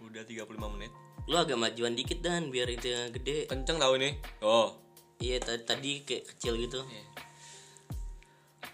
Udah 0.00 0.24
35 0.24 0.56
menit 0.74 0.90
lo 1.30 1.46
agak 1.46 1.54
majuan 1.54 1.94
dikit 1.94 2.18
dan 2.18 2.50
biar 2.50 2.66
itu 2.66 2.90
yang 2.90 3.14
gede. 3.14 3.46
Kenceng 3.46 3.78
tau 3.78 3.94
ini. 3.94 4.18
Oh. 4.42 4.74
Iya 5.22 5.38
ta- 5.38 5.62
tadi 5.62 6.02
kayak 6.02 6.26
kecil 6.34 6.58
gitu. 6.58 6.82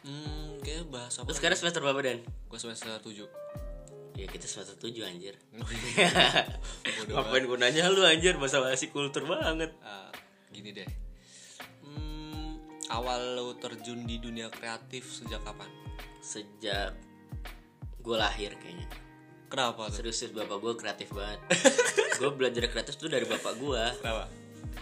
Hmm 0.07 0.57
kayak 0.64 0.88
bahas 0.88 1.12
apa 1.20 1.28
terus 1.28 1.38
sekarang 1.38 1.59
semester 1.61 1.84
berapa 1.84 2.00
dan? 2.00 2.18
Gue 2.48 2.59
semester 2.59 2.96
7 2.96 3.26
ya 4.16 4.24
kita 4.24 4.48
semester 4.48 4.80
7 4.80 5.04
anjir. 5.04 5.36
Ngapain 7.12 7.44
gunanya 7.44 7.92
lu 7.92 8.00
anjir? 8.09 8.40
Masalah 8.40 8.72
si 8.72 8.88
kultur 8.88 9.28
banget. 9.28 9.76
Ah, 9.84 10.09
gini 10.48 10.72
deh. 10.72 10.88
Hmm, 11.84 12.57
awal 12.88 13.36
lo 13.36 13.52
terjun 13.61 14.09
di 14.09 14.16
dunia 14.16 14.48
kreatif 14.48 15.04
sejak 15.12 15.44
kapan? 15.44 15.68
Sejak 16.24 16.96
gue 18.00 18.16
lahir 18.16 18.54
kayaknya 18.57 19.05
kenapa 19.47 19.88
tuh? 19.90 20.03
Serius 20.03 20.32
bapak 20.34 20.59
gue 20.59 20.72
kreatif 20.78 21.09
banget. 21.14 21.40
Gue 22.20 22.30
belajar 22.32 22.64
kreatif 22.72 22.97
tuh 22.97 23.12
dari 23.12 23.28
bapak 23.28 23.61
gue 23.61 23.82
kenapa? 24.01 24.24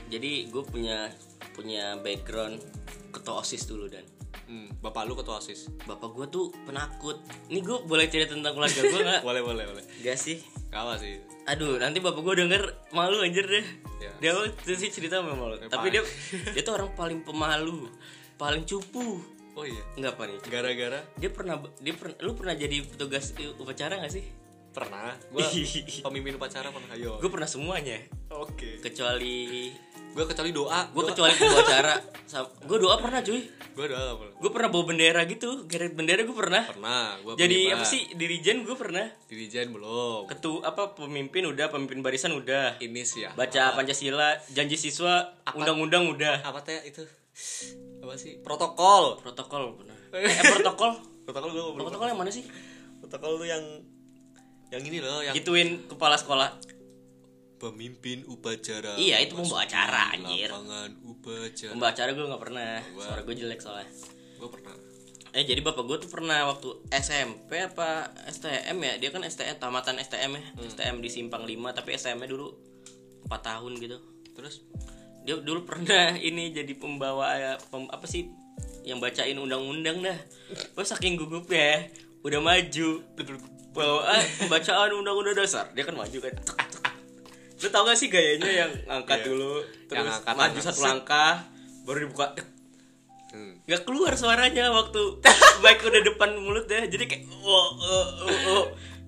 Jadi 0.06 0.46
gue 0.54 0.62
punya 0.62 1.10
punya 1.50 1.98
background 1.98 2.62
ketua 3.10 3.42
osis 3.42 3.66
dulu 3.66 3.90
dan. 3.90 4.06
Hmm, 4.46 4.70
bapak 4.78 5.08
lu 5.08 5.18
ketua 5.18 5.42
osis? 5.42 5.66
Bapak 5.82 6.14
gue 6.14 6.26
tuh 6.30 6.54
penakut. 6.62 7.18
Ini 7.50 7.58
gue 7.58 7.82
boleh 7.82 8.06
cerita 8.06 8.38
tentang 8.38 8.54
keluarga 8.54 8.80
gue 8.86 9.00
nggak? 9.02 9.20
Boleh 9.28 9.42
boleh 9.42 9.64
boleh. 9.66 9.84
Gak 10.06 10.14
sih? 10.14 10.38
Kawa 10.70 10.94
sih. 10.94 11.18
Aduh 11.50 11.74
nanti 11.82 11.98
bapak 11.98 12.22
gue 12.22 12.34
denger 12.46 12.62
malu 12.94 13.18
anjir 13.18 13.46
deh. 13.50 13.66
Ya. 13.98 14.12
dia 14.20 14.30
waktu 14.36 14.76
sih 14.76 14.92
cerita 14.92 15.18
sama 15.18 15.34
malu? 15.34 15.58
Tapi 15.58 15.86
dia 15.90 16.06
dia 16.54 16.62
tuh 16.62 16.78
orang 16.78 16.94
paling 16.94 17.26
pemalu 17.26 17.90
paling 18.38 18.62
cupu. 18.62 19.18
Oh 19.58 19.66
iya? 19.66 19.82
Nggak 19.98 20.12
apa 20.18 20.22
nih 20.30 20.38
gara-gara? 20.46 21.00
Dia 21.18 21.30
pernah 21.34 21.56
dia 21.82 21.94
pernah 21.98 22.14
lu 22.22 22.38
pernah 22.38 22.54
jadi 22.54 22.86
petugas 22.86 23.34
upacara 23.58 23.98
gak 23.98 24.14
sih 24.14 24.43
pernah. 24.74 25.14
Gue 25.30 25.46
pemimpin 26.10 26.34
upacara 26.34 26.68
pernah 26.74 26.90
ayo 26.98 27.16
gue 27.22 27.30
pernah 27.30 27.46
semuanya. 27.46 28.02
Oke. 28.34 28.82
Kecuali 28.82 29.70
gue 30.14 30.24
kecuali 30.30 30.50
doa. 30.50 30.90
gue 30.90 31.04
kecuali 31.14 31.34
upacara. 31.38 31.94
Gue 32.66 32.78
doa 32.82 32.98
pernah 32.98 33.22
cuy. 33.22 33.42
Gue 33.74 33.86
doa 33.90 34.02
gak 34.02 34.18
pernah 34.18 34.34
gue 34.34 34.50
pernah 34.50 34.68
bawa 34.70 34.84
bendera 34.90 35.22
gitu. 35.30 35.50
Geret 35.70 35.94
bendera 35.94 36.26
gue 36.26 36.36
pernah. 36.36 36.62
Pernah 36.66 37.22
gue 37.22 37.32
jadi 37.38 37.78
apa 37.78 37.86
sih? 37.86 38.10
Dirijen 38.18 38.66
gue 38.66 38.74
pernah. 38.74 39.06
Dirijen 39.30 39.70
belum. 39.70 40.26
Ketua 40.26 40.66
apa 40.66 40.98
pemimpin 40.98 41.46
udah 41.46 41.70
pemimpin 41.70 42.02
barisan 42.02 42.34
udah. 42.34 42.82
Ini 42.82 43.02
sih 43.06 43.24
ya 43.24 43.30
baca 43.38 43.78
pancasila 43.78 44.42
janji 44.50 44.74
siswa 44.74 45.38
undang-undang 45.54 46.10
udah. 46.10 46.42
Apa 46.42 46.66
teh 46.66 46.82
itu? 46.82 47.06
Apa 48.02 48.14
sih? 48.18 48.42
Protokol. 48.42 49.22
Protokol 49.22 49.78
pernah. 49.78 49.94
Eh 50.14 50.30
protokol? 50.46 50.94
Protokol 51.26 51.50
gue 51.50 51.62
protokol 51.74 52.06
yang 52.06 52.20
mana 52.22 52.30
sih? 52.30 52.46
Protokol 53.02 53.42
tuh 53.42 53.48
yang 53.50 53.62
yang 54.74 54.82
ini 54.82 54.98
loh 54.98 55.22
yang 55.22 55.34
gituin 55.34 55.86
kepala 55.86 56.18
sekolah. 56.18 56.50
Pemimpin 57.54 58.26
upacara 58.26 58.98
Iya, 58.98 59.22
itu 59.24 59.38
pembawa 59.38 59.64
acara, 59.64 60.12
anjir. 60.12 60.50
lapangan 60.50 60.90
upacara. 61.00 61.70
Pembawa 61.72 61.90
acara 61.94 62.10
gue 62.10 62.24
nggak 62.26 62.42
pernah. 62.42 62.72
Suara 62.92 63.20
gue 63.22 63.34
jelek 63.34 63.60
soalnya. 63.62 63.88
Gue 64.36 64.50
pernah. 64.50 64.74
Eh 65.32 65.42
jadi 65.42 65.62
bapak 65.62 65.82
gue 65.82 65.96
tuh 65.98 66.10
pernah 66.10 66.46
waktu 66.46 66.68
SMP 66.92 67.58
apa 67.58 68.10
STM 68.28 68.76
ya? 68.76 68.94
Dia 68.98 69.10
kan 69.10 69.22
STM 69.22 69.56
tamatan 69.56 69.96
STM 69.96 70.30
ya. 70.34 70.42
STM 70.66 70.98
di 71.00 71.08
Simpang 71.08 71.42
5 71.42 71.54
tapi 71.72 71.94
STM 71.94 72.20
nya 72.20 72.28
dulu 72.28 72.52
4 73.24 73.32
tahun 73.32 73.72
gitu. 73.78 73.96
Terus? 74.34 74.60
Dia 75.24 75.38
dulu 75.38 75.64
pernah 75.64 76.18
ini 76.28 76.50
jadi 76.50 76.74
pembawa 76.74 77.32
ya, 77.34 77.52
pem- 77.64 77.88
apa 77.88 78.04
sih? 78.04 78.28
Yang 78.84 78.98
bacain 79.00 79.38
undang-undang 79.40 80.04
dah. 80.04 80.18
Gue 80.76 80.84
saking 80.84 81.16
gugup 81.16 81.48
ya 81.48 81.86
udah 82.24 82.40
maju. 82.40 82.88
Bawa 83.74 84.06
pembacaan 84.38 84.90
undang-undang 84.94 85.36
dasar. 85.36 85.68
Dia 85.74 85.84
kan 85.84 85.98
maju 85.98 86.18
kan. 86.18 86.34
Lu 87.58 87.68
tau 87.68 87.82
gak 87.86 87.96
sih 87.96 88.08
gayanya 88.08 88.50
yang 88.50 88.72
angkat 88.86 89.24
Iya. 89.24 89.26
dulu 89.32 89.52
terus 89.88 90.04
Yang 90.04 90.20
angkat, 90.20 90.34
maju 90.36 90.50
angkat. 90.52 90.66
satu 90.68 90.80
langkah 90.84 91.32
baru 91.84 91.98
dibuka 92.08 92.26
hmm. 93.32 93.52
nggak 93.68 93.82
keluar 93.84 94.12
suaranya 94.16 94.72
waktu 94.72 95.20
baik 95.64 95.80
udah 95.84 96.02
depan 96.04 96.30
mulut 96.38 96.66
ya. 96.68 96.84
Jadi 96.84 97.04
kayak 97.08 97.22
oh, 97.28 97.68
oh, 97.80 98.06
oh, 98.24 98.38
oh. 98.52 98.64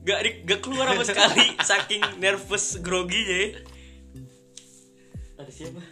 Gak, 0.06 0.22
di- 0.22 0.40
gak 0.46 0.60
keluar 0.62 0.86
sama 0.88 1.02
sekali. 1.02 1.46
Saking 1.58 2.02
nervous 2.22 2.78
groginya 2.78 3.36
ya. 3.42 3.48
ada 5.36 5.52
siapa? 5.52 5.82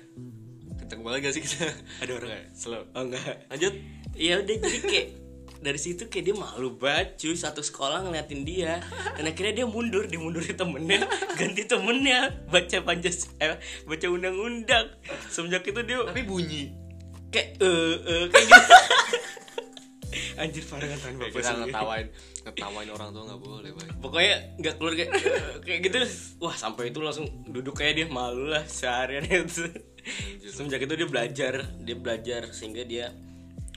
Kenceng 0.80 1.02
banget 1.04 1.18
gak 1.28 1.34
sih 1.36 1.42
kita? 1.44 1.68
Ada 2.00 2.12
orang. 2.16 2.30
Slow. 2.54 2.82
Oh 2.94 3.02
enggak 3.04 3.44
lanjut. 3.50 3.74
Ya 4.14 4.40
udah 4.40 4.56
jadi 4.56 4.78
kayak 4.82 5.08
dari 5.64 5.80
situ 5.80 6.12
kayak 6.12 6.24
dia 6.28 6.36
malu 6.36 6.76
banget 6.76 7.16
cuy 7.16 7.32
satu 7.32 7.64
sekolah 7.64 8.04
ngeliatin 8.04 8.44
dia. 8.44 8.84
Dan 9.16 9.24
akhirnya 9.24 9.64
dia 9.64 9.66
mundur 9.66 10.04
dia 10.04 10.20
mundurin 10.20 10.52
temennya 10.52 11.08
ganti 11.40 11.64
temennya 11.64 12.44
baca 12.52 12.76
pancas 12.84 13.32
eh, 13.40 13.56
baca 13.88 14.06
undang-undang. 14.12 14.92
Semenjak 15.32 15.64
itu 15.64 15.80
dia 15.80 16.04
tapi 16.04 16.22
bunyi. 16.28 16.76
Kayak 17.32 17.64
eh 17.64 17.94
eh 18.04 18.24
kayak 18.28 18.44
gitu. 18.44 18.74
Anjir 20.34 20.62
parah 20.66 20.86
kan 20.98 21.14
bapak 21.18 21.42
kita 21.42 21.50
ngetawain 21.62 22.06
ngetawain 22.46 22.88
orang 22.90 23.08
tua 23.10 23.22
nggak 23.22 23.40
boleh 23.40 23.70
Bay. 23.74 23.88
pokoknya 23.98 24.34
nggak 24.62 24.74
keluar 24.78 24.92
kayak 24.94 25.10
eh, 25.10 25.54
kayak 25.64 25.80
gitu. 25.90 25.96
Wah 26.42 26.54
sampai 26.54 26.92
itu 26.92 27.00
langsung 27.02 27.26
duduk 27.50 27.74
kayak 27.78 27.94
dia 27.98 28.06
malu 28.06 28.46
lah 28.50 28.62
seharian 28.68 29.24
itu. 29.26 29.66
Semenjak 30.44 30.84
itu 30.84 30.94
dia 30.94 31.08
belajar 31.08 31.54
dia 31.82 31.96
belajar 31.96 32.50
sehingga 32.52 32.84
dia 32.84 33.10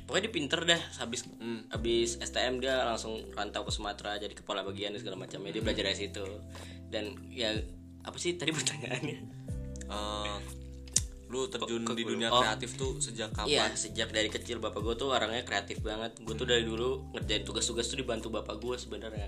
pokoknya 0.08 0.24
dia 0.26 0.34
pinter 0.34 0.60
dah 0.64 0.82
habis 0.98 1.28
habis 1.68 2.16
STM 2.18 2.64
dia 2.64 2.88
langsung 2.88 3.20
rantau 3.36 3.68
ke 3.68 3.72
Sumatera 3.76 4.16
jadi 4.16 4.32
kepala 4.32 4.64
bagian 4.64 4.96
dan 4.96 5.04
segala 5.04 5.20
macamnya 5.20 5.52
dia 5.52 5.60
belajar 5.60 5.84
dari 5.92 6.00
situ 6.00 6.24
dan 6.88 7.12
ya 7.28 7.52
apa 8.08 8.16
sih 8.16 8.40
tadi 8.40 8.56
pertanyaannya 8.58 9.38
Eh, 9.88 10.38
lu 11.28 11.48
terjun 11.52 11.84
Kok- 11.84 11.96
di 11.96 12.04
dunia 12.04 12.28
oh. 12.32 12.40
kreatif 12.40 12.76
tuh 12.80 13.00
sejak 13.00 13.32
Iya, 13.48 13.68
kapan 13.68 13.76
sejak 13.76 14.10
dari 14.12 14.30
kecil 14.32 14.60
bapak 14.64 14.80
gue 14.80 14.96
tuh 14.96 15.12
orangnya 15.12 15.44
kreatif 15.44 15.84
banget. 15.84 16.16
Gue 16.24 16.36
tuh 16.36 16.48
dari 16.48 16.64
dulu 16.64 17.12
ngerjain 17.16 17.44
tugas-tugas 17.44 17.88
tuh 17.92 18.00
dibantu 18.00 18.32
bapak 18.32 18.60
gue 18.60 18.76
sebenarnya. 18.80 19.28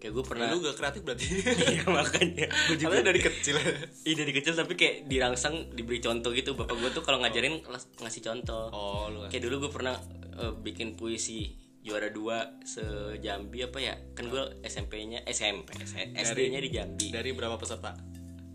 Kayak 0.00 0.12
gue 0.12 0.24
pernah. 0.24 0.48
lu 0.48 0.58
gak 0.58 0.74
kreatif 0.74 1.04
berarti. 1.04 1.24
Iya 1.70 1.84
makanya. 1.86 2.46
Gue 2.66 2.74
juga. 2.74 2.88
Karena 2.90 3.04
dari 3.06 3.20
kecil. 3.20 3.56
Iya 4.00 4.14
dari 4.16 4.32
kecil 4.32 4.52
tapi 4.54 4.72
kayak 4.72 4.96
dirangsang 5.04 5.54
diberi 5.70 6.00
contoh 6.00 6.32
gitu. 6.32 6.56
Bapak 6.56 6.72
gue 6.74 6.90
tuh 6.90 7.02
kalau 7.02 7.20
ngajarin 7.20 7.60
las- 7.66 7.92
ngasih 7.94 8.22
contoh. 8.22 8.68
oh 8.70 9.06
lu 9.06 9.28
Kayak 9.28 9.44
dulu 9.44 9.68
gue 9.68 9.70
pernah 9.70 10.00
eh, 10.34 10.52
bikin 10.56 10.96
puisi 10.96 11.52
juara 11.80 12.08
dua 12.08 12.60
sejambi 12.62 13.60
apa 13.60 13.78
ya? 13.78 13.94
Kan 14.10 14.28
gue 14.28 14.40
SMP-nya 14.62 15.20
SMP 15.26 15.76
SD-nya 16.16 16.58
di 16.58 16.70
Jambi. 16.70 17.08
dari 17.08 17.30
berapa 17.30 17.56
peserta? 17.56 17.92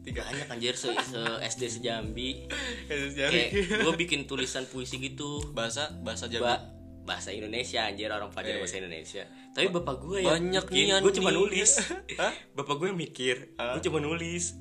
Tiga. 0.01 0.21
Banyak 0.21 0.49
anjir 0.49 0.73
se, 0.73 0.93
se- 0.95 1.39
SD 1.47 1.63
sejambi. 1.77 2.45
Kayak 2.87 3.29
kayak 3.31 3.49
gue 3.81 3.93
bikin 3.95 4.25
tulisan 4.25 4.65
puisi 4.65 4.97
gitu. 4.97 5.41
Bahasa 5.51 5.93
bahasa 5.95 6.25
Jawa 6.25 6.57
ba 6.57 6.74
bahasa 7.05 7.29
Indonesia 7.29 7.81
anjir 7.81 8.09
orang 8.09 8.27
pelajar 8.27 8.57
Eh. 8.57 8.59
bahasa 8.59 8.77
Indonesia. 8.77 9.23
Tapi 9.51 9.67
bapak 9.69 9.95
gue 9.99 10.17
ya 10.19 10.29
banyak 10.31 10.65
nih 10.65 10.83
gue 10.99 11.13
cuma 11.13 11.29
nulis. 11.29 11.71
Hah? 12.19 12.33
bapak 12.51 12.75
gue 12.75 12.89
mikir. 12.91 13.53
Gue 13.53 13.81
cuma 13.83 13.99
nulis. 13.99 14.57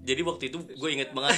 Jadi 0.00 0.20
waktu 0.20 0.48
itu 0.48 0.58
gue 0.64 0.90
inget 0.90 1.12
banget. 1.12 1.36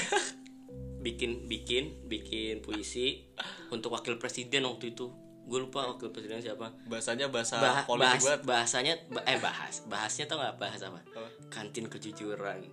Bikin 0.99 1.45
bikin 1.45 2.07
bikin 2.07 2.63
puisi 2.63 3.27
untuk 3.69 3.91
wakil 3.91 4.17
presiden 4.17 4.63
waktu 4.63 4.95
itu. 4.95 5.11
Gue 5.43 5.59
lupa 5.59 5.83
wakil 5.89 6.09
presiden 6.09 6.39
siapa. 6.39 6.71
Bahasanya 6.87 7.27
bahasa 7.27 7.59
Bah- 7.59 7.83
bahas, 7.91 8.23
banget. 8.23 8.41
bahasanya 8.47 8.95
ba- 9.11 9.27
eh 9.27 9.37
bahas. 9.37 9.83
Bahasnya 9.85 10.25
tau 10.25 10.39
nggak 10.39 10.55
bahas 10.57 10.79
apa? 10.81 11.03
Kantin 11.49 11.87
kejujuran. 11.87 12.63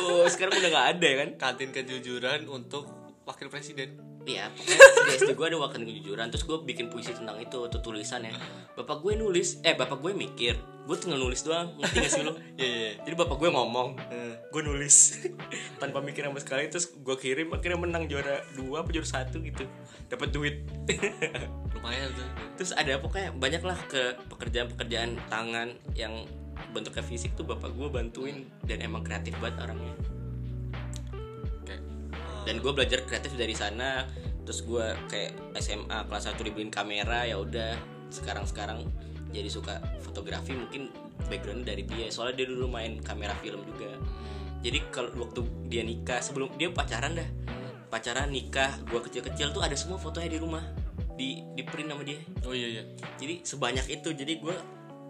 Wow, 0.00 0.24
sekarang 0.26 0.56
udah 0.56 0.70
nggak 0.70 0.88
ada 0.90 1.06
ya 1.06 1.16
kan? 1.18 1.30
Kantin 1.38 1.70
kejujuran 1.70 2.48
untuk 2.48 2.88
wakil 3.22 3.46
presiden 3.46 4.00
Iya, 4.28 4.52
pokoknya 4.52 4.76
di 5.08 5.12
SD 5.16 5.32
gue 5.32 5.46
ada 5.48 5.56
waktu 5.56 5.80
kejujuran 5.80 6.28
Terus 6.28 6.44
gue 6.44 6.58
bikin 6.60 6.92
puisi 6.92 7.16
tentang 7.16 7.40
itu 7.40 7.56
Tuh 7.56 7.80
tulisannya 7.80 8.36
Bapak 8.76 9.00
gue 9.00 9.16
nulis 9.16 9.64
Eh 9.64 9.72
bapak 9.72 9.96
gue 10.04 10.12
mikir. 10.12 10.60
Gue 10.84 10.96
tinggal 11.00 11.16
nulis 11.16 11.40
doang 11.40 11.72
Ngerti 11.80 11.96
gak 12.04 12.12
sih 12.12 12.22
lo? 12.24 12.36
Iya 12.60 12.68
iya. 12.68 12.90
Jadi 13.00 13.14
bapak 13.16 13.36
gue 13.40 13.48
ngomong 13.48 13.96
Gue 14.52 14.60
nulis. 14.60 15.24
Tanpa 15.80 16.04
mikir 16.04 16.28
sama 16.28 16.36
sekali 16.36 16.68
Terus 16.68 16.92
gue 16.92 17.16
kirim 17.16 17.48
Akhirnya 17.56 17.80
menang 17.80 18.04
juara 18.12 18.44
dua 18.52 18.84
juara 18.84 19.08
satu 19.08 19.40
gitu. 19.40 19.64
Dapat 20.12 20.28
duit. 20.36 20.68
Lumayan 21.80 22.12
tuh. 22.12 22.28
Terus 22.60 22.76
ada 22.76 23.00
pokoknya 23.00 23.32
banyak 23.32 23.62
lah 23.64 23.78
ke 23.88 24.20
pekerjaan-pekerjaan 24.28 25.16
tangan 25.32 25.72
Yang 25.96 26.28
bentuknya 26.76 27.04
fisik 27.08 27.32
tuh 27.40 27.48
bapak 27.48 27.72
gue 27.72 27.88
bantuin. 27.88 28.44
Dan 28.68 28.84
emang 28.84 29.00
kreatif 29.00 29.32
banget 29.40 29.64
orangnya 29.64 30.19
dan 32.50 32.58
gue 32.58 32.72
belajar 32.74 33.06
kreatif 33.06 33.38
dari 33.38 33.54
sana. 33.54 34.10
Terus 34.42 34.66
gue 34.66 34.82
kayak 35.06 35.54
SMA 35.62 36.10
kelas 36.10 36.34
1 36.34 36.42
dibeliin 36.42 36.74
kamera 36.74 37.22
ya 37.22 37.38
udah. 37.38 37.78
Sekarang 38.10 38.42
sekarang 38.42 38.90
jadi 39.30 39.46
suka 39.46 39.78
fotografi 40.02 40.58
mungkin 40.58 40.90
background 41.30 41.62
dari 41.62 41.86
dia. 41.86 42.10
Soalnya 42.10 42.42
dia 42.42 42.46
dulu 42.50 42.66
main 42.66 42.98
kamera 42.98 43.38
film 43.38 43.62
juga. 43.62 43.94
Jadi 44.66 44.82
kalau 44.90 45.14
waktu 45.22 45.46
dia 45.70 45.86
nikah 45.86 46.18
sebelum 46.18 46.50
dia 46.58 46.74
pacaran 46.74 47.14
dah. 47.14 47.28
Pacaran 47.86 48.34
nikah 48.34 48.82
gue 48.82 48.98
kecil-kecil 48.98 49.54
tuh 49.54 49.62
ada 49.62 49.78
semua 49.78 50.02
fotonya 50.02 50.34
di 50.34 50.38
rumah. 50.42 50.66
Di 51.14 51.46
di 51.54 51.62
print 51.62 51.86
sama 51.86 52.02
dia. 52.02 52.18
Oh 52.50 52.50
iya 52.50 52.82
iya. 52.82 52.84
jadi 53.14 53.46
sebanyak 53.46 53.86
itu. 53.86 54.10
Jadi 54.10 54.42
gue 54.42 54.56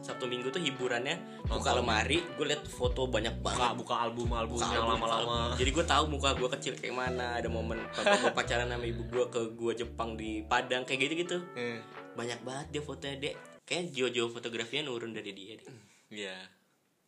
Sabtu 0.00 0.24
Minggu 0.24 0.48
tuh 0.48 0.58
hiburannya 0.58 1.16
buka 1.44 1.70
lemari 1.72 2.24
gue 2.34 2.46
liat 2.46 2.64
foto 2.64 3.04
banyak 3.04 3.36
banget 3.38 3.76
buka 3.76 3.94
album 4.00 4.28
album 4.30 4.56
Buka 4.56 4.66
yang 4.66 4.82
album, 4.82 4.96
lama-lama. 4.98 5.32
album. 5.46 5.58
Jadi 5.58 5.70
gue 5.70 5.84
tahu 5.84 6.04
muka 6.08 6.28
gue 6.32 6.48
kecil 6.50 6.72
kayak 6.74 6.94
mana. 6.94 7.26
Ada 7.34 7.46
momen 7.46 7.78
bapak 7.86 8.16
gue 8.18 8.32
pacaran 8.32 8.66
sama 8.66 8.82
ibu 8.82 9.02
gue 9.04 9.24
ke 9.26 9.40
gua 9.52 9.72
Jepang 9.72 10.14
di 10.14 10.40
Padang 10.42 10.82
kayak 10.82 11.00
gitu 11.02 11.14
gitu. 11.18 11.36
Eh, 11.54 11.78
Banyak 12.10 12.40
banget 12.40 12.66
dia 12.70 12.82
fotonya 12.82 13.16
dek. 13.18 13.34
Kayak 13.62 13.92
jiwa-jiwa 13.92 14.26
fotografinya 14.30 14.82
nurun 14.84 15.12
dari 15.12 15.30
dia. 15.30 15.54
Deh. 15.54 15.68
Iya. 16.10 16.36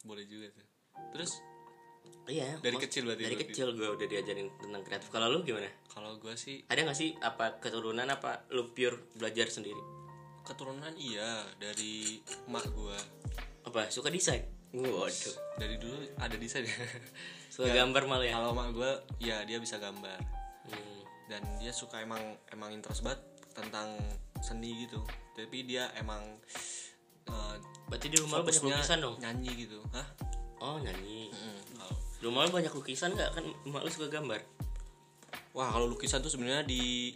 Boleh 0.03 0.23
juga 0.25 0.53
tuh. 0.53 0.67
Terus 1.11 1.33
Iya. 2.25 2.55
Dari 2.57 2.77
mas- 2.77 2.83
kecil 2.83 3.03
berarti 3.05 3.23
Dari 3.25 3.35
berarti. 3.35 3.51
kecil 3.51 3.67
gue 3.73 3.89
udah 3.89 4.07
diajarin 4.07 4.49
tentang 4.55 4.83
kreatif. 4.83 5.09
Kalau 5.09 5.27
lu 5.27 5.41
gimana? 5.41 5.67
kalau 5.89 6.17
gua 6.17 6.33
sih 6.35 6.65
Ada 6.67 6.85
gak 6.85 6.95
sih 6.95 7.13
apa 7.19 7.59
keturunan 7.59 8.07
apa 8.07 8.47
lu 8.49 8.71
pure 8.71 9.13
belajar 9.13 9.45
sendiri? 9.47 9.81
Keturunan 10.43 10.93
iya 10.95 11.47
dari 11.57 12.19
emak 12.47 12.67
gua. 12.73 12.99
Apa 13.65 13.89
suka 13.89 14.11
desain? 14.11 14.43
Waduh. 14.73 15.37
Dari 15.57 15.77
dulu 15.79 15.97
ada 16.17 16.37
desain. 16.37 16.67
Suka 17.53 17.69
gambar 17.69 18.03
malah 18.09 18.27
ya. 18.27 18.35
kalau 18.37 18.53
emak 18.53 18.69
gua 18.73 18.91
ya 19.19 19.43
dia 19.45 19.59
bisa 19.59 19.77
gambar. 19.79 20.19
Hmm. 20.63 21.01
dan 21.27 21.43
dia 21.59 21.73
suka 21.73 21.99
emang 21.99 22.21
emang 22.53 22.71
interest 22.71 23.03
banget 23.03 23.19
tentang 23.51 23.99
seni 24.39 24.85
gitu 24.87 25.01
tapi 25.33 25.65
dia 25.65 25.89
emang 25.97 26.23
eh, 27.27 27.55
Berarti 27.89 28.07
di 28.09 28.19
rumah 28.21 28.45
banyak 28.45 28.63
lukisan 28.63 28.99
dong? 29.01 29.17
nyanyi 29.19 29.67
gitu 29.67 29.81
hah 29.91 30.07
Oh 30.63 30.79
nyanyi. 30.79 31.35
Mm, 31.35 31.59
rumah 32.23 32.47
lu 32.47 32.55
banyak 32.55 32.71
lukisan 32.71 33.19
gak? 33.19 33.35
Kan 33.35 33.43
emak 33.67 33.83
lu 33.83 33.91
suka 33.91 34.07
gambar. 34.07 34.39
wah 35.53 35.69
kalau 35.69 35.91
lukisan 35.91 36.23
tuh 36.23 36.31
sebenarnya 36.31 36.63
di 36.63 37.13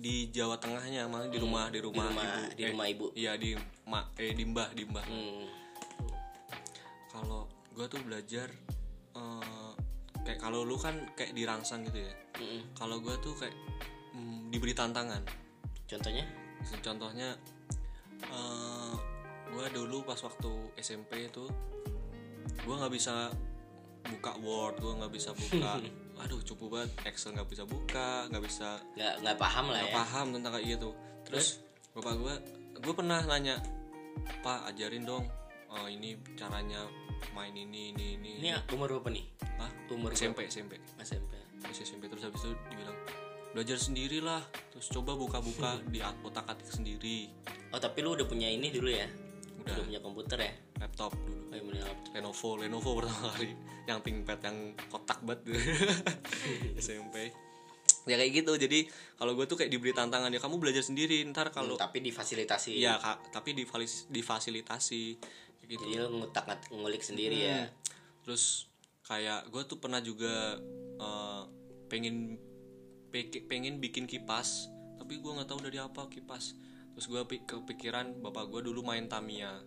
di 0.00 0.28
Jawa 0.30 0.56
Tengahnya 0.56 1.04
malah 1.04 1.28
di 1.28 1.36
rumah 1.36 1.68
di 1.68 1.76
rumah, 1.78 2.08
Hmm. 2.08 2.16
rumah- 2.16 2.24
ibu 2.24 2.42
di 2.50 2.62
Eh, 2.62 2.70
rumah 2.72 2.86
ibu. 2.88 3.06
iya 3.14 3.32
di 3.36 3.52
mak 3.84 4.16
eh 4.16 4.32
di 4.32 4.44
mbah 4.44 4.68
di 4.72 4.82
mbah 4.82 5.04
Hmm. 5.04 5.44
kalau 7.06 7.44
gua 7.70 7.86
tuh 7.86 8.00
belajar 8.00 8.48
eh, 9.12 9.70
kayak 10.20 10.38
kalau 10.38 10.62
lu 10.62 10.74
kan 10.74 10.94
kayak 11.12 11.32
dirangsang 11.32 11.84
gitu 11.84 12.00
ya 12.00 12.14
Mm-mm. 12.34 12.72
kalau 12.72 12.96
gua 12.98 13.18
tuh 13.18 13.34
kayak 13.34 13.52
mm, 14.12 14.48
diberi 14.48 14.72
tantangan 14.72 15.20
Contohnya? 15.86 16.22
contohnya 16.78 17.34
eh 18.22 18.94
gue 19.48 19.66
dulu 19.74 20.04
pas 20.04 20.14
waktu 20.16 20.50
SMP 20.76 21.26
itu 21.26 21.42
gue 22.60 22.74
nggak 22.76 22.92
bisa 22.92 23.32
buka 24.06 24.38
Word 24.38 24.78
gue 24.78 24.92
nggak 24.94 25.10
bisa 25.10 25.30
buka 25.32 25.80
aduh 26.20 26.40
cukup 26.44 26.78
banget 26.78 26.90
Excel 27.08 27.32
nggak 27.32 27.48
bisa 27.48 27.62
buka 27.64 28.28
nggak 28.28 28.44
bisa 28.44 28.78
Nggak 28.94 29.14
nggak 29.24 29.36
paham 29.36 29.64
lah 29.68 29.78
nggak 29.80 29.92
ya. 29.92 29.98
paham 30.04 30.26
tentang 30.36 30.52
kayak 30.54 30.66
gitu 30.76 30.90
terus 31.24 31.46
bapak 31.92 32.14
gue 32.16 32.34
gue 32.80 32.94
pernah 32.94 33.20
nanya 33.24 33.56
pak 34.40 34.68
ajarin 34.70 35.04
dong 35.04 35.24
eh, 35.70 35.88
ini 35.92 36.16
caranya 36.36 36.84
main 37.32 37.52
ini 37.52 37.92
ini 37.92 38.16
ini 38.16 38.30
Ini 38.40 38.72
umur 38.72 38.96
berapa 38.96 39.12
nih? 39.12 39.24
Hah? 39.60 39.70
Umur 39.92 40.16
SMP 40.16 40.48
SMP? 40.48 40.80
SMP. 41.04 41.36
masih 41.60 41.84
SMP 41.84 42.08
terus 42.08 42.24
habis 42.24 42.40
itu 42.40 42.56
dibilang 42.72 42.96
belajar 43.52 43.76
sendirilah 43.76 44.40
terus 44.72 44.88
coba 44.88 45.12
buka-buka 45.12 45.76
di 45.92 46.00
otak 46.00 46.48
atik 46.48 46.68
sendiri 46.70 47.28
Oh 47.70 47.78
tapi 47.78 48.02
lu 48.02 48.16
udah 48.16 48.26
punya 48.26 48.48
ini 48.48 48.72
dulu 48.72 48.88
ya? 48.90 49.06
Udah. 49.60 49.72
Udah 49.72 49.84
punya 49.84 50.00
komputer 50.00 50.38
ya? 50.40 50.52
laptop 50.78 51.12
dulu. 51.14 51.44
Oh, 51.50 51.72
laptop. 51.76 52.12
Lenovo 52.12 52.50
Lenovo 52.56 52.90
pertama 52.96 53.28
kali. 53.30 53.52
Yang 53.84 53.98
ThinkPad 54.00 54.40
yang 54.42 54.56
kotak 54.88 55.18
banget 55.20 55.40
SMP 56.78 57.30
ya 58.08 58.16
kayak 58.16 58.32
gitu. 58.34 58.52
Jadi 58.56 58.88
kalau 59.14 59.36
gue 59.36 59.44
tuh 59.44 59.54
kayak 59.54 59.68
diberi 59.68 59.92
tantangan 59.92 60.32
ya 60.32 60.40
kamu 60.40 60.56
belajar 60.56 60.80
sendiri 60.80 61.20
ntar 61.28 61.52
kalau 61.52 61.76
Hmm, 61.76 61.82
tapi 61.82 62.00
difasilitasi. 62.00 62.72
iya 62.74 62.96
Kak, 62.96 63.28
tapi 63.30 63.52
difalis- 63.52 64.08
difasilitasi. 64.08 65.04
Gitu. 65.62 65.78
Jadi 65.78 66.00
lu 66.00 66.18
ngutak 66.18 66.48
ngulik 66.70 66.98
sendiri 67.00 67.38
ya. 67.38 67.70
terus 68.20 68.66
kayak 69.02 69.48
gue 69.48 69.62
tuh 69.64 69.76
pernah 69.76 69.98
juga 69.98 70.58
eh, 70.96 71.42
pengen 71.86 72.40
pe- 73.08 73.44
pengen 73.44 73.78
bikin 73.78 74.04
kipas. 74.04 74.66
Tapi 74.96 75.16
gue 75.16 75.30
nggak 75.30 75.46
tahu 75.46 75.60
dari 75.60 75.76
apa 75.76 76.08
kipas 76.08 76.56
terus 76.94 77.06
gue 77.06 77.22
kepikiran 77.46 78.18
bapak 78.22 78.50
gue 78.50 78.60
dulu 78.70 78.84
main 78.84 79.06
Tamiya. 79.06 79.62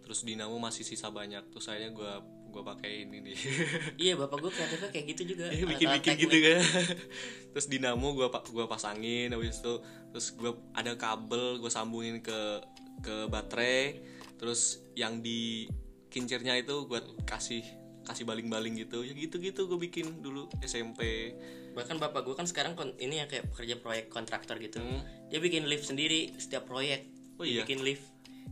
Terus 0.00 0.26
dinamo 0.26 0.58
masih 0.58 0.82
sisa 0.82 1.06
banyak. 1.14 1.54
Terus 1.54 1.70
akhirnya 1.70 1.94
gue 1.94 2.12
gue 2.50 2.62
pakai 2.66 3.06
ini 3.06 3.18
nih. 3.22 3.38
Iya 4.10 4.18
bapak 4.18 4.42
gue 4.42 4.50
kreatifnya 4.50 4.90
kayak 4.90 5.06
gitu 5.14 5.22
juga. 5.34 5.44
bikin 5.54 5.86
Alat-alat 5.86 5.96
bikin 6.02 6.14
gitu 6.18 6.36
kan. 6.42 6.60
Terus 7.54 7.66
dinamo 7.70 8.06
gue 8.18 8.26
gua 8.26 8.66
pasangin 8.66 9.30
habis 9.30 9.62
itu 9.62 9.74
terus 10.10 10.34
gue 10.34 10.50
ada 10.74 10.98
kabel 10.98 11.62
gue 11.62 11.70
sambungin 11.70 12.18
ke 12.18 12.58
ke 13.06 13.30
baterai. 13.30 14.02
Terus 14.36 14.82
yang 14.98 15.22
di 15.22 15.70
kincirnya 16.10 16.58
itu 16.58 16.90
gue 16.90 16.98
kasih 17.22 17.62
kasih 18.06 18.24
baling-baling 18.24 18.74
gitu 18.80 19.04
ya 19.04 19.12
gitu 19.12 19.36
gitu 19.38 19.68
gue 19.68 19.78
bikin 19.78 20.24
dulu 20.24 20.48
SMP 20.64 21.32
Bahkan 21.70 21.96
bapak 22.02 22.26
gue 22.26 22.34
kan 22.34 22.46
sekarang 22.50 22.74
ini 22.98 23.22
ya 23.22 23.26
kayak 23.30 23.50
pekerja 23.54 23.78
proyek 23.78 24.10
kontraktor 24.10 24.58
gitu. 24.58 24.82
Hmm. 24.82 25.02
Dia 25.30 25.38
bikin 25.38 25.70
lift 25.70 25.86
sendiri 25.86 26.34
setiap 26.36 26.66
proyek. 26.66 27.06
Oh 27.38 27.46
iya? 27.46 27.62
Bikin 27.62 27.86
lift. 27.86 28.02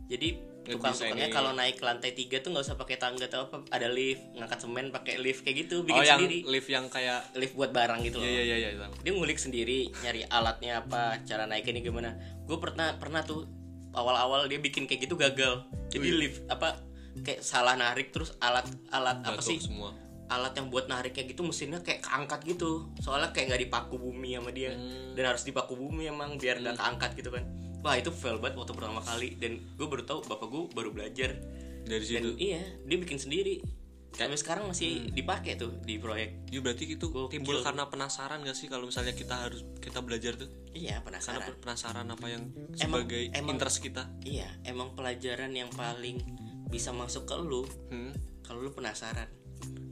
Jadi 0.07 0.39
Nggak 0.39 0.75
tukang 0.75 0.93
bisa 0.93 1.03
tukangnya 1.07 1.27
ini. 1.27 1.33
kalau 1.35 1.51
naik 1.55 1.75
ke 1.81 1.83
lantai 1.83 2.11
tiga 2.13 2.37
tuh 2.39 2.49
nggak 2.53 2.65
usah 2.65 2.77
pakai 2.79 2.95
tangga 2.95 3.25
atau 3.27 3.49
apa. 3.51 3.57
Ada 3.75 3.91
lift, 3.91 4.23
ngangkat 4.39 4.59
semen 4.63 4.85
pakai 4.95 5.19
lift 5.19 5.41
kayak 5.43 5.67
gitu. 5.67 5.83
Bikin 5.83 5.99
oh 5.99 6.05
yang 6.05 6.19
sendiri. 6.21 6.37
lift 6.47 6.69
yang 6.71 6.85
kayak 6.87 7.19
Lift 7.35 7.53
buat 7.59 7.71
barang 7.75 7.99
gitu 8.07 8.17
loh. 8.21 8.27
iya 8.27 8.43
iya 8.43 8.57
iya 8.57 8.69
iya 8.75 8.87
dia 9.03 9.11
ngulik 9.11 9.39
sendiri 9.39 9.91
nyari 10.03 10.23
alatnya 10.31 10.83
apa 10.83 11.19
cara 11.27 11.43
naikinnya 11.47 11.83
gimana 11.83 12.15
gue 12.47 12.57
pernah 12.59 12.95
pernah 12.99 13.21
tuh 13.23 13.47
awal-awal 13.95 14.45
dia 14.45 14.59
bikin 14.61 14.85
kayak 14.85 15.07
gitu 15.07 15.15
gagal 15.17 15.65
jadi 15.89 16.09
lift 16.13 16.43
apa 16.51 16.77
kayak 17.21 17.41
salah 17.41 17.73
narik 17.73 18.09
terus 18.09 18.35
alat 18.37 18.65
alat 18.89 19.19
apa 19.21 19.37
Jatuh 19.37 19.45
sih? 19.45 19.59
semua. 19.59 19.91
Alat 20.29 20.53
yang 20.53 20.69
buat 20.69 20.85
nariknya 20.85 21.25
gitu 21.25 21.41
mesinnya 21.41 21.81
kayak 21.81 22.05
keangkat 22.05 22.45
gitu. 22.45 22.85
Soalnya 22.99 23.29
kayak 23.29 23.49
nggak 23.49 23.61
dipaku 23.65 23.97
bumi 23.97 24.37
sama 24.37 24.51
dia. 24.51 24.73
Hmm. 24.73 25.13
dan 25.13 25.23
harus 25.25 25.43
dipaku 25.43 25.73
bumi 25.73 26.07
emang 26.07 26.37
biar 26.37 26.59
nggak 26.59 26.75
keangkat 26.75 27.11
gitu 27.17 27.29
kan. 27.29 27.43
Wah 27.79 27.95
itu 27.95 28.11
fail 28.11 28.37
banget 28.37 28.55
waktu 28.55 28.73
pertama 28.73 29.01
kali. 29.01 29.35
Dan 29.35 29.57
gue 29.73 29.87
baru 29.87 30.03
tahu 30.03 30.19
bapak 30.23 30.47
gue 30.47 30.63
baru 30.71 30.89
belajar. 30.91 31.33
Dari 31.81 32.03
dan 32.05 32.21
situ? 32.21 32.29
iya 32.37 32.61
dia 32.83 32.97
bikin 32.97 33.17
sendiri. 33.17 33.63
Sampai 34.09 34.35
sekarang 34.35 34.65
masih 34.65 35.13
dipakai 35.13 35.53
tuh 35.53 35.69
di 35.81 35.97
proyek. 35.97 36.49
Ya 36.49 36.59
berarti 36.59 36.85
itu 36.87 37.07
Gokil. 37.07 37.29
timbul 37.31 37.61
karena 37.61 37.85
penasaran 37.87 38.41
gak 38.41 38.57
sih 38.57 38.65
kalau 38.65 38.85
misalnya 38.85 39.13
kita 39.13 39.37
harus 39.37 39.61
kita 39.77 40.01
belajar 40.01 40.33
tuh? 40.33 40.49
Iya 40.69 40.97
karena 40.99 41.21
penasaran 41.21 41.53
penasaran 41.57 42.07
apa 42.09 42.25
yang 42.27 42.43
Emang- 42.49 42.73
sebagai 42.75 43.21
emang- 43.31 43.53
interest 43.53 43.79
kita. 43.79 44.09
Iya, 44.21 44.49
emang 44.63 44.93
pelajaran 44.93 45.53
yang 45.53 45.69
paling 45.69 46.21
bisa 46.69 46.93
masuk 46.93 47.25
ke 47.25 47.35
lu 47.35 47.65
hmm? 47.89 48.13
kalau 48.41 48.61
lu 48.61 48.71
penasaran. 48.71 49.27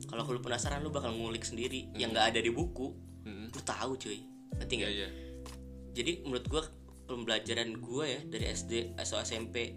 Kalau 0.08 0.24
lu 0.24 0.40
penasaran 0.40 0.80
lu 0.80 0.90
bakal 0.90 1.12
ngulik 1.12 1.44
sendiri 1.44 1.92
yang 1.94 2.10
nggak 2.10 2.32
ada 2.32 2.40
di 2.40 2.50
buku. 2.50 2.94
Hmm. 3.22 3.50
Lu 3.50 3.62
tahu 3.62 3.98
cuy. 3.98 4.24
Ngerti 4.56 4.74
iya 4.74 4.80
nggak? 4.80 4.92
iya 4.94 5.10
Jadi 5.92 6.12
menurut 6.24 6.46
gua 6.48 6.64
pembelajaran 7.04 7.70
gua 7.78 8.06
ya 8.06 8.20
dari 8.24 8.46
SD 8.48 8.96
atau 8.96 9.20
SMP 9.20 9.76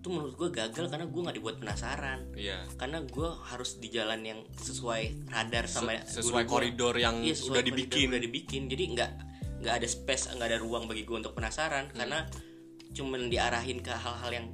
itu 0.00 0.08
menurut 0.08 0.32
gua 0.32 0.48
gagal 0.48 0.88
karena 0.88 1.04
gua 1.04 1.20
nggak 1.28 1.36
dibuat 1.36 1.56
penasaran. 1.58 2.30
iya 2.32 2.62
Karena 2.76 3.02
gua 3.04 3.36
harus 3.44 3.76
di 3.76 3.88
jalan 3.88 4.20
yang 4.22 4.40
sesuai 4.54 5.28
radar 5.28 5.64
sama 5.66 5.98
sesuai 6.00 6.44
guru 6.44 6.46
gua. 6.46 6.52
koridor 6.62 6.94
yang 6.96 7.20
Iya, 7.20 7.34
sesuai 7.34 7.52
udah 7.52 7.62
dibikin 7.64 8.06
udah 8.08 8.22
dibikin. 8.22 8.62
Jadi 8.66 8.84
nggak 8.94 9.10
nggak 9.60 9.74
ada 9.76 9.84
space, 9.84 10.32
nggak 10.32 10.48
ada 10.48 10.58
ruang 10.58 10.88
bagi 10.88 11.04
gua 11.04 11.20
untuk 11.20 11.34
penasaran 11.34 11.90
Hmm. 11.90 11.98
karena 11.98 12.18
cuman 12.90 13.28
diarahin 13.28 13.78
ke 13.78 13.92
hal-hal 13.92 14.30
yang 14.32 14.46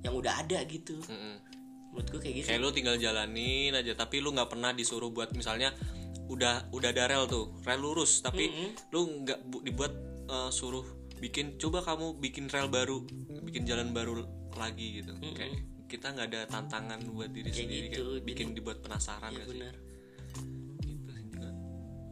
yang 0.00 0.14
udah 0.14 0.32
ada 0.38 0.58
gitu. 0.64 0.96
Mm-mm. 1.04 1.36
menurut 1.90 2.06
gue 2.08 2.20
kayak 2.22 2.34
gitu. 2.38 2.46
Kayak 2.48 2.60
lu 2.62 2.70
tinggal 2.70 2.96
jalanin 2.96 3.74
aja 3.74 3.92
tapi 3.94 4.22
lu 4.22 4.30
nggak 4.30 4.46
pernah 4.48 4.70
disuruh 4.70 5.10
buat 5.10 5.34
misalnya 5.34 5.74
udah 6.30 6.70
udah 6.70 6.88
ada 6.88 7.10
rel 7.10 7.26
tuh 7.26 7.58
rel 7.66 7.82
lurus 7.82 8.22
tapi 8.22 8.46
lu 8.88 9.26
nggak 9.26 9.42
bu- 9.42 9.58
dibuat 9.60 9.90
eh, 10.24 10.50
suruh 10.50 10.86
bikin 11.18 11.58
coba 11.58 11.82
kamu 11.82 12.16
bikin 12.16 12.46
rel 12.46 12.70
baru 12.70 13.02
bikin 13.42 13.66
jalan 13.66 13.90
baru 13.90 14.22
lagi 14.54 15.02
gitu. 15.02 15.18
Kayak 15.34 15.66
kita 15.90 16.14
nggak 16.14 16.26
ada 16.30 16.40
tantangan 16.46 17.02
buat 17.10 17.34
diri 17.34 17.50
sendiri 17.50 17.90
gitu, 17.90 18.14
kayak 18.14 18.22
bikin 18.22 18.54
dibuat 18.54 18.78
penasaran 18.78 19.34
Iya 19.34 19.42
sih? 19.42 19.50
benar. 19.50 19.74
Gitu 20.78 21.08
sih 21.10 21.22
juga 21.26 21.50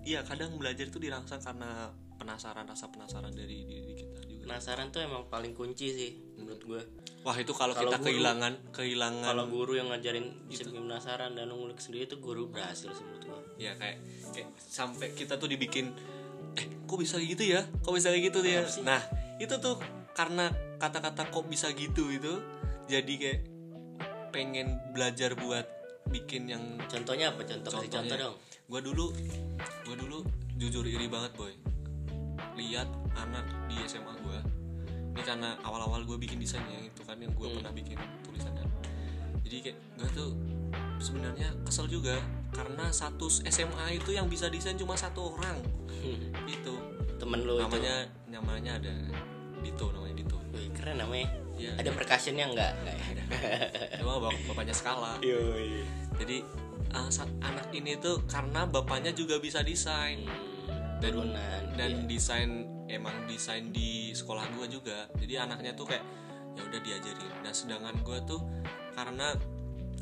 iya 0.03 0.20
kadang 0.26 0.59
belajar 0.59 0.91
itu 0.91 0.99
dirangsang 0.99 1.39
karena 1.39 1.95
penasaran 2.18 2.66
rasa 2.66 2.91
penasaran 2.91 3.30
dari 3.30 3.62
diri 3.62 3.95
kita 3.95 4.20
juga. 4.26 4.43
Penasaran 4.51 4.91
tuh 4.91 5.07
emang 5.07 5.30
paling 5.30 5.55
kunci 5.55 5.86
sih 5.95 6.11
menurut 6.34 6.59
gue 6.59 6.82
wah 7.29 7.37
itu 7.37 7.53
kalau 7.53 7.76
Kalau 7.76 7.93
kita 7.93 7.97
guru- 8.01 8.07
kehilangan 8.09 8.53
kehilangan 8.72 9.26
kalau 9.29 9.45
guru 9.47 9.76
yang 9.76 9.93
ngajarin 9.93 10.33
bisa 10.49 10.64
bikin 10.64 10.89
penasaran 10.89 11.37
dan 11.37 11.53
ngulik 11.53 11.76
sendiri 11.76 12.09
tuh 12.09 12.24
guru 12.24 12.49
berhasil 12.49 12.89
menurut 12.89 13.20
gue 13.20 13.41
ya 13.61 13.76
kayak 13.76 14.01
kayak 14.33 14.49
sampai 14.57 15.12
kita 15.12 15.37
tuh 15.37 15.45
dibikin 15.45 15.93
eh 16.57 16.64
kok 16.89 16.97
bisa 16.97 17.20
gitu 17.20 17.45
ya? 17.45 17.61
Kok 17.85 17.93
bisa 17.93 18.09
kayak 18.09 18.33
gitu 18.33 18.41
ya? 18.41 18.64
Nah 18.81 18.97
itu 19.37 19.53
tuh 19.61 19.76
karena 20.11 20.49
kata-kata 20.81 21.29
kok 21.29 21.45
bisa 21.45 21.68
gitu 21.70 22.09
itu 22.09 22.41
jadi 22.89 23.12
kayak 23.12 23.41
pengen 24.31 24.81
belajar 24.91 25.37
buat 25.37 25.68
bikin 26.09 26.49
yang 26.49 26.81
contohnya 26.89 27.37
apa? 27.37 27.45
Contoh 27.45 27.70
kasih 27.76 27.93
contoh 27.93 28.16
dong. 28.16 28.37
gue 28.41 28.81
dulu 28.81 29.07
gue 29.85 29.97
dulu 30.01 30.18
jujur 30.57 30.83
iri 30.83 31.07
banget 31.07 31.37
boy. 31.37 31.53
Lihat 32.57 32.89
anak 33.14 33.45
di 33.68 33.76
SMA 33.85 34.16
gue 34.18 34.39
ini 35.19 35.27
karena 35.27 35.59
awal-awal 35.66 36.07
gue 36.07 36.14
bikin 36.14 36.39
desain 36.39 36.62
yang 36.71 36.87
itu 36.87 37.03
kan 37.03 37.19
yang 37.19 37.35
gue 37.35 37.49
pernah 37.51 37.75
bikin 37.75 37.99
tulisannya. 38.23 38.62
Jadi 39.43 39.57
kayak 39.66 39.79
gue 39.99 40.09
tuh 40.14 40.31
sebenarnya 41.03 41.51
kesel 41.66 41.91
juga 41.91 42.23
karena 42.55 42.87
satu 42.95 43.27
SMA 43.27 43.99
itu 43.99 44.14
yang 44.14 44.31
bisa 44.31 44.47
desain 44.47 44.79
cuma 44.79 44.95
satu 44.95 45.35
orang. 45.35 45.59
Itu 46.47 46.79
temen 47.19 47.43
lu 47.43 47.59
itu. 47.59 47.66
Namanya 47.66 47.97
namanya 48.31 48.73
ada 48.79 48.95
Dito 49.59 49.91
namanya 49.91 50.14
Dito. 50.23 50.39
Wih, 50.55 50.71
keren 50.71 51.03
namanya. 51.03 51.27
Iya. 51.59 51.75
ada 51.75 51.91
percussionnya 51.91 52.55
enggak 52.55 52.71
enggak 52.71 52.95
ya? 52.95 53.07
Cuma 53.99 54.23
bap- 54.23 54.43
bapaknya 54.47 54.71
skala. 54.71 55.19
Yoi. 55.19 55.83
jadi 56.14 56.47
uh, 56.95 57.11
anak 57.43 57.75
ini 57.75 57.99
tuh 57.99 58.23
karena 58.31 58.62
bapaknya 58.71 59.11
juga 59.11 59.43
bisa 59.43 59.66
desain. 59.66 60.23
Dan 61.03 61.11
turunan 61.11 61.62
dan 61.75 62.07
desain 62.07 62.78
emang 62.89 63.28
desain 63.28 63.70
di 63.70 64.11
sekolah 64.16 64.49
gue 64.57 64.66
juga. 64.72 65.07
Jadi 65.20 65.34
anaknya 65.36 65.76
tuh 65.76 65.89
kayak 65.89 66.05
ya 66.57 66.62
udah 66.64 66.80
diajarin. 66.82 67.32
Nah 67.45 67.53
sedangkan 67.53 67.97
gue 68.03 68.18
tuh 68.26 68.41
karena 68.97 69.36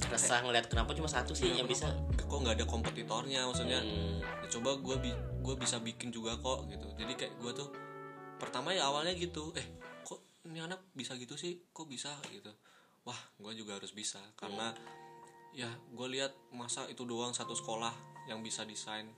resah 0.09 0.45
ngeliat 0.45 0.69
kenapa 0.69 0.93
cuma 0.93 1.09
satu 1.09 1.33
sih 1.33 1.53
yang 1.53 1.69
bisa? 1.69 1.93
Kok 2.17 2.39
nggak 2.47 2.63
ada 2.63 2.67
kompetitornya? 2.69 3.45
Maksudnya 3.49 3.81
Hmm, 3.81 4.21
ya 4.21 4.49
coba 4.49 4.77
gue 4.81 4.97
bi 5.03 5.11
gue 5.43 5.55
bisa 5.59 5.77
bikin 5.83 6.15
juga 6.15 6.39
kok 6.39 6.69
gitu. 6.71 6.87
Jadi 6.97 7.13
kayak 7.17 7.35
gue 7.43 7.53
tuh 7.53 7.69
pertama 8.37 8.73
ya 8.73 8.89
awalnya 8.89 9.17
gitu 9.17 9.53
eh 9.57 9.67
kok 10.05 10.21
ini 10.49 10.63
anak 10.63 10.81
bisa 10.93 11.17
gitu 11.17 11.37
sih? 11.37 11.61
Kok 11.73 11.87
bisa? 11.89 12.13
Gitu. 12.29 12.51
Wah 13.05 13.19
gue 13.41 13.53
juga 13.57 13.77
harus 13.77 13.93
bisa. 13.93 14.21
Karena 14.37 14.73
ya 15.57 15.69
gue 15.73 16.09
lihat 16.13 16.37
masa 16.53 16.85
itu 16.93 17.09
doang 17.09 17.33
satu 17.33 17.57
sekolah 17.57 17.93
yang 18.29 18.45
bisa 18.45 18.67
desain. 18.69 19.09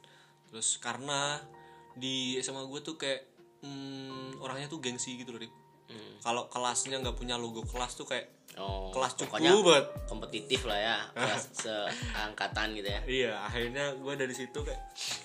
Terus 0.49 0.79
karena 0.79 1.43
di 1.99 2.39
SMA 2.39 2.63
gue 2.71 2.81
tuh 2.81 2.95
kayak 2.95 3.38
hmm, 3.63 4.43
orangnya 4.43 4.69
tuh 4.71 4.79
gengsi 4.79 5.19
gitu 5.19 5.35
loh 5.35 5.41
Rik. 5.41 5.53
hmm. 5.91 6.23
kalau 6.23 6.47
kelasnya 6.53 7.01
nggak 7.01 7.17
punya 7.17 7.35
logo 7.41 7.65
kelas 7.65 7.97
tuh 7.97 8.07
kayak 8.07 8.39
oh 8.57 8.91
kelas 8.91 9.13
cukup 9.15 9.39
banget 9.39 9.87
kompetitif 10.09 10.61
lah 10.67 10.79
ya 10.79 10.97
kelas 11.15 11.43
seangkatan 11.63 12.75
gitu 12.75 12.89
ya 12.89 13.01
Iya, 13.05 13.33
akhirnya 13.45 13.85
gue 13.97 14.15
dari 14.19 14.35
situ 14.35 14.59
kayak, 14.61 14.83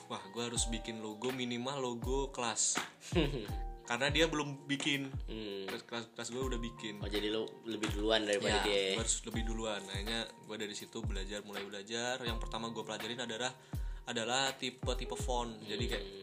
wah 0.08 0.22
gue 0.32 0.44
harus 0.46 0.70
bikin 0.70 1.02
logo 1.02 1.34
minimal 1.34 1.82
logo 1.82 2.30
kelas. 2.32 2.80
Karena 3.90 4.08
dia 4.08 4.32
belum 4.32 4.64
bikin, 4.64 5.12
hmm. 5.12 5.68
kelas 5.68 5.84
kelas, 5.84 6.06
kelas 6.16 6.30
gue 6.32 6.44
udah 6.56 6.60
bikin. 6.60 7.04
oh 7.04 7.10
jadi 7.12 7.28
lu 7.28 7.44
lebih 7.68 7.92
duluan 7.92 8.24
daripada 8.24 8.64
Ya, 8.64 8.96
dia 8.96 8.96
gue 8.96 9.04
harus 9.04 9.20
lebih 9.28 9.44
duluan. 9.44 9.84
Akhirnya 9.92 10.24
gue 10.24 10.56
dari 10.56 10.72
situ 10.72 11.04
belajar, 11.04 11.44
mulai 11.44 11.68
belajar. 11.68 12.24
Yang 12.24 12.40
pertama 12.40 12.72
gue 12.72 12.80
pelajarin 12.80 13.28
adalah 13.28 13.52
adalah 14.08 14.56
tipe 14.56 14.88
tipe 14.96 15.20
font. 15.20 15.52
Jadi 15.68 15.84
kayak 15.92 16.06
ya 16.08 16.23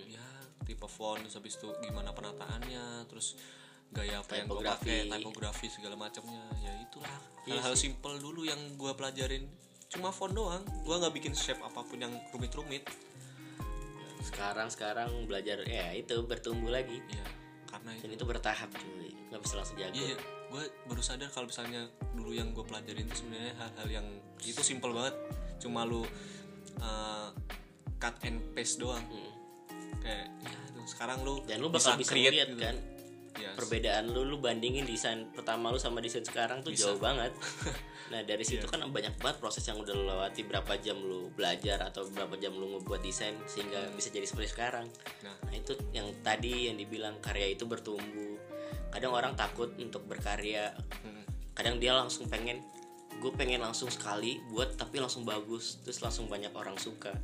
tipe 0.70 0.86
font, 0.86 1.18
terus 1.18 1.34
habis 1.34 1.58
itu 1.58 1.66
gimana 1.82 2.14
penataannya, 2.14 3.10
terus 3.10 3.34
gaya 3.90 4.22
apa 4.22 4.38
yang 4.38 4.46
gue 4.46 4.62
pakai, 4.62 5.10
tipografi 5.10 5.66
segala 5.66 5.98
macamnya. 5.98 6.46
Ya 6.62 6.70
itulah 6.78 7.18
Iya 7.42 7.58
hal-hal 7.58 7.74
simple 7.74 8.22
dulu 8.22 8.46
yang 8.46 8.78
gue 8.78 8.92
pelajarin. 8.94 9.50
Cuma 9.90 10.14
font 10.14 10.30
doang. 10.30 10.62
Gue 10.86 10.94
nggak 10.94 11.10
bikin 11.10 11.34
shape 11.34 11.58
apa 11.58 11.82
pun 11.82 11.98
yang 11.98 12.14
rumit-rumit. 12.30 12.86
sekarang 14.20 14.68
sekarang 14.68 15.08
belajar 15.24 15.64
ya 15.64 15.96
itu 15.96 16.12
bertumbuh 16.28 16.68
lagi 16.68 17.00
Iya, 17.08 17.24
karena 17.72 17.96
itu. 17.96 18.04
dan 18.04 18.10
itu 18.20 18.24
bertahap 18.28 18.68
cuy 18.68 19.16
nggak 19.32 19.40
bisa 19.40 19.54
langsung 19.56 19.80
jago 19.80 19.96
Iya, 19.96 20.16
gue 20.52 20.62
baru 20.84 21.00
sadar 21.00 21.32
kalau 21.32 21.48
misalnya 21.48 21.88
dulu 22.12 22.36
yang 22.36 22.52
gue 22.52 22.60
pelajarin 22.60 23.08
itu 23.08 23.24
sebenarnya 23.24 23.56
hal-hal 23.56 23.88
yang 23.88 24.06
itu 24.44 24.60
simple 24.60 24.92
banget. 24.92 25.16
Cuma 25.56 25.88
lu 25.88 26.04
uh, 26.84 27.32
cut 27.96 28.12
and 28.28 28.44
paste 28.52 28.76
doang. 28.76 29.00
Hmm. 29.08 29.39
Kayak 30.00 30.26
ya 30.42 30.50
sekarang 30.84 31.22
lu 31.22 31.44
dan 31.44 31.60
lu 31.60 31.68
bakal 31.68 31.94
bisa, 31.94 32.10
create 32.10 32.34
lihat 32.34 32.50
gitu. 32.52 32.60
kan 32.60 32.76
Yes. 33.30 33.54
perbedaan 33.54 34.10
lu 34.10 34.26
lu 34.26 34.42
bandingin 34.42 34.82
desain 34.84 35.30
pertama 35.30 35.70
lu 35.70 35.78
sama 35.78 36.02
desain 36.02 36.26
sekarang 36.26 36.60
tuh 36.60 36.74
jauh 36.74 36.98
banget. 36.98 37.30
Nah 38.10 38.26
dari 38.26 38.42
situ 38.42 38.66
Iya. 38.66 38.74
kan 38.74 38.82
banyak 38.90 39.22
banget 39.22 39.38
proses 39.38 39.62
yang 39.62 39.78
udah 39.78 39.94
lu 39.94 40.02
lewati 40.02 40.42
berapa 40.42 40.74
jam 40.82 40.98
lu 40.98 41.30
belajar 41.30 41.78
atau 41.78 42.10
berapa 42.10 42.34
jam 42.36 42.58
lu 42.58 42.74
ngebuat 42.74 43.06
desain 43.06 43.38
sehingga 43.46 43.86
bisa 43.94 44.10
jadi 44.10 44.26
seperti 44.26 44.50
sekarang. 44.50 44.90
Nah, 45.22 45.30
nah 45.46 45.54
itu 45.54 45.78
yang 45.94 46.10
tadi 46.26 46.66
yang 46.66 46.74
dibilang 46.74 47.22
karya 47.22 47.54
itu 47.54 47.70
bertumbuh. 47.70 48.34
Kadang 48.90 49.14
orang 49.14 49.38
takut 49.38 49.70
untuk 49.78 50.10
berkarya. 50.10 50.74
Mm, 51.06 51.22
kadang 51.54 51.78
dia 51.78 51.94
langsung 51.94 52.26
pengen 52.26 52.58
gue 53.22 53.30
pengen 53.30 53.62
langsung 53.62 53.86
sekali 53.86 54.42
buat 54.50 54.74
tapi 54.74 54.98
langsung 54.98 55.22
bagus. 55.22 55.78
Terus 55.86 56.02
langsung 56.02 56.26
banyak 56.26 56.50
orang 56.50 56.74
suka 56.82 57.14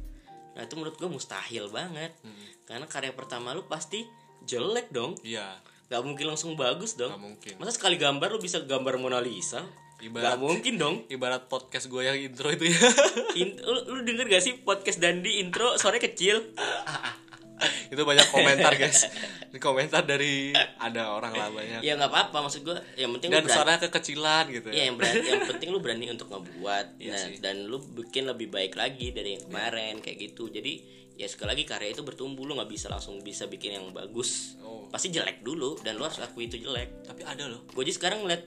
nah 0.57 0.65
itu 0.65 0.73
menurut 0.73 0.97
gue 0.97 1.05
mustahil 1.07 1.69
banget 1.69 2.17
karena 2.65 2.89
karya 2.89 3.13
pertama 3.13 3.53
lu 3.53 3.69
pasti 3.69 4.09
jelek 4.43 4.89
dong 4.89 5.13
iya, 5.21 5.61
Gak 5.87 6.03
mungkin 6.03 6.27
langsung 6.27 6.57
bagus 6.57 6.97
dong 6.97 7.13
nggak 7.13 7.23
mungkin. 7.23 7.53
Masa 7.61 7.71
sekali 7.71 7.95
gambar 7.95 8.27
lu 8.27 8.41
bisa 8.41 8.59
gambar 8.59 8.97
Mona 8.97 9.21
Lisa? 9.21 9.63
Ibarat- 9.97 10.35
Gak 10.35 10.41
mungkin 10.41 10.75
dong 10.77 10.97
Ibarat 11.07 11.47
podcast 11.47 11.87
gue 11.87 12.03
yang 12.03 12.19
intro 12.19 12.51
itu 12.51 12.69
ya. 12.69 12.81
In- 13.41 13.57
lu, 13.57 13.81
lu 13.87 14.01
denger 14.03 14.27
gak 14.27 14.43
sih 14.43 14.61
podcast 14.61 14.99
Dandi 14.99 15.39
intro 15.39 15.77
suaranya 15.77 16.05
kecil? 16.05 16.43
itu 17.93 18.03
banyak 18.05 18.27
komentar 18.29 18.73
guys. 18.77 19.09
Ini 19.51 19.59
komentar 19.59 20.05
dari 20.05 20.53
ada 20.77 21.17
orang 21.17 21.33
lah 21.33 21.49
banyak. 21.49 21.81
Ya 21.81 21.97
nggak 21.97 22.13
apa-apa 22.13 22.45
maksud 22.45 22.63
gue 22.67 22.77
Yang 23.01 23.11
penting 23.19 23.29
Dan 23.33 23.45
suaranya 23.49 23.81
kekecilan 23.89 24.45
gitu 24.53 24.69
Ya 24.73 24.89
yang, 24.91 24.97
berani, 25.01 25.25
yang 25.33 25.45
penting 25.49 25.69
lu 25.73 25.79
berani 25.81 26.07
untuk 26.13 26.29
ngebuat 26.29 27.01
Iya 27.01 27.13
nah, 27.13 27.21
sih. 27.25 27.37
Dan 27.41 27.69
lu 27.69 27.81
bikin 27.81 28.29
lebih 28.29 28.53
baik 28.53 28.77
lagi 28.77 29.13
dari 29.17 29.41
yang 29.41 29.49
kemarin 29.49 30.05
Kayak 30.05 30.17
gitu 30.33 30.53
Jadi 30.53 30.73
ya 31.17 31.25
sekali 31.31 31.57
lagi 31.57 31.65
karya 31.65 31.97
itu 31.97 32.05
bertumbuh 32.05 32.45
Lu 32.45 32.53
gak 32.61 32.69
bisa 32.69 32.93
langsung 32.93 33.21
bisa 33.25 33.49
bikin 33.49 33.81
yang 33.81 33.87
bagus 33.97 34.61
Oh. 34.61 34.91
Pasti 34.93 35.09
jelek 35.09 35.41
dulu 35.41 35.81
Dan 35.81 35.97
lu 35.97 36.05
harus 36.05 36.21
akui 36.21 36.51
itu 36.51 36.61
jelek 36.61 37.07
Tapi 37.09 37.23
ada 37.25 37.49
loh. 37.49 37.65
Gue 37.73 37.87
aja 37.87 37.95
sekarang 37.97 38.27
ngeliat 38.27 38.45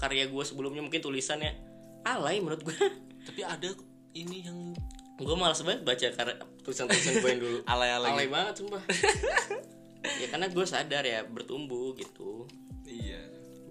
karya 0.00 0.24
gue 0.30 0.44
sebelumnya 0.46 0.80
mungkin 0.80 1.04
tulisannya 1.04 1.52
alay 2.08 2.40
menurut 2.40 2.64
gue 2.64 2.78
Tapi 3.28 3.40
ada 3.44 3.68
ini 4.16 4.44
yang 4.48 4.72
gue 5.20 5.36
malas 5.36 5.60
banget 5.62 5.84
baca 5.84 6.06
karya 6.16 6.36
tulisan-tulisan 6.62 7.14
gue 7.16 7.28
yang 7.28 7.40
dulu 7.40 7.58
alay-alay. 7.72 8.10
alay 8.12 8.28
banget 8.28 8.54
sumpah 8.56 8.82
ya 10.20 10.26
karena 10.28 10.46
gue 10.46 10.64
sadar 10.64 11.02
ya 11.02 11.22
bertumbuh 11.24 11.94
gitu 11.94 12.46
Iya. 12.82 13.22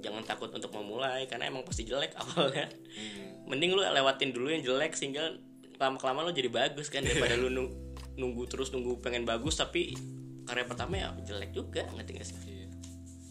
jangan 0.02 0.24
takut 0.24 0.50
untuk 0.50 0.72
memulai 0.72 1.26
karena 1.26 1.46
emang 1.46 1.62
pasti 1.62 1.84
jelek 1.84 2.16
awalnya 2.20 2.68
Hmm. 2.92 3.48
mending 3.48 3.72
lu 3.72 3.82
lewatin 3.82 4.30
dulu 4.30 4.48
yang 4.50 4.62
jelek 4.62 4.92
sehingga 4.92 5.36
lama 5.76 5.96
kelamaan 5.96 6.26
lu 6.26 6.34
jadi 6.34 6.48
bagus 6.48 6.88
kan 6.88 7.02
daripada 7.02 7.34
lu 7.34 7.48
nung- 7.48 7.74
nunggu 8.14 8.44
terus 8.46 8.70
nunggu 8.70 9.00
pengen 9.00 9.24
bagus 9.24 9.56
tapi 9.56 9.96
karya 10.44 10.64
pertama 10.64 10.94
ya 10.96 11.10
jelek 11.22 11.52
juga 11.52 11.88
ngerti 11.90 12.12
gak 12.14 12.26
sih 12.26 12.38
Iya. 12.44 12.68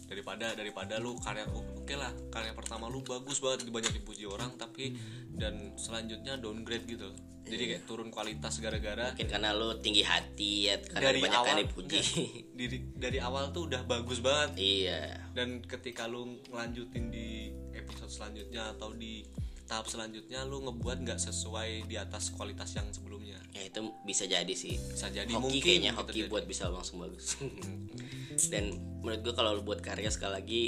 Daripada 0.07 0.51
daripada 0.51 0.95
lu 0.97 1.15
karya 1.17 1.47
oh, 1.49 1.63
oke 1.75 1.93
lah 1.93 2.11
karya 2.29 2.51
pertama 2.51 2.85
lu 2.85 2.99
bagus 3.01 3.39
banget 3.39 3.63
banyak 3.65 3.93
dipuji 3.93 4.25
orang 4.25 4.51
tapi 4.55 4.97
dan 5.31 5.55
selanjutnya 5.75 6.35
downgrade 6.35 6.83
gitu. 6.85 7.07
Jadi 7.51 7.63
kayak 7.75 7.83
turun 7.83 8.07
kualitas 8.07 8.53
gara-gara 8.63 9.11
mungkin 9.11 9.27
karena 9.27 9.49
lu 9.51 9.75
tinggi 9.83 10.03
hati 10.07 10.71
ya 10.71 10.79
karena 10.79 11.11
dari 11.11 11.19
banyak 11.19 11.39
awal 11.39 11.49
kali 11.51 11.63
puji. 11.67 11.97
enggak, 11.99 12.07
dari 12.55 12.77
dari 12.95 13.19
awal 13.19 13.43
tuh 13.51 13.67
udah 13.67 13.81
bagus 13.83 14.23
banget. 14.23 14.55
Iya. 14.55 15.01
Dan 15.35 15.59
ketika 15.67 16.07
lu 16.07 16.39
ngelanjutin 16.47 17.11
di 17.11 17.51
episode 17.75 18.11
selanjutnya 18.11 18.71
atau 18.71 18.95
di 18.95 19.27
tahap 19.71 19.87
selanjutnya 19.87 20.43
lu 20.43 20.67
ngebuat 20.67 21.07
nggak 21.07 21.19
sesuai 21.19 21.87
di 21.87 21.95
atas 21.95 22.35
kualitas 22.35 22.75
yang 22.75 22.91
sebelumnya. 22.91 23.39
Ya 23.55 23.67
itu 23.67 23.87
bisa 24.03 24.27
jadi 24.27 24.51
sih. 24.51 24.75
Bisa 24.75 25.07
jadi 25.07 25.31
hoki 25.31 25.39
mungkin 25.39 25.63
kayaknya 25.63 25.91
hoki 25.95 26.27
buat 26.27 26.43
bisa 26.43 26.67
langsung 26.67 26.99
bagus. 26.99 27.39
Dan 28.51 28.75
menurut 28.99 29.23
gue 29.23 29.33
kalau 29.35 29.55
lu 29.55 29.63
buat 29.63 29.79
karya 29.79 30.11
sekali 30.11 30.33
lagi 30.35 30.63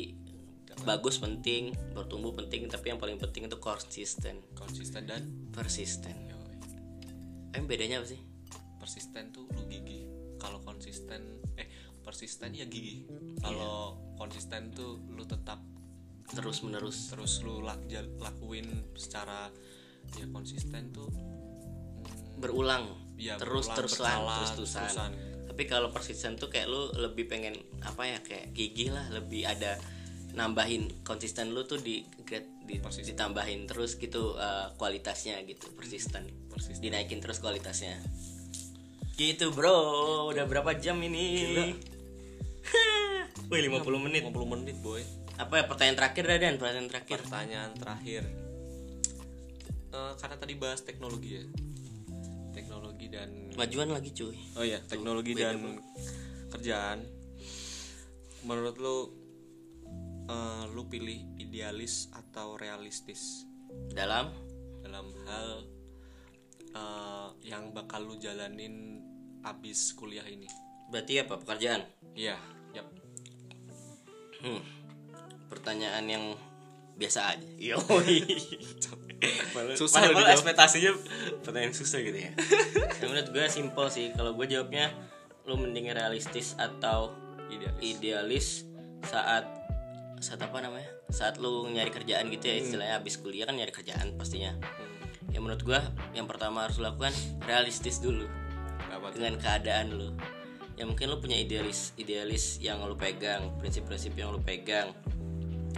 bagus 0.81 1.21
penting 1.21 1.69
bertumbuh 1.93 2.33
penting 2.33 2.65
tapi 2.65 2.95
yang 2.95 2.99
paling 2.99 3.19
penting 3.19 3.51
itu 3.51 3.59
konsisten. 3.59 4.39
Konsisten 4.55 5.03
dan 5.03 5.21
persisten. 5.51 6.22
Em 7.53 7.65
bedanya 7.69 8.01
apa 8.01 8.07
sih? 8.09 8.19
Persisten 8.81 9.31
tuh 9.31 9.45
lu 9.53 9.63
gigih. 9.69 10.03
Kalau 10.41 10.59
konsisten 10.65 11.39
eh 11.55 11.69
persisten 12.03 12.51
ya 12.57 12.65
gigih. 12.67 13.07
Kalau 13.39 13.97
konsisten 14.17 14.73
tuh 14.73 14.99
lu 15.13 15.23
tetap 15.23 15.61
terus 16.33 16.65
menerus 16.65 17.13
terus 17.13 17.43
lu 17.45 17.61
lak, 17.61 17.85
jal- 17.85 18.09
lakuin 18.17 18.65
secara 18.97 19.53
ya 20.17 20.25
konsisten 20.33 20.89
tuh 20.91 21.07
hmm, 21.07 22.41
berulang. 22.41 22.89
Ya 23.15 23.37
terus 23.37 23.69
berulang, 23.69 23.77
terusan 23.77 24.03
berkala, 24.03 24.35
terus 24.35 24.51
terusan 24.57 24.81
terusan. 24.89 25.11
tapi 25.53 25.63
kalau 25.69 25.89
persisten 25.93 26.33
tuh 26.35 26.49
kayak 26.49 26.65
lu 26.65 26.89
lebih 26.97 27.29
pengen 27.29 27.53
apa 27.85 28.09
ya 28.09 28.17
kayak 28.25 28.51
gigih 28.57 28.89
lah. 28.91 29.05
Lebih 29.13 29.45
ada 29.47 29.77
nambahin 30.33 31.05
konsisten 31.05 31.53
lu 31.53 31.61
tuh 31.63 31.77
di, 31.77 32.01
get- 32.25 32.49
di- 32.65 32.81
Persisten. 32.81 33.13
ditambahin 33.13 33.69
terus 33.69 34.01
gitu 34.01 34.33
uh, 34.33 34.73
kualitasnya 34.81 35.37
gitu 35.45 35.69
persisten. 35.77 36.25
Persisten. 36.49 36.81
dinaikin 36.81 37.21
terus 37.21 37.37
kualitasnya. 37.37 38.01
Gitu 39.13 39.53
bro. 39.53 40.25
Udah 40.33 40.49
berapa 40.49 40.73
jam 40.81 40.97
ini? 41.05 41.73
Wih 43.53 43.61
50 43.69 44.05
menit. 44.09 44.25
50 44.25 44.53
menit 44.57 44.77
boy. 44.81 45.05
Apa 45.37 45.61
ya 45.61 45.63
pertanyaan 45.69 45.97
terakhir 45.97 46.23
dah 46.25 46.37
Dan? 46.41 46.55
Pertanyaan 46.57 46.89
terakhir. 46.89 47.17
Pertanyaan 47.21 47.71
terakhir. 47.77 48.23
Eh, 49.93 50.13
karena 50.17 50.35
tadi 50.41 50.53
bahas 50.57 50.81
teknologi 50.81 51.29
ya. 51.37 51.43
Teknologi 52.53 53.05
dan 53.09 53.29
majuan 53.53 53.93
lagi 53.93 54.09
cuy. 54.13 54.37
Oh 54.57 54.65
ya 54.65 54.81
teknologi 54.85 55.37
beda, 55.37 55.53
dan 55.53 55.77
kerjaan. 56.53 56.99
Menurut 58.45 58.75
lu 58.81 58.97
eh, 60.29 60.63
lu 60.71 60.87
pilih 60.87 61.39
idealis 61.39 62.11
atau 62.13 62.55
realistis 62.59 63.47
dalam 63.91 64.29
dalam 64.83 65.09
hal 65.27 65.49
eh, 66.73 67.29
yang 67.47 67.71
bakal 67.71 68.03
lu 68.03 68.15
jalanin 68.19 69.03
abis 69.43 69.95
kuliah 69.95 70.25
ini 70.27 70.47
berarti 70.87 71.19
apa 71.23 71.35
pekerjaan 71.39 71.83
iya 72.15 72.37
yap 72.71 72.87
Hmm. 74.43 74.59
Pertanyaan 75.47 76.03
yang 76.03 76.25
biasa 76.99 77.31
aja. 77.31 77.47
Yo. 77.71 77.79
Susah 79.79 80.03
dijawab. 80.03 80.35
ekspektasinya 80.35 80.91
pertanyaan 81.39 81.71
susah 81.71 82.03
gitu 82.03 82.19
ya. 82.19 82.35
ya 82.99 83.05
menurut 83.07 83.31
gue 83.31 83.47
simpel 83.47 83.87
sih. 83.87 84.11
Kalau 84.11 84.35
gue 84.35 84.45
jawabnya 84.51 84.91
lu 85.47 85.55
mending 85.55 85.95
realistis 85.95 86.59
atau 86.59 87.15
idealis 87.47 87.79
idealis 87.79 88.47
saat 89.07 89.47
saat 90.23 90.39
apa 90.39 90.63
namanya? 90.63 90.87
Saat 91.11 91.37
lu 91.43 91.67
nyari 91.67 91.91
kerjaan 91.91 92.31
gitu 92.31 92.47
ya 92.47 92.55
istilahnya 92.63 92.95
habis 93.03 93.19
kuliah 93.19 93.43
kan 93.43 93.59
nyari 93.59 93.75
kerjaan 93.75 94.15
pastinya. 94.15 94.55
Ya 95.29 95.43
menurut 95.43 95.61
gue 95.61 95.79
yang 96.15 96.25
pertama 96.25 96.63
harus 96.63 96.79
lakukan 96.79 97.11
realistis 97.43 97.99
dulu 97.99 98.23
apa 98.87 99.09
tuh? 99.09 99.19
dengan 99.19 99.35
keadaan 99.41 99.97
lu 99.97 100.09
ya 100.73 100.85
mungkin 100.85 101.09
lu 101.09 101.17
punya 101.17 101.37
idealis 101.37 101.93
idealis 101.97 102.57
yang 102.61 102.81
lu 102.85 102.93
pegang 102.93 103.53
prinsip-prinsip 103.57 104.13
yang 104.13 104.33
lu 104.33 104.41
pegang 104.41 104.93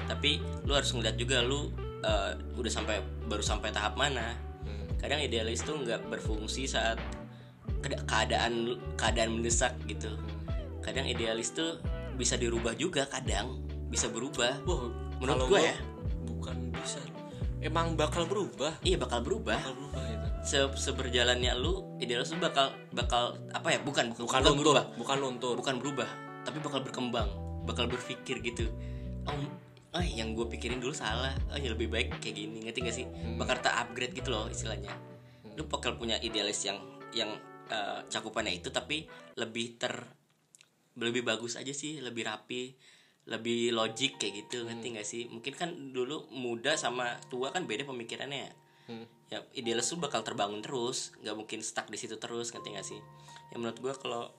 tapi 0.08 0.44
lu 0.68 0.72
harus 0.76 0.92
ngeliat 0.92 1.16
juga 1.16 1.40
lu 1.40 1.72
eh, 2.04 2.32
udah 2.56 2.72
sampai 2.72 3.00
baru 3.28 3.44
sampai 3.44 3.72
tahap 3.72 3.96
mana 3.96 4.36
Hmm. 4.66 4.98
kadang 4.98 5.22
idealis 5.22 5.62
tuh 5.62 5.78
nggak 5.78 6.10
berfungsi 6.10 6.66
saat 6.66 6.98
keadaan 7.86 8.82
keadaan 8.98 9.38
mendesak 9.38 9.78
gitu 9.86 10.10
kadang 10.82 11.06
idealis 11.06 11.54
tuh 11.54 11.78
bisa 12.18 12.34
dirubah 12.34 12.74
juga 12.74 13.06
kadang 13.06 13.62
bisa 13.96 14.12
berubah. 14.12 14.52
Wah, 14.68 14.92
Menurut 15.24 15.48
gua 15.48 15.60
ya. 15.64 15.76
bukan 16.28 16.58
bisa. 16.76 17.00
Emang 17.64 17.96
bakal 17.96 18.28
berubah? 18.28 18.76
Iya 18.84 19.00
bakal 19.00 19.24
berubah. 19.24 19.56
Bakal 19.56 19.74
berubah 19.74 20.02
gitu 20.06 20.28
Se- 20.46 20.76
seberjalannya 20.78 21.56
lu 21.58 21.98
idealis 21.98 22.30
tuh 22.30 22.38
bakal 22.38 22.70
bakal 22.94 23.34
apa 23.50 23.74
ya 23.74 23.80
bukan 23.82 24.14
bukan, 24.14 24.28
bukan 24.28 24.42
luntur 24.44 24.62
berubah. 24.76 24.84
bukan 25.00 25.18
luntur. 25.18 25.54
Bukan 25.58 25.76
berubah 25.82 26.10
tapi 26.46 26.62
bakal 26.62 26.86
berkembang 26.86 27.26
bakal 27.66 27.90
berpikir 27.90 28.44
gitu. 28.44 28.70
Oh 29.26 29.34
ah 29.96 30.04
yang 30.04 30.36
gue 30.36 30.46
pikirin 30.46 30.78
dulu 30.78 30.92
salah. 30.94 31.34
Oh 31.50 31.58
ya 31.58 31.72
lebih 31.72 31.88
baik 31.90 32.20
kayak 32.22 32.36
gini 32.36 32.68
ngerti 32.68 32.80
gak 32.86 32.96
sih? 33.00 33.06
Bakal 33.40 33.64
tak 33.64 33.74
upgrade 33.80 34.14
gitu 34.14 34.30
loh 34.30 34.46
istilahnya. 34.52 34.92
Lu 35.56 35.66
bakal 35.66 35.96
punya 35.98 36.20
idealis 36.22 36.62
yang 36.68 36.78
yang 37.16 37.32
eh, 37.72 38.00
cakupannya 38.06 38.54
itu 38.54 38.70
tapi 38.70 39.08
lebih 39.40 39.80
ter 39.80 39.96
lebih 40.96 41.26
bagus 41.26 41.58
aja 41.58 41.74
sih 41.74 41.98
lebih 42.00 42.24
rapi 42.24 42.76
lebih 43.26 43.74
logik 43.74 44.22
kayak 44.22 44.46
gitu 44.46 44.70
ngerti 44.70 44.88
gak 44.94 45.08
sih? 45.08 45.24
Mungkin 45.34 45.54
kan 45.58 45.70
dulu 45.92 46.30
muda 46.30 46.78
sama 46.78 47.18
tua 47.30 47.50
kan 47.50 47.66
beda 47.66 47.86
pemikirannya 47.86 48.42
ya. 48.50 48.54
Hmm. 48.86 49.02
ya 49.34 49.42
idealis 49.58 49.90
tuh 49.90 49.98
bakal 49.98 50.22
terbangun 50.22 50.62
terus 50.62 51.10
nggak 51.26 51.34
mungkin 51.34 51.66
stuck 51.66 51.90
di 51.90 51.98
situ 51.98 52.22
terus 52.22 52.54
ngerti 52.54 52.70
gak 52.78 52.86
sih? 52.86 53.02
Ya 53.50 53.58
menurut 53.58 53.82
gue 53.82 53.94
kalau 53.98 54.30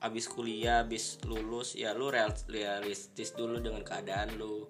abis 0.00 0.32
kuliah 0.32 0.80
abis 0.80 1.20
lulus 1.28 1.76
ya 1.76 1.92
lu 1.92 2.08
real, 2.08 2.32
realistis 2.48 3.36
dulu 3.36 3.60
dengan 3.60 3.84
keadaan 3.84 4.40
lu. 4.40 4.64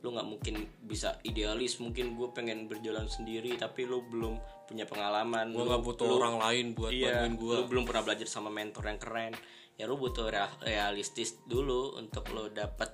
Lu 0.00 0.16
nggak 0.16 0.24
mungkin 0.24 0.64
bisa 0.80 1.20
idealis 1.28 1.76
mungkin 1.84 2.16
gue 2.16 2.32
pengen 2.32 2.72
berjalan 2.72 3.04
sendiri 3.04 3.52
tapi 3.60 3.84
lu 3.84 4.00
belum 4.08 4.40
punya 4.64 4.88
pengalaman. 4.88 5.52
Lu- 5.52 5.68
nggak 5.68 5.84
butuh 5.84 6.08
lu- 6.08 6.16
orang 6.16 6.40
lain 6.40 6.72
buat 6.72 6.88
iya, 6.88 7.20
bantuin 7.20 7.36
gua. 7.36 7.54
lu 7.60 7.62
belum 7.68 7.84
pernah 7.84 8.02
belajar 8.08 8.24
sama 8.32 8.48
mentor 8.48 8.88
yang 8.88 8.96
keren 8.96 9.36
ya 9.80 9.88
lu 9.88 9.96
butuh 9.96 10.28
rea- 10.28 10.60
realistis 10.60 11.40
dulu 11.48 11.96
untuk 11.96 12.28
lu 12.36 12.52
dapat 12.52 12.92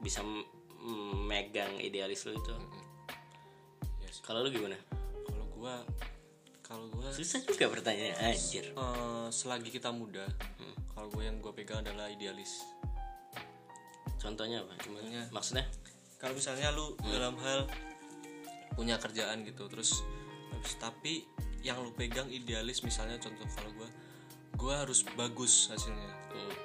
bisa 0.00 0.24
megang 1.28 1.76
idealis 1.76 2.24
lu 2.24 2.32
itu. 2.40 2.54
Yes. 4.00 4.24
kalau 4.24 4.40
lu 4.40 4.48
gimana? 4.48 4.80
Kalau 5.28 5.44
gua 5.52 5.74
kalau 6.64 6.86
gua 6.88 7.12
susah 7.12 7.44
juga 7.44 7.68
pertanyaannya 7.68 8.16
anjir. 8.24 8.72
Eh, 8.72 9.28
selagi 9.28 9.68
kita 9.68 9.92
muda 9.92 10.24
kalau 10.94 11.10
gue 11.10 11.26
yang 11.26 11.42
gue 11.42 11.50
pegang 11.52 11.82
adalah 11.82 12.06
idealis. 12.06 12.62
Contohnya 14.16 14.62
apa? 14.64 14.72
Gimana 14.80 15.04
Contohnya. 15.04 15.22
maksudnya? 15.34 15.66
Kalau 16.16 16.32
misalnya 16.38 16.72
lu 16.72 16.96
dalam 17.04 17.36
hal 17.42 17.68
punya 18.72 18.96
kerjaan 18.96 19.44
gitu 19.44 19.68
terus 19.68 20.00
habis 20.50 20.74
tapi 20.80 21.28
yang 21.62 21.78
lu 21.84 21.92
pegang 21.94 22.26
idealis 22.26 22.82
misalnya 22.82 23.20
contoh 23.22 23.46
kalau 23.54 23.70
gue 23.76 23.88
gue 24.54 24.74
harus 24.74 25.02
bagus 25.14 25.68
hasilnya. 25.68 26.10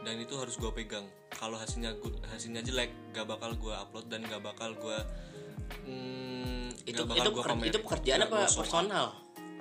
Dan 0.02 0.18
itu 0.18 0.34
harus 0.40 0.56
gue 0.56 0.72
pegang. 0.72 1.06
Kalau 1.30 1.56
hasilnya 1.56 1.94
gua, 2.00 2.12
hasilnya 2.30 2.66
jelek 2.66 3.14
gak 3.14 3.28
bakal 3.28 3.54
gue 3.54 3.72
upload 3.72 4.10
dan 4.10 4.26
gak 4.26 4.42
bakal 4.42 4.74
gue 4.74 4.98
hmm, 5.86 6.74
itu 6.86 7.02
bakal 7.06 7.26
itu, 7.26 7.32
gua 7.32 7.44
peker- 7.46 7.70
itu 7.70 7.80
pekerjaan 7.86 8.20
Gak 8.26 8.30
apa 8.30 8.38
gua 8.42 8.50
personal? 8.50 9.06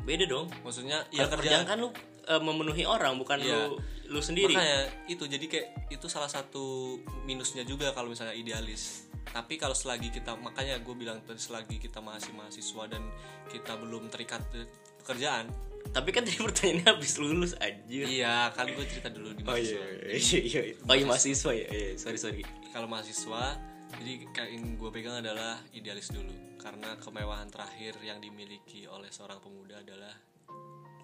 Beda 0.05 0.25
dong. 0.25 0.47
Maksudnya 0.65 1.05
ya 1.13 1.25
ya 1.25 1.29
kerjaan 1.29 1.65
kerja 1.65 1.69
kan 1.69 1.77
lu 1.79 1.89
eh, 2.29 2.41
memenuhi 2.41 2.85
orang 2.89 3.17
bukan 3.21 3.39
Iya. 3.41 3.69
lu 3.69 3.77
lu 4.09 4.21
sendiri. 4.25 4.57
Makanya 4.57 4.81
itu 5.05 5.25
jadi 5.29 5.45
kayak 5.45 5.69
itu 5.93 6.07
salah 6.09 6.33
satu 6.33 6.97
minusnya 7.29 7.69
juga 7.69 7.93
kalau 7.93 8.09
misalnya 8.09 8.33
idealis. 8.33 9.05
Tapi 9.29 9.61
kalau 9.61 9.77
selagi 9.77 10.09
kita 10.09 10.41
makanya 10.41 10.81
gue 10.81 10.95
bilang 10.97 11.21
tadi 11.21 11.37
selagi 11.37 11.77
kita 11.77 12.01
masih 12.01 12.33
mahasiswa 12.33 12.89
dan 12.89 13.05
kita 13.53 13.77
belum 13.77 14.09
terikat 14.09 14.41
ke 14.49 14.65
pekerjaan 15.05 15.53
tapi 15.89 16.11
kan 16.13 16.23
tadi 16.23 16.39
pertanyaannya 16.41 16.87
habis 16.87 17.17
lulus 17.17 17.53
aja 17.59 18.05
iya 18.05 18.53
kan 18.53 18.69
gue 18.69 18.85
cerita 18.87 19.09
dulu 19.09 19.33
di 19.35 19.43
mahasiswa. 19.43 19.85
iya 20.09 20.41
iya 20.41 20.61
iya. 20.73 20.77
oh 20.85 20.95
iya 20.95 21.07
mahasiswa 21.09 21.51
ya? 21.53 21.69
Iya 21.69 21.91
sorry 21.97 22.19
sorry. 22.21 22.43
Kalau 22.71 22.87
mahasiswa 22.87 23.57
jadi 23.97 24.13
yang 24.53 24.77
gue 24.77 24.91
pegang 24.93 25.25
adalah 25.25 25.65
idealis 25.73 26.13
dulu. 26.13 26.61
Karena 26.61 26.93
kemewahan 27.01 27.49
terakhir 27.49 27.97
yang 28.05 28.21
dimiliki 28.21 28.85
oleh 28.85 29.09
seorang 29.09 29.41
pemuda 29.41 29.81
adalah 29.81 30.13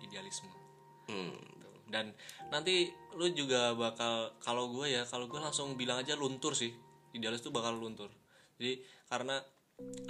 idealisme. 0.05 0.53
Hmm. 1.05 1.37
Gitu. 1.37 1.69
dan 1.93 2.17
nanti 2.49 2.89
lu 3.13 3.29
juga 3.37 3.77
bakal 3.77 4.33
kalau 4.41 4.73
gue 4.73 4.89
ya 4.89 5.05
kalau 5.05 5.29
gue 5.29 5.37
langsung 5.37 5.77
bilang 5.77 6.01
aja 6.01 6.17
luntur 6.17 6.53
sih. 6.53 6.73
Idealis 7.17 7.41
tuh 7.41 7.55
bakal 7.55 7.77
luntur. 7.77 8.13
Jadi 8.61 8.85
karena 9.09 9.41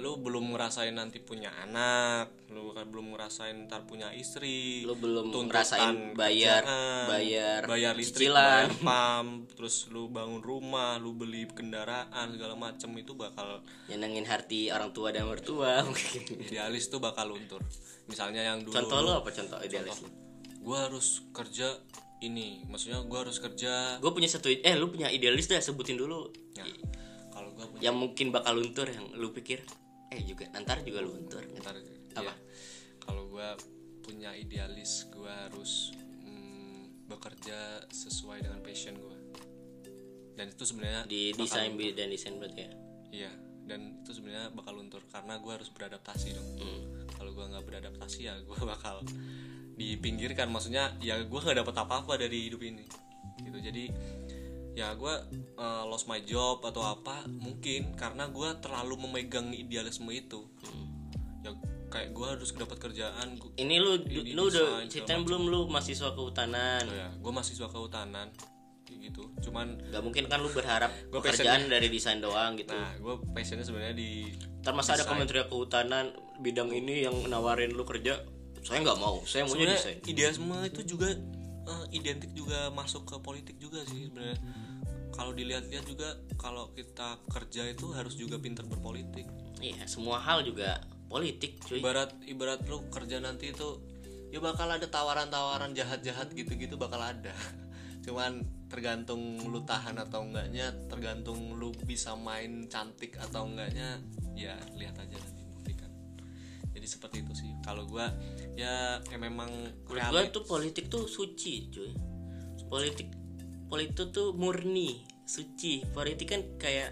lu 0.05 0.21
belum 0.21 0.53
ngerasain 0.53 0.93
nanti 0.93 1.17
punya 1.17 1.49
anak 1.65 2.29
lu 2.53 2.69
kan 2.77 2.85
belum 2.85 3.17
ngerasain 3.17 3.65
ntar 3.65 3.89
punya 3.89 4.13
istri. 4.13 4.85
Lu 4.85 4.93
belum 4.93 5.33
ngerasain 5.33 6.13
bayar 6.13 6.61
kerjaan, 6.61 7.05
bayar 7.09 7.61
bayar 7.65 7.93
listrik 7.97 8.29
cicilan. 8.29 8.69
bayar 8.69 8.85
pam 8.85 9.49
terus 9.49 9.89
lu 9.89 10.05
bangun 10.13 10.45
rumah 10.45 11.01
lu 11.01 11.17
beli 11.17 11.49
kendaraan 11.49 12.37
segala 12.37 12.53
macem 12.53 12.93
itu 13.01 13.17
bakal 13.17 13.65
nyenengin 13.89 14.29
hati 14.29 14.69
orang 14.69 14.93
tua 14.93 15.09
dan 15.09 15.25
mertua. 15.25 15.81
Idealis 16.45 16.85
tuh 16.93 17.01
bakal 17.01 17.33
luntur. 17.33 17.65
Misalnya 18.05 18.45
yang 18.45 18.61
dulu 18.61 18.77
contoh 18.77 19.01
lu 19.01 19.11
apa 19.17 19.29
contoh 19.33 19.57
idealis 19.65 20.05
lu? 20.05 20.09
Gue 20.61 20.77
harus 20.77 21.25
kerja 21.33 21.81
ini. 22.21 22.61
Maksudnya 22.69 23.01
gue 23.01 23.19
harus 23.19 23.41
kerja 23.41 23.97
gue 23.97 24.11
punya 24.13 24.29
satu 24.29 24.53
eh 24.53 24.75
lu 24.77 24.93
punya 24.93 25.09
idealis 25.09 25.49
dah 25.49 25.57
sebutin 25.57 25.97
dulu. 25.97 26.29
Ya, 26.53 26.63
gue 27.55 27.65
punya. 27.65 27.81
Yang 27.91 27.97
mungkin 27.97 28.27
bakal 28.35 28.53
luntur 28.59 28.87
yang 28.91 29.05
lu 29.15 29.31
pikir. 29.31 29.63
Eh 30.11 30.21
juga 30.27 30.51
ntar 30.59 30.83
juga 30.83 31.01
luntur. 31.01 31.41
Ntar 31.59 31.75
Apa? 32.15 32.31
ya, 32.31 32.35
kalau 33.03 33.27
gue 33.27 33.47
punya 34.05 34.31
idealis 34.37 35.09
gue 35.09 35.33
harus 35.49 35.91
mm, 36.23 37.09
bekerja 37.09 37.89
sesuai 37.89 38.45
dengan 38.45 38.61
passion 38.61 38.95
gue 38.95 39.17
dan 40.35 40.51
itu 40.51 40.63
sebenarnya 40.67 41.07
di 41.07 41.31
desain 41.31 41.73
luntur. 41.73 41.95
dan 41.95 42.07
desain 42.11 42.35
berarti 42.37 42.61
ya? 42.61 42.71
Iya 43.11 43.31
dan 43.65 43.79
itu 44.05 44.11
sebenarnya 44.13 44.53
bakal 44.53 44.77
luntur 44.77 45.01
karena 45.09 45.41
gue 45.41 45.51
harus 45.51 45.69
beradaptasi 45.73 46.37
dong. 46.37 46.49
Hmm. 46.61 46.81
kalau 47.17 47.31
gue 47.31 47.45
nggak 47.47 47.65
beradaptasi 47.65 48.19
ya 48.29 48.35
gue 48.43 48.59
bakal 48.77 49.01
dipinggirkan. 49.79 50.51
Maksudnya 50.51 50.93
ya 51.01 51.17
gue 51.23 51.39
nggak 51.39 51.65
dapat 51.65 51.75
apa-apa 51.81 52.13
dari 52.19 52.51
hidup 52.51 52.61
ini. 52.61 52.85
Gitu 53.41 53.57
jadi 53.57 53.89
ya 54.75 54.91
gue 54.93 55.13
uh, 55.55 55.83
lost 55.87 56.11
my 56.11 56.19
job 56.27 56.59
atau 56.61 56.83
apa 56.83 57.23
mungkin 57.31 57.95
karena 57.95 58.27
gue 58.27 58.49
terlalu 58.59 59.07
memegang 59.07 59.49
idealisme 59.55 60.11
itu. 60.11 60.45
Ya 61.41 61.55
kayak 61.87 62.11
gue 62.11 62.27
harus 62.27 62.51
dapat 62.51 62.77
kerjaan 62.77 63.39
gua, 63.39 63.55
ini 63.55 63.79
lu 63.79 63.95
Ini 64.03 64.35
lu 64.35 64.51
udah 64.51 64.83
ceritain 64.91 65.23
belum 65.23 65.47
lu 65.47 65.71
mahasiswa 65.71 66.11
kehutanan? 66.11 66.83
Oh 66.85 66.95
ya 66.95 67.09
gue 67.15 67.31
mahasiswa 67.31 67.67
kehutanan 67.71 68.29
gitu. 68.85 69.29
Cuman 69.41 69.77
Gak 69.93 70.01
mungkin 70.01 70.25
kan 70.25 70.41
lu 70.41 70.49
berharap 70.49 70.89
Gua 71.13 71.21
pekerjaan 71.21 71.69
dari 71.69 71.87
desain 71.93 72.19
doang 72.19 72.57
gitu. 72.59 72.73
Nah 72.73 72.97
gue 72.99 73.15
passionnya 73.31 73.63
sebenarnya 73.63 73.95
di 73.95 74.33
Ntar 74.65 74.73
masa 74.73 74.97
ada 74.97 75.05
kementerian 75.05 75.45
kehutanan 75.45 76.09
bidang 76.41 76.73
ini 76.73 77.05
yang 77.05 77.15
nawarin 77.29 77.71
lu 77.71 77.85
kerja 77.87 78.17
saya 78.65 78.81
nggak 78.81 78.97
mau 78.97 79.21
saya 79.29 79.45
maunya 79.45 79.77
desain. 79.77 80.01
idealisme 80.09 80.57
itu 80.65 80.81
juga 80.97 81.13
eh, 81.69 81.85
identik 81.93 82.33
juga 82.33 82.73
masuk 82.73 83.05
ke 83.05 83.15
politik 83.21 83.61
juga 83.61 83.85
sih 83.85 84.09
sebenarnya 84.09 84.41
kalau 85.15 85.31
dilihat-lihat 85.31 85.85
juga 85.87 86.19
kalau 86.35 86.75
kita 86.75 87.17
kerja 87.31 87.71
itu 87.71 87.95
harus 87.95 88.19
juga 88.19 88.35
pintar 88.35 88.67
berpolitik. 88.67 89.25
Iya 89.63 89.87
semua 89.87 90.19
hal 90.19 90.43
juga 90.43 90.83
politik 91.07 91.63
cuy. 91.63 91.79
Ibarat 91.79 92.11
ibarat 92.27 92.61
lu 92.67 92.83
kerja 92.91 93.23
nanti 93.23 93.55
itu 93.55 93.79
ya 94.29 94.43
bakal 94.43 94.67
ada 94.67 94.83
tawaran-tawaran 94.91 95.71
jahat-jahat 95.71 96.35
gitu-gitu 96.35 96.75
bakal 96.75 96.99
ada. 96.99 97.31
Cuman 98.05 98.43
tergantung 98.67 99.39
lu 99.47 99.63
tahan 99.63 99.95
atau 99.95 100.27
enggaknya 100.27 100.75
tergantung 100.91 101.55
lu 101.55 101.71
bisa 101.87 102.13
main 102.19 102.67
cantik 102.67 103.15
atau 103.15 103.47
enggaknya 103.47 104.03
ya 104.35 104.59
lihat 104.75 104.99
aja 104.99 105.15
nanti 105.15 105.41
buktikan. 105.55 105.91
Jadi 106.75 106.87
seperti 106.91 107.23
itu 107.23 107.33
sih. 107.33 107.49
Kalau 107.63 107.87
gua 107.87 108.11
ya, 108.59 108.99
ya 108.99 109.17
memang 109.17 109.47
gua 109.87 110.27
tuh 110.27 110.43
politik 110.43 110.91
tuh 110.91 111.07
suci 111.07 111.71
cuy. 111.71 111.95
Politik 112.67 113.24
politik 113.67 114.13
tuh 114.13 114.33
murni 114.37 115.05
suci. 115.25 115.85
Politik 115.89 116.27
kan 116.31 116.41
kayak 116.61 116.91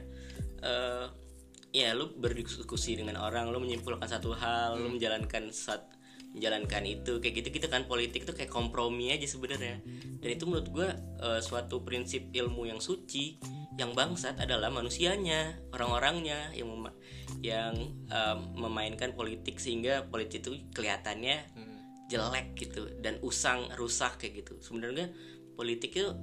eh 0.63 1.05
ya 1.73 1.97
lu 1.97 2.13
berdiskusi 2.13 2.97
dengan 2.97 3.17
orang 3.17 3.49
lu 3.49 3.57
menyimpulkan 3.57 4.05
satu 4.05 4.37
hal 4.37 4.77
lu 4.77 4.93
menjalankan 4.93 5.49
sat 5.49 5.89
menjalankan 6.33 6.81
itu 6.85 7.21
kayak 7.21 7.45
gitu 7.45 7.61
gitu 7.61 7.67
kan. 7.69 7.85
Politik 7.85 8.25
tuh 8.25 8.33
kayak 8.33 8.49
kompromi 8.49 9.13
aja 9.13 9.25
sebenarnya. 9.25 9.81
Dan 10.21 10.29
itu 10.33 10.43
menurut 10.49 10.67
gua 10.73 10.89
eh, 11.21 11.41
suatu 11.41 11.85
prinsip 11.85 12.33
ilmu 12.33 12.69
yang 12.69 12.81
suci 12.81 13.37
yang 13.73 13.97
bangsat 13.97 14.37
adalah 14.37 14.69
manusianya 14.69 15.57
orang-orangnya 15.73 16.53
yang 16.53 16.69
mema- 16.69 16.93
yang 17.41 17.73
em, 18.05 18.37
memainkan 18.53 19.17
politik 19.17 19.57
sehingga 19.57 20.05
politik 20.13 20.45
itu 20.45 20.61
kelihatannya 20.77 21.41
jelek 22.05 22.53
gitu 22.53 23.01
dan 23.01 23.17
usang 23.25 23.65
rusak 23.73 24.21
kayak 24.21 24.45
gitu. 24.45 24.61
Sebenarnya 24.61 25.09
politik 25.57 25.97
itu 25.97 26.13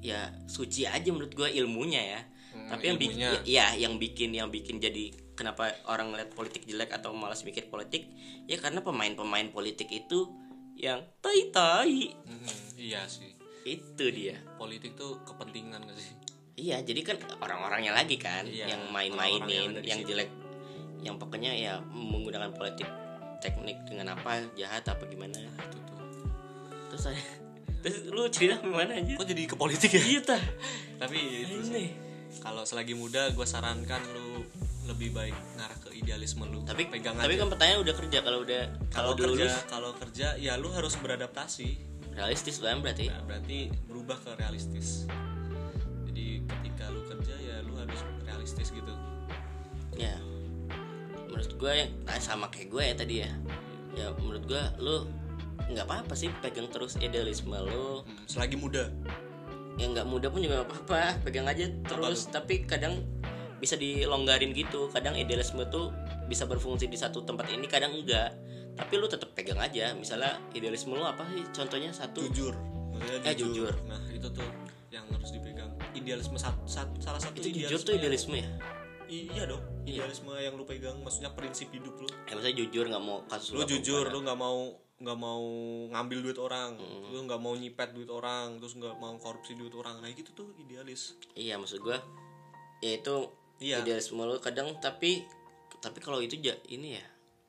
ya 0.00 0.30
suci 0.46 0.84
aja 0.84 1.08
menurut 1.10 1.32
gue 1.32 1.48
ilmunya 1.54 2.02
ya. 2.16 2.20
Tapi 2.68 2.84
yang 2.84 2.98
bikin 2.98 3.18
ya 3.46 3.66
yang 3.74 3.94
bikin 3.96 4.30
yang 4.34 4.48
bikin 4.48 4.76
jadi 4.76 5.08
kenapa 5.32 5.70
orang 5.86 6.10
ngeliat 6.10 6.34
politik 6.34 6.66
jelek 6.66 6.90
atau 6.90 7.14
malas 7.14 7.40
mikir 7.42 7.66
politik 7.66 8.10
ya 8.44 8.58
karena 8.58 8.82
pemain-pemain 8.82 9.48
politik 9.48 9.88
itu 9.88 10.26
yang 10.74 11.00
tai 11.18 11.48
tai 11.50 12.12
Mhm, 12.26 12.76
iya 12.76 13.06
sih. 13.06 13.34
Itu 13.62 14.10
dia. 14.10 14.36
Politik 14.56 14.94
tuh 14.94 15.22
kepentingan 15.24 15.82
gak 15.82 15.96
sih? 15.96 16.14
Iya 16.58 16.82
jadi 16.82 17.00
kan 17.04 17.16
orang-orangnya 17.38 17.94
lagi 17.94 18.18
kan 18.18 18.42
Iya, 18.44 18.66
yang 18.66 18.82
yang 18.82 18.82
main-mainin 18.90 19.70
yang 19.80 20.00
situ. 20.02 20.10
jelek. 20.12 20.28
Yang 21.00 21.14
pokoknya 21.22 21.52
ya 21.54 21.72
menggunakan 21.86 22.50
politik 22.52 22.88
teknik 23.38 23.78
dengan 23.86 24.18
apa 24.18 24.42
jahat 24.58 24.82
apa 24.84 25.06
gimana. 25.06 25.38
Itu 25.38 25.78
tuh. 25.78 25.98
Terus 26.90 27.02
saya 27.06 27.22
terus 27.78 28.10
lu 28.10 28.26
cerita 28.30 28.58
gimana 28.58 28.98
aja 28.98 29.12
kok 29.14 29.26
jadi 29.28 29.42
ke 29.46 29.56
politik 29.56 29.90
ya? 29.94 30.02
Iya 30.02 30.20
tah. 30.34 30.42
Tapi 30.98 31.18
itu 31.46 31.62
sih 31.62 31.74
ini 31.78 31.86
kalau 32.42 32.62
selagi 32.66 32.94
muda 32.94 33.30
gue 33.32 33.46
sarankan 33.46 34.02
lu 34.14 34.44
lebih 34.88 35.12
baik 35.12 35.36
ngarah 35.60 35.78
ke 35.84 35.88
idealisme 35.94 36.48
lu. 36.48 36.64
Tapi 36.64 36.88
pegang 36.88 37.14
tapi 37.20 37.36
aja. 37.36 37.44
kan 37.44 37.48
pertanyaan 37.52 37.80
udah 37.84 37.94
kerja 37.94 38.18
kalau 38.24 38.38
udah 38.42 38.62
kalau 38.88 39.12
kerja 39.12 39.28
lulus 39.28 39.54
kalau 39.68 39.90
kerja 39.94 40.26
ya 40.40 40.56
lu 40.56 40.72
harus 40.72 40.96
beradaptasi. 40.96 41.68
Realistis 42.18 42.58
kan 42.58 42.82
berarti 42.82 43.06
nah, 43.06 43.22
berarti. 43.22 43.70
berubah 43.86 44.18
ke 44.18 44.30
realistis. 44.42 45.06
Jadi 46.08 46.42
ketika 46.42 46.90
lu 46.90 47.06
kerja 47.06 47.34
ya 47.36 47.62
lu 47.62 47.78
harus 47.78 48.00
realistis 48.24 48.74
gitu. 48.74 48.94
Ya. 49.94 50.16
Menurut 51.28 51.52
gue 51.54 51.72
yang 51.72 51.90
nah, 52.08 52.18
sama 52.18 52.48
kayak 52.50 52.68
gue 52.72 52.82
ya 52.82 52.94
tadi 52.96 53.14
ya. 53.22 53.30
Ya 53.94 54.06
menurut 54.18 54.42
gue 54.48 54.62
lu 54.82 55.06
nggak 55.68 55.84
apa-apa 55.84 56.14
sih 56.14 56.32
pegang 56.40 56.66
terus 56.66 56.96
idealisme 56.96 57.52
lu. 57.54 58.00
Hmm, 58.00 58.24
selagi 58.24 58.56
muda. 58.56 58.88
Yang 59.76 59.88
nggak 59.94 60.06
muda 60.06 60.26
pun 60.26 60.40
juga 60.40 60.54
nggak 60.58 60.68
apa-apa 60.68 61.00
pegang 61.22 61.46
aja 61.46 61.64
terus. 61.84 62.26
Tapi 62.26 62.64
kadang 62.64 63.04
bisa 63.58 63.74
dilonggarin 63.74 64.54
gitu 64.54 64.86
kadang 64.88 65.12
idealisme 65.12 65.66
tuh 65.66 65.90
bisa 66.24 66.46
berfungsi 66.46 66.86
di 66.86 66.94
satu 66.94 67.22
tempat 67.22 67.48
ini 67.48 67.66
kadang 67.66 67.92
enggak. 67.92 68.32
Tapi 68.74 68.92
lu 68.94 69.06
tetap 69.06 69.34
pegang 69.34 69.58
aja 69.58 69.90
misalnya 69.92 70.38
idealisme 70.52 70.92
lu 70.92 71.02
apa 71.02 71.26
sih? 71.28 71.42
Contohnya 71.50 71.90
satu. 71.90 72.22
Jujur 72.24 72.54
Maksudnya 72.90 73.30
Eh, 73.30 73.36
jujur. 73.36 73.72
nah 73.86 74.00
itu 74.08 74.26
tuh 74.28 74.48
yang 74.88 75.06
harus 75.08 75.30
dipegang. 75.30 75.70
Idealisme 75.92 76.34
sat- 76.34 76.58
sat- 76.64 76.90
salah 76.98 77.18
satu 77.18 77.38
itu 77.38 77.62
jujur 77.62 77.78
tuh 77.78 77.94
idealisme 77.94 78.34
ya? 78.34 78.48
Iya 79.06 79.44
dong 79.46 79.62
idealisme 79.82 80.36
yang 80.36 80.52
lu 80.52 80.62
pegang 80.62 81.00
maksudnya 81.00 81.30
prinsip 81.30 81.70
hidup 81.70 81.94
lu. 81.94 82.08
Ya 82.26 82.34
maksudnya 82.34 82.56
jujur 82.56 82.84
nggak 82.86 83.00
mau 83.00 83.22
kasus 83.24 83.52
lu 83.52 83.62
apa 83.62 83.70
jujur 83.70 84.04
lu 84.04 84.18
nggak 84.20 84.36
mau 84.36 84.58
nggak 84.98 85.18
mau 85.18 85.46
ngambil 85.94 86.26
duit 86.26 86.38
orang 86.42 86.74
lu 87.14 87.22
nggak 87.22 87.38
mau 87.38 87.54
nyipet 87.54 87.94
duit 87.94 88.10
orang 88.10 88.58
terus 88.58 88.74
nggak 88.74 88.98
mau 88.98 89.14
korupsi 89.18 89.54
duit 89.54 89.70
orang. 89.74 90.02
Nah 90.02 90.10
gitu 90.10 90.34
tuh 90.34 90.48
idealis. 90.58 91.14
Iya 91.38 91.54
maksud 91.54 91.78
gua 91.82 92.02
ya 92.82 92.98
itu 92.98 93.30
Iya. 93.58 93.82
idealisme 93.82 94.22
lu 94.22 94.38
kadang 94.38 94.70
tapi 94.78 95.26
tapi 95.82 95.98
kalau 95.98 96.22
itu 96.22 96.38
ja, 96.38 96.54
ini 96.70 96.98
ya. 96.98 97.04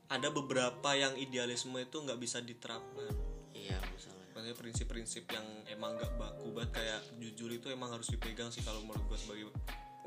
Ada 0.09 0.33
beberapa 0.33 0.97
yang 0.97 1.13
idealisme 1.17 1.77
itu 1.77 2.01
nggak 2.01 2.17
bisa 2.17 2.41
diterapkan. 2.41 3.13
Iya 3.53 3.77
misalnya 3.93 4.25
Maksudnya 4.33 4.55
prinsip-prinsip 4.57 5.23
yang 5.29 5.45
emang 5.69 5.97
nggak 5.97 6.17
baku 6.17 6.49
banget 6.53 6.81
kayak 6.81 6.99
jujur 7.21 7.49
itu 7.53 7.69
emang 7.69 7.93
harus 7.93 8.09
dipegang 8.09 8.49
sih 8.49 8.65
kalau 8.65 8.81
menurut 8.81 9.05
gue 9.05 9.17
sebagai 9.21 9.51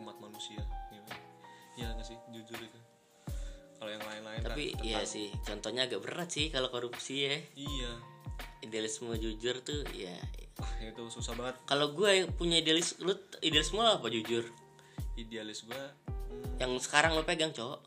umat 0.01 0.17
manusia 0.19 0.59
Gimana? 0.91 1.15
Iya 1.79 1.87
nggak 1.95 2.07
sih? 2.07 2.19
Jujur 2.35 2.59
itu 2.59 2.79
kalau 3.83 3.91
yang 3.91 4.07
lain-lain 4.07 4.39
kan 4.39 4.51
tapi 4.55 4.65
tetap- 4.71 4.87
iya 4.87 5.03
sih 5.03 5.27
contohnya 5.43 5.83
agak 5.85 5.99
berat 5.99 6.31
sih 6.31 6.47
kalau 6.49 6.71
korupsi 6.71 7.27
ya. 7.27 7.35
Iya. 7.59 7.91
Idealisme 8.63 9.11
jujur 9.19 9.59
tuh 9.59 9.83
ya. 9.91 10.15
Itu 10.79 11.11
susah 11.11 11.35
banget. 11.35 11.59
Kalau 11.67 11.91
gue 11.91 12.31
punya 12.33 12.63
idealis 12.63 12.95
lu 12.97 13.11
idealisme 13.43 13.83
apa 13.83 14.07
jujur? 14.07 14.47
Idealis 15.19 15.67
gue 15.67 15.83
yang 16.57 16.79
sekarang 16.79 17.19
lo 17.19 17.27
pegang 17.27 17.51
cowok? 17.51 17.83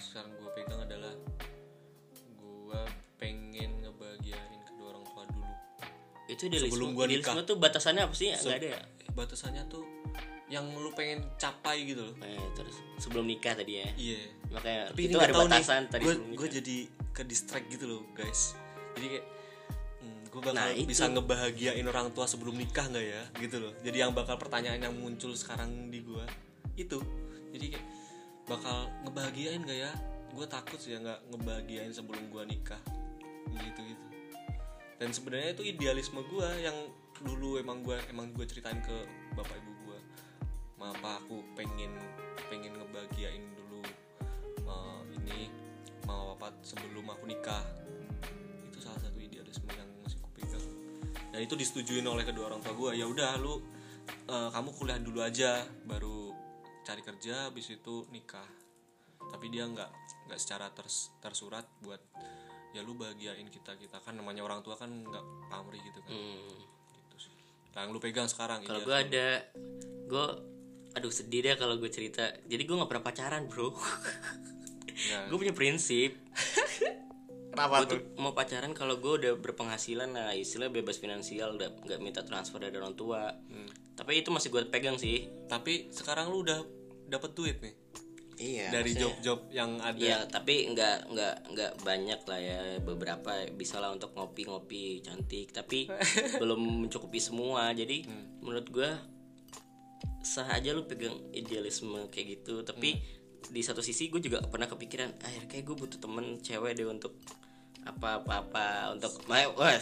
Sekarang 0.00 0.32
gue 0.32 0.48
pegang 0.56 0.80
adalah 0.80 1.12
gue 2.32 2.80
pengen 3.20 3.84
ngebahagiain 3.84 4.64
kedua 4.64 4.96
orang 4.96 5.04
tua 5.04 5.24
dulu. 5.28 5.52
Itu 6.26 6.48
idealisme 6.48 6.72
Sebelum 6.72 6.90
idealisme 6.96 7.36
nikah. 7.36 7.44
tuh 7.44 7.56
batasannya 7.60 8.02
apa 8.02 8.14
sih? 8.16 8.32
Nggak 8.32 8.58
ada 8.58 8.68
ya? 8.72 8.82
batasannya 9.12 9.68
tuh 9.68 9.84
yang 10.52 10.68
lu 10.76 10.92
pengen 10.92 11.24
capai 11.40 11.88
gitu 11.88 12.04
loh. 12.04 12.14
Eh, 12.20 12.46
terus 12.52 12.76
sebelum 13.00 13.24
nikah 13.24 13.56
tadi 13.56 13.80
ya. 13.80 13.88
Iya. 13.96 14.20
Makanya 14.52 14.80
tapi 14.92 15.00
itu 15.08 15.16
ada 15.16 15.32
tahu 15.32 15.48
nih 15.48 15.52
batasan 15.56 15.82
tadi 15.88 16.02
gue 16.04 16.12
sebelum 16.12 16.36
gue 16.36 16.48
jadi 16.60 16.76
ke 17.16 17.22
distract 17.24 17.66
gitu 17.72 17.84
loh 17.88 18.02
guys. 18.12 18.52
Jadi 18.92 19.06
kayak 19.16 19.26
hmm, 20.04 20.22
gue 20.28 20.40
bakal 20.44 20.54
Nah, 20.60 20.68
itu. 20.76 20.84
bisa 20.84 21.04
ngebahagiain 21.08 21.86
orang 21.88 22.12
tua 22.12 22.28
sebelum 22.28 22.54
nikah 22.60 22.84
nggak 22.92 23.06
ya? 23.08 23.22
Gitu 23.40 23.56
loh. 23.56 23.72
Jadi 23.80 23.96
yang 23.96 24.12
bakal 24.12 24.36
pertanyaan 24.36 24.84
yang 24.84 24.92
muncul 24.92 25.32
sekarang 25.32 25.88
di 25.88 26.04
gue 26.04 26.24
itu. 26.76 27.00
Jadi 27.56 27.72
kayak 27.72 27.86
bakal 28.44 28.92
ngebahagiain 29.08 29.64
gak 29.64 29.78
ya? 29.88 29.92
Gue 30.32 30.44
takut 30.44 30.76
sih 30.76 30.92
ya 30.92 31.00
nggak 31.00 31.32
ngebahagiain 31.32 31.92
sebelum 31.92 32.28
gue 32.28 32.42
nikah. 32.44 32.80
Gitu 33.48 33.80
gitu 33.88 34.12
dan 35.02 35.10
sebenarnya 35.10 35.58
itu 35.58 35.66
idealisme 35.66 36.22
gue 36.30 36.48
yang 36.62 36.78
dulu 37.26 37.58
emang 37.58 37.82
gue 37.82 37.98
emang 38.14 38.30
gue 38.30 38.46
ceritain 38.46 38.78
ke 38.78 38.96
bapak 39.34 39.58
ibu 39.58 39.70
apa 40.82 41.22
aku 41.22 41.42
pengen 41.54 41.94
pengen 42.50 42.74
ngebahagiain 42.74 43.44
dulu 43.54 43.80
eh, 44.66 45.00
ini 45.22 45.48
mau 46.06 46.34
apa 46.34 46.50
sebelum 46.66 47.06
aku 47.10 47.30
nikah. 47.30 47.62
Itu 48.70 48.78
salah 48.82 48.98
satu 48.98 49.18
idealisme 49.22 49.70
yang 49.70 49.86
masih 50.02 50.18
ku 50.18 50.28
pegang 50.34 50.64
dan 51.32 51.40
itu 51.40 51.54
disetujuin 51.56 52.04
oleh 52.04 52.26
kedua 52.28 52.52
orang 52.52 52.60
tua 52.60 52.74
gue 52.76 52.90
ya 52.98 53.06
udah 53.06 53.38
lu 53.40 53.62
eh, 54.28 54.48
kamu 54.50 54.68
kuliah 54.76 54.98
dulu 54.98 55.20
aja 55.22 55.62
baru 55.86 56.34
cari 56.82 57.02
kerja 57.04 57.48
habis 57.48 57.70
itu 57.70 58.04
nikah. 58.10 58.46
Tapi 59.22 59.48
dia 59.48 59.64
nggak 59.64 59.90
nggak 60.28 60.38
secara 60.38 60.68
ters- 60.74 61.14
tersurat 61.22 61.64
buat 61.80 62.02
ya 62.72 62.80
lu 62.82 62.96
bahagiain 62.96 63.46
kita 63.52 63.76
kita 63.76 64.00
kan 64.00 64.16
namanya 64.16 64.42
orang 64.44 64.64
tua 64.64 64.74
kan 64.76 64.90
nggak 64.90 65.24
pamrih 65.48 65.80
gitu 65.80 66.00
kan. 66.02 66.12
Hmm. 66.12 66.58
gitu 66.90 67.16
sih. 67.28 67.34
Nah, 67.72 67.86
yang 67.86 67.92
lu 67.94 68.00
pegang 68.02 68.28
sekarang 68.28 68.64
kalau 68.66 68.82
gue 68.84 68.96
ada 68.96 69.28
gue 70.08 70.26
aduh 70.92 71.12
sedih 71.12 71.40
deh 71.44 71.56
kalau 71.56 71.76
gue 71.80 71.88
cerita. 71.88 72.28
Jadi 72.44 72.62
gue 72.64 72.76
nggak 72.76 72.90
pernah 72.90 73.04
pacaran 73.04 73.48
bro. 73.48 73.72
Ya, 74.92 75.24
gue 75.28 75.36
punya 75.36 75.54
prinsip. 75.56 76.16
Kenapa 77.52 77.84
gue 77.84 78.00
tuh 78.00 78.00
mau 78.16 78.32
pacaran 78.32 78.72
kalau 78.72 78.96
gue 79.00 79.12
udah 79.24 79.32
berpenghasilan. 79.36 80.12
Nah 80.12 80.32
istilah 80.32 80.72
bebas 80.72 80.96
finansial 80.96 81.56
udah 81.56 81.68
nggak 81.84 82.00
minta 82.00 82.20
transfer 82.24 82.60
dari 82.60 82.76
orang 82.76 82.96
tua. 82.96 83.28
Hmm. 83.32 83.68
tapi 83.92 84.24
itu 84.24 84.32
masih 84.32 84.48
gue 84.48 84.64
pegang 84.72 84.96
sih. 84.96 85.28
Tapi 85.48 85.92
sekarang 85.92 86.32
lu 86.32 86.44
udah 86.44 86.64
dapat 87.08 87.36
duit 87.36 87.60
nih? 87.60 87.76
Iya 88.42 88.66
dari 88.72 88.96
job-job 88.96 89.52
yang 89.52 89.78
ada. 89.78 90.00
Iya, 90.00 90.18
tapi 90.26 90.72
nggak 90.72 91.12
nggak 91.12 91.34
nggak 91.52 91.72
banyak 91.84 92.20
lah 92.24 92.40
ya. 92.40 92.60
Beberapa 92.80 93.44
bisa 93.52 93.78
lah 93.78 93.92
untuk 93.92 94.16
ngopi-ngopi 94.16 95.04
cantik, 95.04 95.52
tapi 95.52 95.86
belum 96.42 96.88
mencukupi 96.88 97.20
semua. 97.20 97.70
Jadi 97.76 98.08
menurut 98.40 98.66
gua 98.72 98.90
sah 100.22 100.48
aja 100.48 100.72
lu 100.72 100.86
pegang 100.86 101.14
idealisme 101.34 102.08
kayak 102.08 102.40
gitu, 102.40 102.62
tapi 102.62 103.02
di 103.50 103.60
satu 103.60 103.82
sisi 103.82 104.08
gue 104.08 104.22
juga 104.22 104.40
pernah 104.46 104.70
kepikiran, 104.70 105.18
akhir 105.18 105.50
kayak 105.50 105.64
gue 105.66 105.76
butuh 105.76 105.98
temen 105.98 106.38
cewek 106.40 106.78
deh 106.78 106.86
untuk 106.86 107.18
apa 107.82 108.22
apa 108.22 108.46
apa 108.46 108.64
untuk 108.94 109.10
main 109.26 109.50
wah 109.58 109.74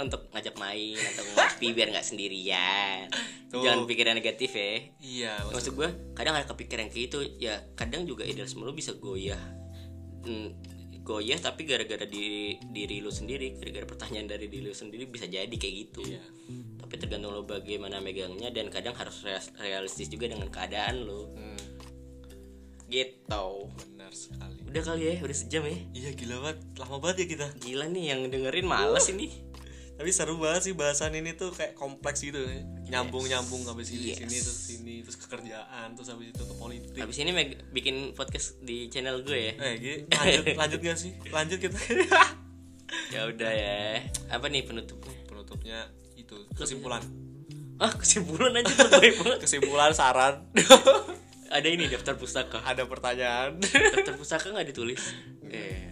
untuk 0.00 0.32
ngajak 0.32 0.56
main 0.56 0.96
atau 0.96 1.24
ngopi 1.36 1.76
biar 1.76 1.92
nggak 1.92 2.06
sendirian. 2.06 3.12
Tuh. 3.52 3.60
jangan 3.60 3.84
pikiran 3.84 4.14
negatif 4.16 4.50
ya. 4.56 4.70
Iya, 5.02 5.32
maksud 5.46 5.54
maksud 5.54 5.72
gue 5.76 5.88
kadang 6.16 6.34
ada 6.38 6.46
kepikiran 6.48 6.88
kayak 6.88 7.02
gitu 7.10 7.18
ya 7.36 7.60
kadang 7.76 8.08
juga 8.08 8.24
idealisme 8.24 8.64
lu 8.64 8.72
bisa 8.72 8.96
goyah. 8.96 9.40
Hmm, 10.24 10.56
goyah 11.04 11.38
tapi 11.38 11.68
gara-gara 11.68 12.06
diri 12.08 12.56
diri 12.72 13.04
lu 13.04 13.12
sendiri 13.12 13.58
gara-gara 13.58 13.84
pertanyaan 13.84 14.30
dari 14.30 14.46
diri 14.48 14.70
lu 14.70 14.74
sendiri 14.74 15.04
bisa 15.06 15.28
jadi 15.28 15.52
kayak 15.52 15.74
gitu. 15.86 16.02
Iya. 16.08 16.22
Tapi 16.90 16.98
tergantung 16.98 17.30
lu 17.30 17.42
bagaimana 17.42 17.96
megangnya 17.98 18.50
dan 18.50 18.66
kadang 18.66 18.92
harus 18.92 19.22
realistis 19.56 20.06
juga 20.06 20.26
dengan 20.26 20.48
keadaan 20.48 21.00
lu 21.00 21.30
Hmm, 21.30 21.58
gitu 22.86 23.46
benar 23.70 24.10
sekali. 24.12 24.58
udah 24.64 24.82
kali 24.82 25.02
ya 25.04 25.14
udah 25.20 25.36
sejam 25.36 25.62
ya 25.62 25.78
Iya 25.92 26.10
gila 26.12 26.36
banget, 26.40 26.58
lama 26.76 26.96
banget 26.98 27.16
ya 27.16 27.26
kita. 27.28 27.46
gila 27.56 27.86
nih 27.86 28.04
yang 28.08 28.20
dengerin 28.26 28.66
males 28.66 29.06
ini 29.08 29.30
Tapi 29.92 30.10
seru 30.10 30.34
banget 30.34 30.64
sih 30.64 30.72
bahasan 30.72 31.12
ini 31.12 31.36
tuh 31.36 31.52
kayak 31.52 31.76
kompleks 31.76 32.24
gitu. 32.24 32.40
Nyambung-nyambung 32.88 33.68
habis 33.68 33.84
sini 33.86 34.10
Yes. 34.10 34.18
sini 34.18 34.36
terus 34.40 34.58
sini 34.64 34.94
terus 35.00 35.14
ke 35.14 35.28
kerjaan 35.28 35.92
terus 35.92 36.08
habis 36.08 36.32
itu 36.32 36.40
ke 36.40 36.54
politik. 36.56 36.96
habis 36.96 37.18
ini 37.18 37.30
bikin 37.70 37.96
podcast 38.10 38.56
di 38.58 38.88
channel 38.88 39.20
gue 39.20 39.38
ya 39.38 39.54
Eh, 39.60 40.02
lanjut 40.10 40.56
lanjut 40.56 40.80
gak 40.82 40.96
sih? 40.96 41.12
Lanjut 41.28 41.60
kita. 41.60 41.76
ya 43.14 43.22
udah 43.24 43.52
ya 43.52 44.00
apa 44.26 44.46
nih 44.46 44.64
penutupnya 44.64 45.14
Penutupnya 45.24 45.78
itu 46.30 46.38
kesimpulan. 46.54 47.02
ah 47.76 47.90
kesimpulan 47.90 48.54
aja 48.54 48.70
terbaik 48.70 49.18
banget 49.18 49.38
Kesimpulan 49.42 49.90
saran. 49.90 50.46
ada 51.50 51.66
ini 51.66 51.90
daftar 51.90 52.14
pustaka 52.14 52.62
Ada 52.62 52.86
pertanyaan. 52.86 53.58
daftar 53.58 54.14
pustaka 54.14 54.46
nggak 54.48 54.70
ditulis 54.70 55.02
eh 55.44 55.90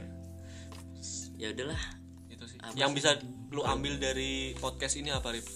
ya 1.35 1.51
udahlah 1.51 1.83
itu 2.29 2.45
sih. 2.47 2.59
Apa 2.59 2.75
Yang 2.75 2.91
bisa 2.95 3.11
lu 3.49 3.63
ambil 3.63 3.97
dari 3.97 4.55
podcast 4.55 4.95
ini 4.95 5.09
apa, 5.09 5.33
Rip? 5.33 5.47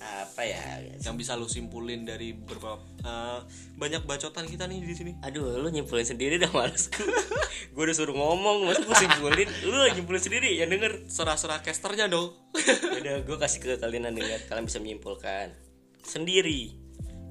Apa 0.00 0.42
ya 0.42 0.80
Yang 0.98 1.14
bisa 1.18 1.32
lu 1.34 1.44
simpulin 1.44 2.02
dari 2.02 2.32
beberapa 2.32 2.74
eh, 2.98 3.38
banyak 3.74 4.02
bacotan 4.02 4.44
kita 4.44 4.64
nih 4.64 4.80
di 4.80 4.92
sini. 4.92 5.12
aduh 5.20 5.56
lu 5.56 5.68
nyimpulin 5.68 6.02
sendiri 6.02 6.36
dah 6.36 6.48
males 6.48 6.88
gue 6.88 7.82
udah 7.84 7.92
suruh 7.92 8.12
ngomong 8.12 8.64
masa 8.64 8.80
gue 8.80 8.96
simpulin 8.98 9.48
lu 9.62 9.76
nyimpulin 9.90 10.18
sendiri 10.18 10.54
yang 10.54 10.68
denger 10.68 11.04
Serah-serah 11.06 11.60
casternya 11.60 12.06
dong. 12.06 12.32
udah 12.98 13.20
gue 13.20 13.36
kasih 13.36 13.58
ke 13.58 13.76
kalian 13.76 14.08
yang 14.08 14.16
denger 14.16 14.40
kalian 14.46 14.64
bisa 14.64 14.78
menyimpulkan 14.78 15.52
sendiri 16.00 16.74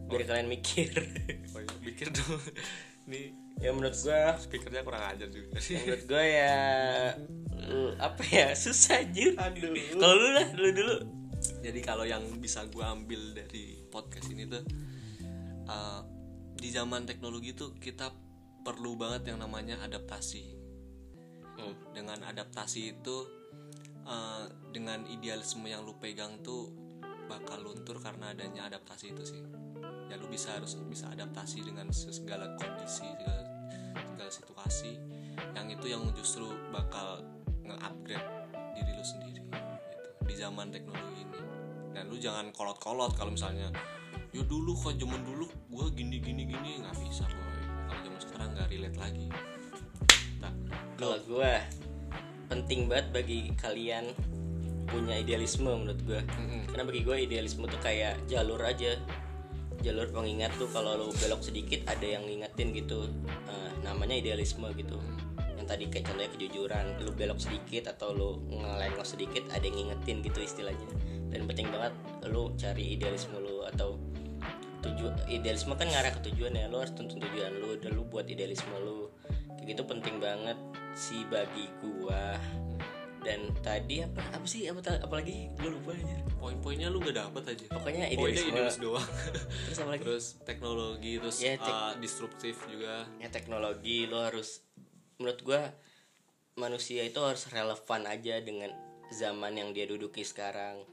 biar 0.06 0.26
kalian 0.26 0.48
mikir 0.48 0.90
Oh 1.54 1.60
iya, 1.60 1.74
Mikir 1.80 2.08
dong. 2.10 2.38
Nih 3.06 3.34
ya 3.58 3.70
menurut 3.70 3.92
gue 3.94 4.14
speakernya 4.40 4.82
kurang 4.82 5.04
ajar 5.04 5.28
juga 5.28 5.58
sih. 5.58 5.76
menurut 5.76 6.06
gue 6.06 6.24
ya 6.24 6.58
lu- 7.60 7.98
apa 7.98 8.24
ya 8.24 8.48
susah 8.54 9.02
anjir 9.02 9.34
Aduh. 9.36 9.74
kalau 9.92 10.16
lu 10.16 10.28
lah 10.32 10.48
dulu 10.50 10.70
dulu 10.72 10.96
Jadi 11.60 11.80
kalau 11.84 12.08
yang 12.08 12.24
bisa 12.40 12.64
gue 12.72 12.84
ambil 12.84 13.36
dari 13.36 13.84
podcast 13.92 14.32
ini 14.32 14.48
tuh 14.48 14.64
uh, 15.68 16.02
di 16.56 16.70
zaman 16.72 17.04
teknologi 17.04 17.52
tuh 17.52 17.76
kita 17.76 18.12
perlu 18.64 18.96
banget 18.96 19.36
yang 19.36 19.44
namanya 19.44 19.80
adaptasi. 19.84 20.56
Hmm. 21.60 21.76
Dengan 21.92 22.24
adaptasi 22.24 22.96
itu 22.96 23.18
uh, 24.08 24.48
dengan 24.72 25.04
idealisme 25.12 25.68
yang 25.68 25.84
lu 25.84 26.00
pegang 26.00 26.40
tuh 26.40 26.72
bakal 27.28 27.60
luntur 27.62 28.00
karena 28.00 28.32
adanya 28.32 28.72
adaptasi 28.72 29.12
itu 29.12 29.24
sih. 29.28 29.44
Ya 30.08 30.16
lu 30.16 30.32
bisa 30.32 30.56
harus 30.56 30.80
bisa 30.88 31.12
adaptasi 31.12 31.60
dengan 31.62 31.92
segala 31.92 32.56
kondisi, 32.56 33.04
segala, 33.04 33.44
segala 33.94 34.32
situasi. 34.32 34.92
Yang 35.60 35.68
itu 35.80 35.86
yang 35.92 36.04
justru 36.16 36.48
bakal 36.72 37.20
nge-upgrade 37.68 38.28
diri 38.76 38.92
lu 38.96 39.06
sendiri 39.06 39.40
di 40.30 40.36
zaman 40.38 40.70
teknologi 40.70 41.26
ini. 41.26 41.42
Dan 41.90 42.06
lu 42.06 42.22
jangan 42.22 42.54
kolot-kolot 42.54 43.18
kalau 43.18 43.34
misalnya 43.34 43.74
ya 44.30 44.46
dulu 44.46 44.78
kok 44.78 44.94
zaman 44.94 45.26
dulu 45.26 45.50
gue 45.50 45.86
gini 45.98 46.22
gini 46.22 46.46
gini. 46.46 46.86
Nggak 46.86 46.96
bisa 47.02 47.26
boy. 47.26 47.58
Kalau 47.90 48.02
zaman 48.06 48.20
sekarang 48.22 48.48
nggak 48.54 48.68
relate 48.70 48.98
lagi. 49.02 49.28
Nah, 50.40 50.54
kalau 51.02 51.18
gue 51.26 51.52
penting 52.46 52.86
banget 52.86 53.08
bagi 53.10 53.40
kalian 53.58 54.14
punya 54.90 55.22
idealisme 55.22 55.70
menurut 55.70 56.02
gue 56.02 56.18
Mm-mm. 56.18 56.66
karena 56.66 56.82
bagi 56.82 57.02
gue 57.06 57.18
idealisme 57.30 57.66
tuh 57.66 57.82
kayak 57.82 58.22
jalur 58.30 58.62
aja. 58.62 58.94
Jalur 59.80 60.12
pengingat 60.12 60.52
tuh 60.60 60.68
kalau 60.76 61.00
lu 61.00 61.08
belok 61.24 61.40
sedikit 61.40 61.88
ada 61.88 62.04
yang 62.04 62.28
ngingetin 62.28 62.76
gitu. 62.76 63.10
Eh, 63.50 63.72
namanya 63.82 64.14
idealisme 64.14 64.68
gitu 64.78 65.00
yang 65.60 65.68
tadi 65.68 65.92
kayak 65.92 66.08
contohnya 66.08 66.32
kejujuran 66.32 66.86
lu 67.04 67.12
belok 67.12 67.40
sedikit 67.44 67.92
atau 67.92 68.16
lu 68.16 68.30
ngelengok 68.48 69.04
sedikit 69.04 69.44
ada 69.52 69.68
yang 69.68 69.76
ngingetin 69.76 70.24
gitu 70.24 70.40
istilahnya. 70.40 70.88
Dan 71.28 71.44
penting 71.52 71.68
banget 71.68 71.92
lu 72.32 72.56
cari 72.56 72.96
idealisme 72.96 73.36
lu 73.36 73.68
atau 73.68 74.00
tujuan 74.80 75.12
idealisme 75.28 75.76
kan 75.76 75.92
ngarah 75.92 76.16
ke 76.16 76.32
tujuan 76.32 76.56
ya 76.56 76.72
lu 76.72 76.80
harus 76.80 76.96
tuntun 76.96 77.20
tujuan 77.20 77.52
lu 77.60 77.76
dan 77.84 77.92
lu 77.92 78.08
buat 78.08 78.24
idealisme 78.32 78.72
lu. 78.80 79.12
Kayak 79.60 79.76
gitu 79.76 79.84
penting 79.84 80.24
banget 80.24 80.56
sih 80.96 81.28
bagi 81.28 81.68
gua. 81.84 82.40
Dan 83.20 83.52
tadi 83.60 84.00
apa 84.00 84.24
apa 84.32 84.48
sih 84.48 84.64
apa 84.72 84.80
apalagi 85.04 85.52
gue 85.60 85.70
lupa 85.76 85.92
aja. 85.92 86.24
Poin-poinnya 86.40 86.88
lu 86.88 87.04
gak 87.04 87.20
dapet 87.20 87.52
aja. 87.52 87.68
Pokoknya 87.68 88.08
poinnya 88.16 88.40
idealisme. 88.40 88.56
idealis 88.56 88.78
doang. 88.80 89.10
Terus 89.68 89.78
apa 89.84 89.90
lagi? 89.92 90.04
Terus 90.08 90.26
teknologi 90.48 91.12
terus 91.20 91.38
Ya, 91.44 91.60
tek- 91.60 91.68
uh, 91.68 91.94
disruptif 92.00 92.56
juga. 92.72 93.04
Ya 93.20 93.28
teknologi 93.28 94.08
lo 94.08 94.24
harus 94.24 94.64
menurut 95.20 95.40
gua 95.44 95.62
manusia 96.56 97.04
itu 97.04 97.20
harus 97.20 97.48
relevan 97.48 98.04
aja 98.04 98.40
dengan 98.40 98.72
zaman 99.12 99.56
yang 99.56 99.70
dia 99.72 99.86
duduki 99.86 100.24
sekarang 100.24 100.84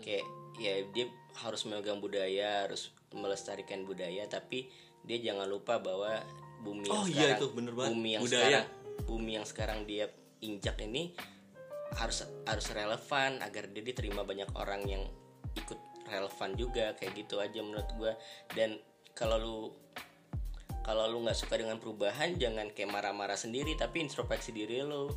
kayak 0.00 0.24
ya 0.56 0.80
dia 0.92 1.06
harus 1.38 1.64
memegang 1.64 2.00
budaya 2.00 2.64
harus 2.64 2.88
melestarikan 3.12 3.84
budaya 3.84 4.24
tapi 4.26 4.68
dia 5.02 5.18
jangan 5.22 5.44
lupa 5.44 5.76
bahwa 5.76 6.20
bumi 6.60 6.88
yang 6.88 6.94
Oh, 6.94 7.04
iya 7.04 7.16
sekarang 7.32 7.36
itu, 7.36 7.46
bener 7.52 7.72
banget. 7.72 7.90
bumi 7.90 8.08
yang 8.10 8.22
Budaya. 8.22 8.40
sekarang 8.40 8.66
bumi 9.00 9.30
yang 9.32 9.46
sekarang 9.48 9.78
dia 9.84 10.04
injak 10.40 10.76
ini 10.80 11.02
harus 11.96 12.18
harus 12.44 12.66
relevan 12.70 13.40
agar 13.40 13.64
dia 13.66 13.82
diterima 13.82 14.22
banyak 14.22 14.48
orang 14.54 14.84
yang 14.84 15.02
ikut 15.52 15.78
relevan 16.06 16.50
juga 16.54 16.92
kayak 16.96 17.12
gitu 17.16 17.40
aja 17.40 17.60
menurut 17.60 17.88
gua 17.96 18.12
dan 18.52 18.76
kalau 19.12 19.36
lu 19.36 19.56
kalau 20.80 21.06
lu 21.06 21.22
nggak 21.24 21.36
suka 21.36 21.60
dengan 21.60 21.76
perubahan 21.76 22.34
jangan 22.40 22.72
kayak 22.72 22.90
marah-marah 22.90 23.36
sendiri 23.36 23.76
tapi 23.76 24.04
introspeksi 24.04 24.50
diri 24.54 24.80
lu. 24.80 25.10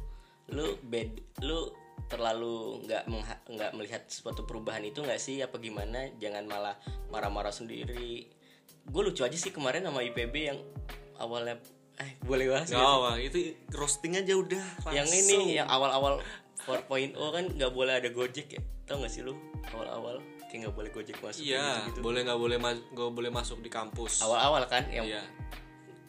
Lu 0.51 0.75
bed 0.83 1.39
lu 1.41 1.71
terlalu 2.11 2.83
nggak 2.83 3.03
nggak 3.47 3.71
melihat 3.79 4.03
suatu 4.11 4.43
perubahan 4.43 4.83
itu 4.83 4.99
nggak 4.99 5.21
sih? 5.21 5.39
Apa 5.39 5.57
gimana? 5.57 6.11
Jangan 6.19 6.43
malah 6.45 6.75
marah-marah 7.09 7.55
sendiri. 7.55 8.27
Gue 8.83 9.01
lucu 9.07 9.23
aja 9.23 9.37
sih 9.39 9.55
kemarin 9.55 9.87
sama 9.87 10.03
IPB 10.03 10.35
yang 10.51 10.59
awalnya 11.15 11.55
eh 12.01 12.17
boleh 12.25 12.49
bahas 12.49 12.67
Gak 12.67 12.81
nggak 12.81 12.89
apa 12.89 13.11
itu 13.21 13.53
roasting 13.69 14.17
aja 14.17 14.33
udah 14.33 14.65
yang 14.89 15.05
langsung. 15.05 15.45
ini 15.45 15.61
yang 15.61 15.69
awal-awal 15.69 16.17
4.0 16.65 17.13
kan 17.13 17.45
nggak 17.53 17.71
boleh 17.71 17.93
ada 18.01 18.09
gojek 18.09 18.57
ya? 18.57 18.61
Tau 18.83 18.99
gak 18.99 19.13
sih 19.13 19.23
lu? 19.23 19.37
Awal-awal 19.71 20.19
kayak 20.53 20.69
nggak 20.69 20.75
boleh 20.77 20.91
gojek 20.93 21.17
masuk 21.17 21.41
iya 21.41 21.81
gitu, 21.89 22.05
boleh 22.05 22.21
nggak 22.21 22.37
boleh 22.37 22.57
nggak 22.61 23.09
boleh 23.17 23.31
masuk 23.33 23.65
di 23.65 23.73
kampus. 23.73 24.21
Awal-awal 24.21 24.69
kan 24.69 24.85
yang 24.93 25.09
iya. 25.09 25.25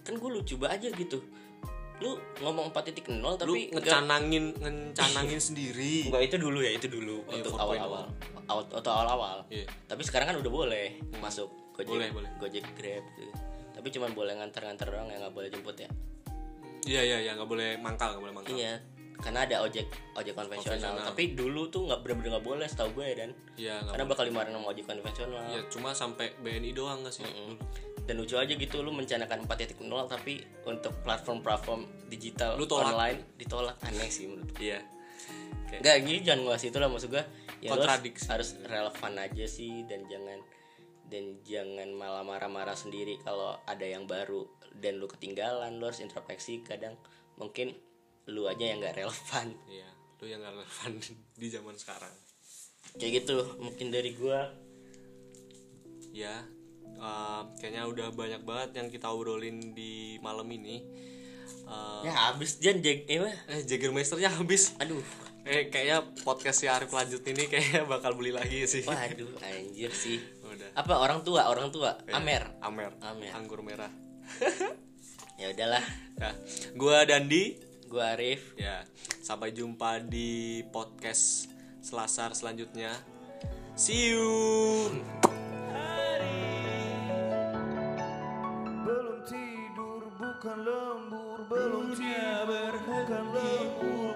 kan 0.05 0.21
gue 0.21 0.29
lucu 0.29 0.61
aja 0.61 0.85
gitu. 0.85 1.17
Lu 2.05 2.21
ngomong 2.45 2.69
4.0 2.69 3.09
lu 3.09 3.33
tapi 3.41 3.73
nggak 3.73 3.81
ngecanangin 3.81 4.53
ngecanangin 4.61 5.41
sendiri. 5.49 6.13
Enggak 6.13 6.29
itu 6.29 6.37
dulu 6.37 6.61
ya 6.61 6.77
itu 6.77 6.93
dulu. 6.93 7.25
Iya, 7.33 7.41
untuk 7.41 7.57
4.0. 7.57 7.65
awal-awal. 7.65 8.05
awal 8.45 8.63
atau 8.69 8.91
awal-awal. 8.93 9.39
Iya. 9.49 9.65
tapi 9.89 10.05
sekarang 10.05 10.29
kan 10.29 10.37
udah 10.45 10.53
boleh 10.53 11.01
masuk 11.25 11.49
gojek 11.73 11.89
Boleh, 11.89 12.13
boleh. 12.13 12.31
gojek 12.37 12.65
grab 12.77 13.01
gitu. 13.17 13.33
tapi 13.73 13.89
cuman 13.97 14.13
boleh 14.13 14.37
ngantar-ngantar 14.37 14.93
doang 14.93 15.09
ya 15.09 15.25
nggak 15.25 15.33
boleh 15.33 15.49
jemput 15.49 15.77
ya. 15.81 15.89
Iya 16.85 17.01
iya 17.01 17.19
iya 17.25 17.33
nggak 17.33 17.49
boleh 17.49 17.81
mangkal 17.81 18.13
nggak 18.13 18.21
boleh 18.29 18.35
mangkal. 18.37 18.53
Iya 18.53 18.77
karena 19.25 19.41
ada 19.43 19.57
ojek 19.61 19.89
ojek 20.13 20.37
konvensional, 20.37 21.01
tapi 21.01 21.33
dulu 21.33 21.67
tuh 21.67 21.89
nggak 21.89 22.05
bener-bener 22.05 22.37
nggak 22.37 22.45
boleh 22.45 22.67
setahu 22.69 22.93
gue 22.95 23.09
dan 23.17 23.31
iya 23.57 23.81
nggak 23.81 23.97
karena 23.97 24.05
bakal 24.07 24.25
dimarahin 24.29 24.53
sama 24.53 24.69
ojek 24.69 24.85
konvensional 24.85 25.43
Iya, 25.49 25.61
cuma 25.67 25.91
sampai 25.91 26.27
BNI 26.39 26.71
doang 26.71 27.01
gak 27.01 27.15
sih? 27.15 27.25
Dulu. 27.25 27.57
dan 28.05 28.21
lucu 28.21 28.37
aja 28.37 28.53
gitu 28.53 28.85
lu 28.85 28.93
mencanakan 28.93 29.49
4.0 29.49 29.81
tapi 30.05 30.37
untuk 30.63 30.93
platform-platform 31.01 31.81
digital 32.07 32.53
Lu 32.55 32.69
tolak. 32.69 32.93
online 32.93 33.19
ditolak 33.35 33.81
aneh 33.81 34.07
sih 34.07 34.29
menurut 34.29 34.53
gue. 34.53 34.69
Iya. 34.69 34.85
kayak 35.67 35.81
Enggak 35.81 35.97
gini 36.05 36.19
jangan 36.21 36.41
nguas 36.45 36.63
itu 36.63 36.77
lah 36.77 36.87
maksud 36.87 37.09
gua 37.09 37.25
ya 37.59 37.73
Kontradiksi. 37.73 38.29
harus 38.29 38.49
relevan 38.61 39.13
aja 39.17 39.47
sih 39.49 39.89
dan 39.89 40.05
jangan 40.05 40.37
dan 41.05 41.25
jangan 41.41 41.89
malah 41.93 42.21
marah-marah 42.21 42.77
sendiri 42.77 43.17
kalau 43.19 43.57
ada 43.65 43.83
yang 43.83 44.05
baru 44.05 44.45
dan 44.75 45.01
lu 45.01 45.07
ketinggalan 45.07 45.73
lu 45.75 45.89
harus 45.89 45.99
introspeksi 45.99 46.61
kadang 46.61 47.01
mungkin 47.35 47.73
lu 48.31 48.49
aja 48.49 48.65
yang 48.65 48.79
nggak 48.81 48.97
relevan. 49.01 49.49
Iya 49.75 49.95
lu 50.25 50.33
yang 50.33 50.41
gak 50.41 50.57
relevan 50.57 50.93
di 51.41 51.47
zaman 51.53 51.77
sekarang. 51.77 52.15
Kayak 52.97 53.13
gitu 53.21 53.37
mungkin 53.61 53.93
dari 53.93 54.17
gua. 54.17 54.49
Ya 56.17 56.49
eh, 56.97 57.43
kayaknya 57.61 57.85
udah 57.85 58.09
banyak 58.17 58.41
banget 58.49 58.71
yang 58.81 58.89
kita 58.89 59.13
obrolin 59.13 59.77
di 59.77 60.17
malam 60.25 60.49
ini. 60.49 60.81
Eh, 61.45 62.01
ya 62.09 62.33
habis 62.33 62.57
jan 62.57 62.81
jag 62.81 63.05
eh 63.05 63.21
eh 63.21 63.61
Jagermeisternya 63.69 64.33
habis. 64.33 64.73
Aduh. 64.81 65.05
Eh 65.45 65.69
kayaknya 65.69 66.09
podcast 66.25 66.65
si 66.65 66.73
Arif 66.73 66.89
lanjut 66.89 67.21
ini 67.29 67.45
kayaknya 67.45 67.85
bakal 67.85 68.17
beli 68.17 68.33
lagi 68.33 68.65
sih. 68.65 68.81
Waduh 68.81 69.45
anjir 69.45 69.93
sih. 69.93 70.25
Udah 70.41 70.73
apa 70.73 70.95
orang 70.97 71.21
tua 71.21 71.53
orang 71.53 71.69
tua? 71.69 72.01
Ya, 72.09 72.17
Amer? 72.17 72.49
Amer. 72.65 72.97
Amer. 73.05 73.31
anggur 73.37 73.61
merah. 73.61 73.93
Ya 75.35 75.51
udahlah. 75.51 75.83
Ya 76.15 76.31
gua 76.79 77.03
Dandi 77.03 77.59
gua 77.89 78.17
Arif. 78.17 78.57
Ya 78.57 78.85
sampai 79.25 79.53
jumpa 79.55 80.05
di 80.05 80.63
podcast 80.71 81.51
Selasar 81.85 82.33
selanjutnya. 82.33 82.97
See 83.77 84.15
you. 84.15 84.89
Belum 88.85 89.19
tidur 89.29 90.03
bukan 90.17 90.59
lembur. 90.65 91.39
Belum 91.49 91.93
tidur 91.93 92.73
bukan 92.89 93.25
lembur 93.37 94.14